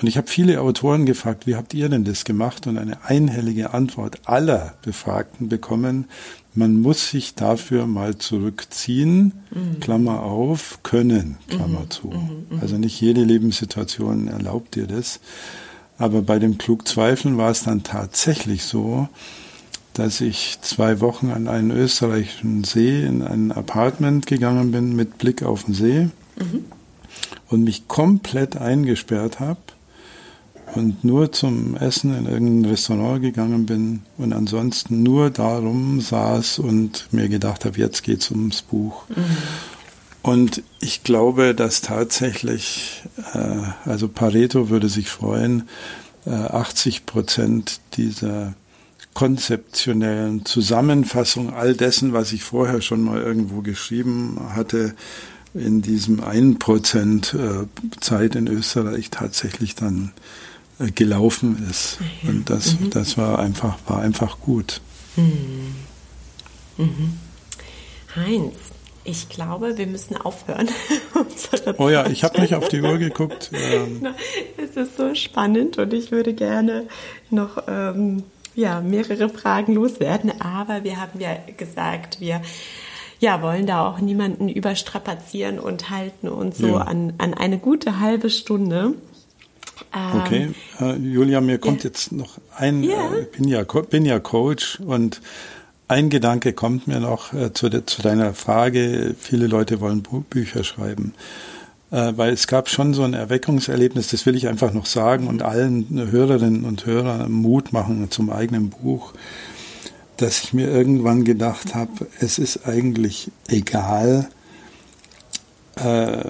Und 0.00 0.08
ich 0.08 0.16
habe 0.16 0.26
viele 0.26 0.60
Autoren 0.60 1.04
gefragt, 1.04 1.46
wie 1.46 1.54
habt 1.54 1.74
ihr 1.74 1.90
denn 1.90 2.04
das 2.04 2.24
gemacht? 2.24 2.66
Und 2.66 2.78
eine 2.78 3.04
einhellige 3.04 3.74
Antwort 3.74 4.20
aller 4.24 4.74
Befragten 4.82 5.48
bekommen, 5.48 6.06
man 6.54 6.80
muss 6.80 7.10
sich 7.10 7.34
dafür 7.34 7.86
mal 7.86 8.16
zurückziehen, 8.16 9.34
mhm. 9.50 9.80
Klammer 9.80 10.22
auf, 10.22 10.78
können, 10.82 11.36
Klammer 11.48 11.80
mhm. 11.80 11.90
zu. 11.90 12.08
Mhm. 12.08 12.46
mhm. 12.48 12.60
Also 12.62 12.78
nicht 12.78 12.98
jede 12.98 13.22
Lebenssituation 13.22 14.28
erlaubt 14.28 14.74
dir 14.74 14.86
das. 14.86 15.20
Aber 15.98 16.22
bei 16.22 16.38
dem 16.38 16.56
Klugzweifeln 16.56 17.36
war 17.36 17.50
es 17.50 17.64
dann 17.64 17.82
tatsächlich 17.82 18.64
so, 18.64 19.08
dass 19.98 20.20
ich 20.20 20.58
zwei 20.60 21.00
Wochen 21.00 21.30
an 21.30 21.48
einen 21.48 21.70
österreichischen 21.70 22.64
See 22.64 23.02
in 23.02 23.22
ein 23.22 23.50
Apartment 23.50 24.26
gegangen 24.26 24.70
bin 24.70 24.94
mit 24.94 25.16
Blick 25.16 25.42
auf 25.42 25.64
den 25.64 25.74
See 25.74 26.10
mhm. 26.36 26.64
und 27.48 27.64
mich 27.64 27.88
komplett 27.88 28.56
eingesperrt 28.56 29.40
habe 29.40 29.60
und 30.74 31.02
nur 31.02 31.32
zum 31.32 31.76
Essen 31.76 32.14
in 32.14 32.26
irgendein 32.26 32.70
Restaurant 32.70 33.22
gegangen 33.22 33.64
bin 33.64 34.02
und 34.18 34.34
ansonsten 34.34 35.02
nur 35.02 35.30
darum 35.30 36.02
saß 36.02 36.58
und 36.58 37.08
mir 37.12 37.30
gedacht 37.30 37.64
habe, 37.64 37.78
jetzt 37.78 38.02
geht's 38.02 38.30
ums 38.30 38.60
Buch. 38.60 39.08
Mhm. 39.08 39.24
Und 40.20 40.62
ich 40.80 41.04
glaube, 41.04 41.54
dass 41.54 41.80
tatsächlich, 41.80 43.04
äh, 43.32 43.88
also 43.88 44.08
Pareto 44.08 44.68
würde 44.68 44.88
sich 44.88 45.08
freuen, 45.08 45.68
äh, 46.26 46.30
80 46.32 47.06
Prozent 47.06 47.80
dieser 47.94 48.54
konzeptionellen 49.16 50.44
Zusammenfassung 50.44 51.54
all 51.54 51.74
dessen, 51.74 52.12
was 52.12 52.34
ich 52.34 52.44
vorher 52.44 52.82
schon 52.82 53.00
mal 53.00 53.22
irgendwo 53.22 53.62
geschrieben 53.62 54.38
hatte, 54.54 54.94
in 55.54 55.80
diesem 55.80 56.20
1% 56.20 57.62
äh, 57.62 57.66
Zeit 57.98 58.34
in 58.34 58.46
Österreich 58.46 59.08
tatsächlich 59.08 59.74
dann 59.74 60.12
äh, 60.78 60.90
gelaufen 60.90 61.66
ist. 61.70 61.96
Ja. 62.22 62.28
Und 62.28 62.50
das, 62.50 62.78
mhm. 62.78 62.90
das 62.90 63.16
war 63.16 63.38
einfach, 63.38 63.78
war 63.86 64.02
einfach 64.02 64.38
gut. 64.40 64.82
Mhm. 65.16 65.76
Mhm. 66.76 67.16
Heinz, 68.14 68.54
ich 69.02 69.30
glaube, 69.30 69.78
wir 69.78 69.86
müssen 69.86 70.18
aufhören. 70.18 70.68
oh 71.78 71.88
ja, 71.88 72.06
ich 72.06 72.22
habe 72.22 72.38
nicht 72.42 72.54
auf 72.54 72.68
die 72.68 72.82
Uhr 72.82 72.98
geguckt. 72.98 73.50
Ähm. 73.56 74.08
Es 74.58 74.76
ist 74.76 74.98
so 74.98 75.14
spannend 75.14 75.78
und 75.78 75.94
ich 75.94 76.10
würde 76.10 76.34
gerne 76.34 76.86
noch 77.30 77.62
ähm, 77.66 78.24
ja, 78.56 78.80
mehrere 78.80 79.28
Fragen 79.28 79.74
loswerden. 79.74 80.40
Aber 80.40 80.82
wir 80.82 81.00
haben 81.00 81.20
ja 81.20 81.36
gesagt, 81.56 82.20
wir 82.20 82.40
ja, 83.18 83.40
wollen 83.40 83.66
da 83.66 83.86
auch 83.86 84.00
niemanden 84.00 84.48
überstrapazieren 84.48 85.58
und 85.58 85.90
halten 85.90 86.28
uns 86.28 86.58
so 86.58 86.68
ja. 86.68 86.78
an, 86.78 87.14
an 87.18 87.32
eine 87.34 87.58
gute 87.58 88.00
halbe 88.00 88.28
Stunde. 88.28 88.94
Ähm, 89.94 90.20
okay, 90.20 90.48
äh, 90.80 90.96
Julia, 90.96 91.40
mir 91.40 91.58
kommt 91.58 91.84
ja. 91.84 91.88
jetzt 91.88 92.12
noch 92.12 92.38
ein, 92.56 92.82
ja. 92.82 93.14
Äh, 93.14 93.22
bin, 93.36 93.48
ja, 93.48 93.62
bin 93.62 94.04
ja 94.04 94.18
Coach 94.18 94.80
und 94.80 95.20
ein 95.88 96.10
Gedanke 96.10 96.52
kommt 96.52 96.86
mir 96.88 97.00
noch 97.00 97.32
äh, 97.32 97.52
zu, 97.52 97.68
de, 97.68 97.84
zu, 97.86 98.02
deiner 98.02 98.34
Frage, 98.34 99.14
viele 99.18 99.46
Leute 99.46 99.80
wollen 99.80 100.02
Bücher 100.02 100.64
schreiben. 100.64 101.14
Äh, 101.90 102.12
weil 102.16 102.32
es 102.32 102.46
gab 102.48 102.68
schon 102.68 102.94
so 102.94 103.04
ein 103.04 103.14
Erweckungserlebnis, 103.14 104.08
das 104.08 104.26
will 104.26 104.34
ich 104.34 104.48
einfach 104.48 104.72
noch 104.72 104.86
sagen 104.86 105.28
und 105.28 105.42
allen 105.42 105.86
Hörerinnen 106.10 106.64
und 106.64 106.84
Hörern 106.84 107.30
Mut 107.30 107.72
machen 107.72 108.10
zum 108.10 108.30
eigenen 108.30 108.70
Buch, 108.70 109.12
dass 110.16 110.42
ich 110.42 110.52
mir 110.52 110.68
irgendwann 110.68 111.24
gedacht 111.24 111.74
habe, 111.74 112.08
es 112.18 112.38
ist 112.38 112.66
eigentlich 112.66 113.30
egal, 113.48 114.28
äh, 115.76 116.24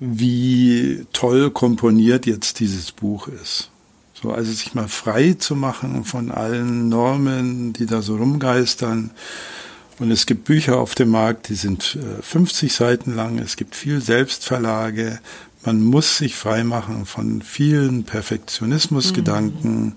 wie 0.00 1.06
toll 1.12 1.50
komponiert 1.50 2.26
jetzt 2.26 2.60
dieses 2.60 2.92
Buch 2.92 3.28
ist. 3.28 3.70
So, 4.20 4.32
also 4.32 4.52
sich 4.52 4.74
mal 4.74 4.88
frei 4.88 5.34
zu 5.38 5.56
machen 5.56 6.04
von 6.04 6.30
allen 6.30 6.90
Normen, 6.90 7.72
die 7.72 7.86
da 7.86 8.02
so 8.02 8.16
rumgeistern. 8.16 9.12
Und 10.00 10.10
es 10.10 10.24
gibt 10.24 10.44
Bücher 10.44 10.78
auf 10.78 10.94
dem 10.94 11.10
Markt, 11.10 11.50
die 11.50 11.54
sind 11.54 11.98
50 12.22 12.70
äh, 12.70 12.74
Seiten 12.74 13.14
lang. 13.14 13.38
Es 13.38 13.56
gibt 13.56 13.76
viel 13.76 14.00
Selbstverlage. 14.00 15.20
Man 15.62 15.82
muss 15.82 16.16
sich 16.16 16.36
frei 16.36 16.64
machen 16.64 17.04
von 17.04 17.42
vielen 17.42 18.04
Perfektionismusgedanken 18.04 19.84
mhm. 19.84 19.94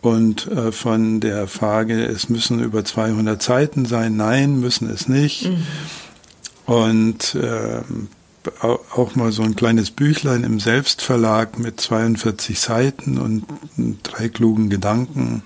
und 0.00 0.46
äh, 0.46 0.70
von 0.70 1.18
der 1.18 1.48
Frage, 1.48 2.04
es 2.04 2.28
müssen 2.28 2.62
über 2.62 2.84
200 2.84 3.42
Seiten 3.42 3.84
sein. 3.84 4.16
Nein, 4.16 4.60
müssen 4.60 4.88
es 4.88 5.08
nicht. 5.08 5.48
Mhm. 5.48 5.66
Und 6.72 7.34
äh, 7.34 7.80
auch 8.62 9.16
mal 9.16 9.32
so 9.32 9.42
ein 9.42 9.56
kleines 9.56 9.90
Büchlein 9.90 10.44
im 10.44 10.60
Selbstverlag 10.60 11.58
mit 11.58 11.80
42 11.80 12.60
Seiten 12.60 13.18
und 13.18 13.44
drei 14.04 14.28
klugen 14.28 14.70
Gedanken 14.70 15.42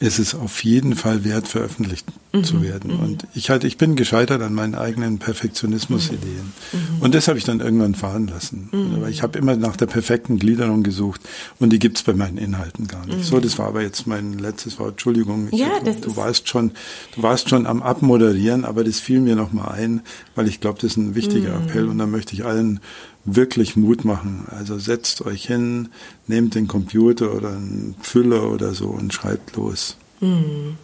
ist 0.00 0.18
es 0.18 0.34
auf 0.34 0.64
jeden 0.64 0.96
Fall 0.96 1.24
wert, 1.24 1.48
veröffentlicht 1.48 2.06
mhm. 2.32 2.44
zu 2.44 2.62
werden. 2.62 2.94
Mhm. 2.94 3.00
Und 3.00 3.26
ich 3.34 3.50
halt, 3.50 3.64
ich 3.64 3.76
bin 3.76 3.96
gescheitert 3.96 4.42
an 4.42 4.54
meinen 4.54 4.74
eigenen 4.74 5.18
Perfektionismus-Ideen. 5.18 6.52
Mhm. 6.72 6.78
Und 7.00 7.14
das 7.14 7.28
habe 7.28 7.38
ich 7.38 7.44
dann 7.44 7.60
irgendwann 7.60 7.94
fahren 7.94 8.26
lassen. 8.28 8.68
Mhm. 8.72 8.94
Aber 8.96 9.08
ich 9.08 9.22
habe 9.22 9.38
immer 9.38 9.56
nach 9.56 9.76
der 9.76 9.86
perfekten 9.86 10.38
Gliederung 10.38 10.82
gesucht 10.82 11.20
und 11.58 11.70
die 11.70 11.78
gibt's 11.78 12.02
bei 12.02 12.14
meinen 12.14 12.38
Inhalten 12.38 12.86
gar 12.86 13.06
nicht. 13.06 13.24
So, 13.24 13.40
das 13.40 13.58
war 13.58 13.66
aber 13.66 13.82
jetzt 13.82 14.06
mein 14.06 14.38
letztes 14.38 14.78
Wort. 14.78 14.92
Entschuldigung, 14.92 15.48
ich, 15.50 15.60
ja, 15.60 15.80
das 15.84 16.00
du 16.00 16.16
warst 16.16 16.48
schon, 16.48 16.72
du 17.14 17.22
warst 17.22 17.48
schon 17.48 17.66
am 17.66 17.82
Abmoderieren, 17.82 18.64
aber 18.64 18.84
das 18.84 18.98
fiel 18.98 19.20
mir 19.20 19.36
noch 19.36 19.52
mal 19.52 19.68
ein, 19.68 20.02
weil 20.34 20.48
ich 20.48 20.60
glaube, 20.60 20.78
das 20.80 20.92
ist 20.92 20.96
ein 20.96 21.14
wichtiger 21.14 21.58
mhm. 21.58 21.66
Appell 21.66 21.88
und 21.88 21.98
da 21.98 22.06
möchte 22.06 22.34
ich 22.34 22.44
allen 22.44 22.80
wirklich 23.24 23.76
Mut 23.76 24.04
machen. 24.04 24.46
Also 24.50 24.78
setzt 24.78 25.22
euch 25.22 25.46
hin, 25.46 25.90
nehmt 26.26 26.54
den 26.54 26.66
Computer 26.66 27.34
oder 27.34 27.50
einen 27.50 27.94
Füller 28.00 28.50
oder 28.50 28.74
so 28.74 28.88
und 28.88 29.14
schreibt 29.14 29.56
los. 29.56 29.96
Hm. 30.20 30.76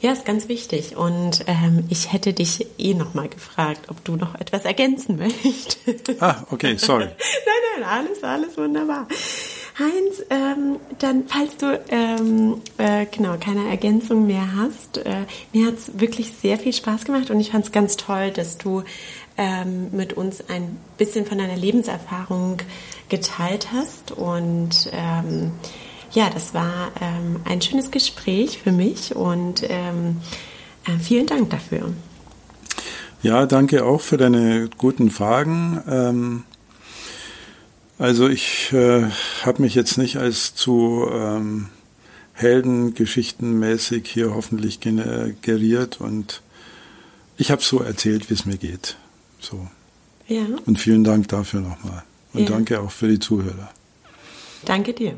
Ja, 0.00 0.12
ist 0.12 0.24
ganz 0.24 0.48
wichtig. 0.48 0.96
Und 0.96 1.44
ähm, 1.46 1.84
ich 1.88 2.12
hätte 2.12 2.32
dich 2.32 2.66
eh 2.78 2.94
noch 2.94 3.14
mal 3.14 3.28
gefragt, 3.28 3.88
ob 3.88 4.04
du 4.04 4.16
noch 4.16 4.34
etwas 4.34 4.64
ergänzen 4.64 5.16
möchtest. 5.18 6.22
Ah, 6.22 6.46
okay, 6.50 6.76
sorry. 6.76 7.04
nein, 7.46 7.80
nein, 7.80 7.88
alles, 7.88 8.22
alles 8.22 8.56
wunderbar. 8.56 9.06
Heinz, 9.78 10.24
ähm, 10.30 10.80
dann, 10.98 11.24
falls 11.28 11.56
du 11.56 11.80
ähm, 11.90 12.60
äh, 12.78 13.06
genau 13.06 13.36
keine 13.38 13.68
Ergänzung 13.68 14.26
mehr 14.26 14.56
hast, 14.56 14.98
äh, 14.98 15.24
mir 15.52 15.68
hat 15.68 15.74
es 15.74 16.00
wirklich 16.00 16.32
sehr 16.32 16.58
viel 16.58 16.72
Spaß 16.72 17.04
gemacht 17.04 17.30
und 17.30 17.38
ich 17.38 17.52
fand 17.52 17.64
es 17.64 17.70
ganz 17.70 17.96
toll, 17.96 18.32
dass 18.32 18.58
du 18.58 18.82
ähm, 19.38 19.88
mit 19.92 20.14
uns 20.14 20.42
ein 20.50 20.78
bisschen 20.98 21.24
von 21.24 21.38
deiner 21.38 21.56
Lebenserfahrung 21.56 22.58
geteilt 23.08 23.68
hast. 23.72 24.10
Und 24.12 24.90
ähm, 24.92 25.52
ja, 26.18 26.30
das 26.30 26.52
war 26.52 26.90
ähm, 27.00 27.36
ein 27.44 27.62
schönes 27.62 27.92
Gespräch 27.92 28.58
für 28.58 28.72
mich 28.72 29.14
und 29.14 29.62
ähm, 29.68 30.16
äh, 30.84 30.98
vielen 30.98 31.26
Dank 31.26 31.50
dafür. 31.50 31.92
Ja, 33.22 33.46
danke 33.46 33.84
auch 33.84 34.00
für 34.00 34.16
deine 34.16 34.68
guten 34.78 35.12
Fragen. 35.12 35.80
Ähm, 35.88 36.42
also 37.98 38.28
ich 38.28 38.72
äh, 38.72 39.04
habe 39.44 39.62
mich 39.62 39.76
jetzt 39.76 39.96
nicht 39.96 40.16
als 40.16 40.56
zu 40.56 41.08
ähm, 41.08 41.68
Heldengeschichtenmäßig 42.32 44.08
hier 44.08 44.34
hoffentlich 44.34 44.80
generiert 44.80 46.00
und 46.00 46.42
ich 47.36 47.52
habe 47.52 47.62
so 47.62 47.78
erzählt, 47.78 48.28
wie 48.28 48.34
es 48.34 48.44
mir 48.44 48.56
geht. 48.56 48.96
So. 49.38 49.68
Ja. 50.26 50.46
Und 50.66 50.80
vielen 50.80 51.04
Dank 51.04 51.28
dafür 51.28 51.60
nochmal. 51.60 52.02
Und 52.32 52.40
ja. 52.40 52.48
danke 52.48 52.80
auch 52.80 52.90
für 52.90 53.06
die 53.06 53.20
Zuhörer. 53.20 53.70
Danke 54.64 54.94
dir. 54.94 55.14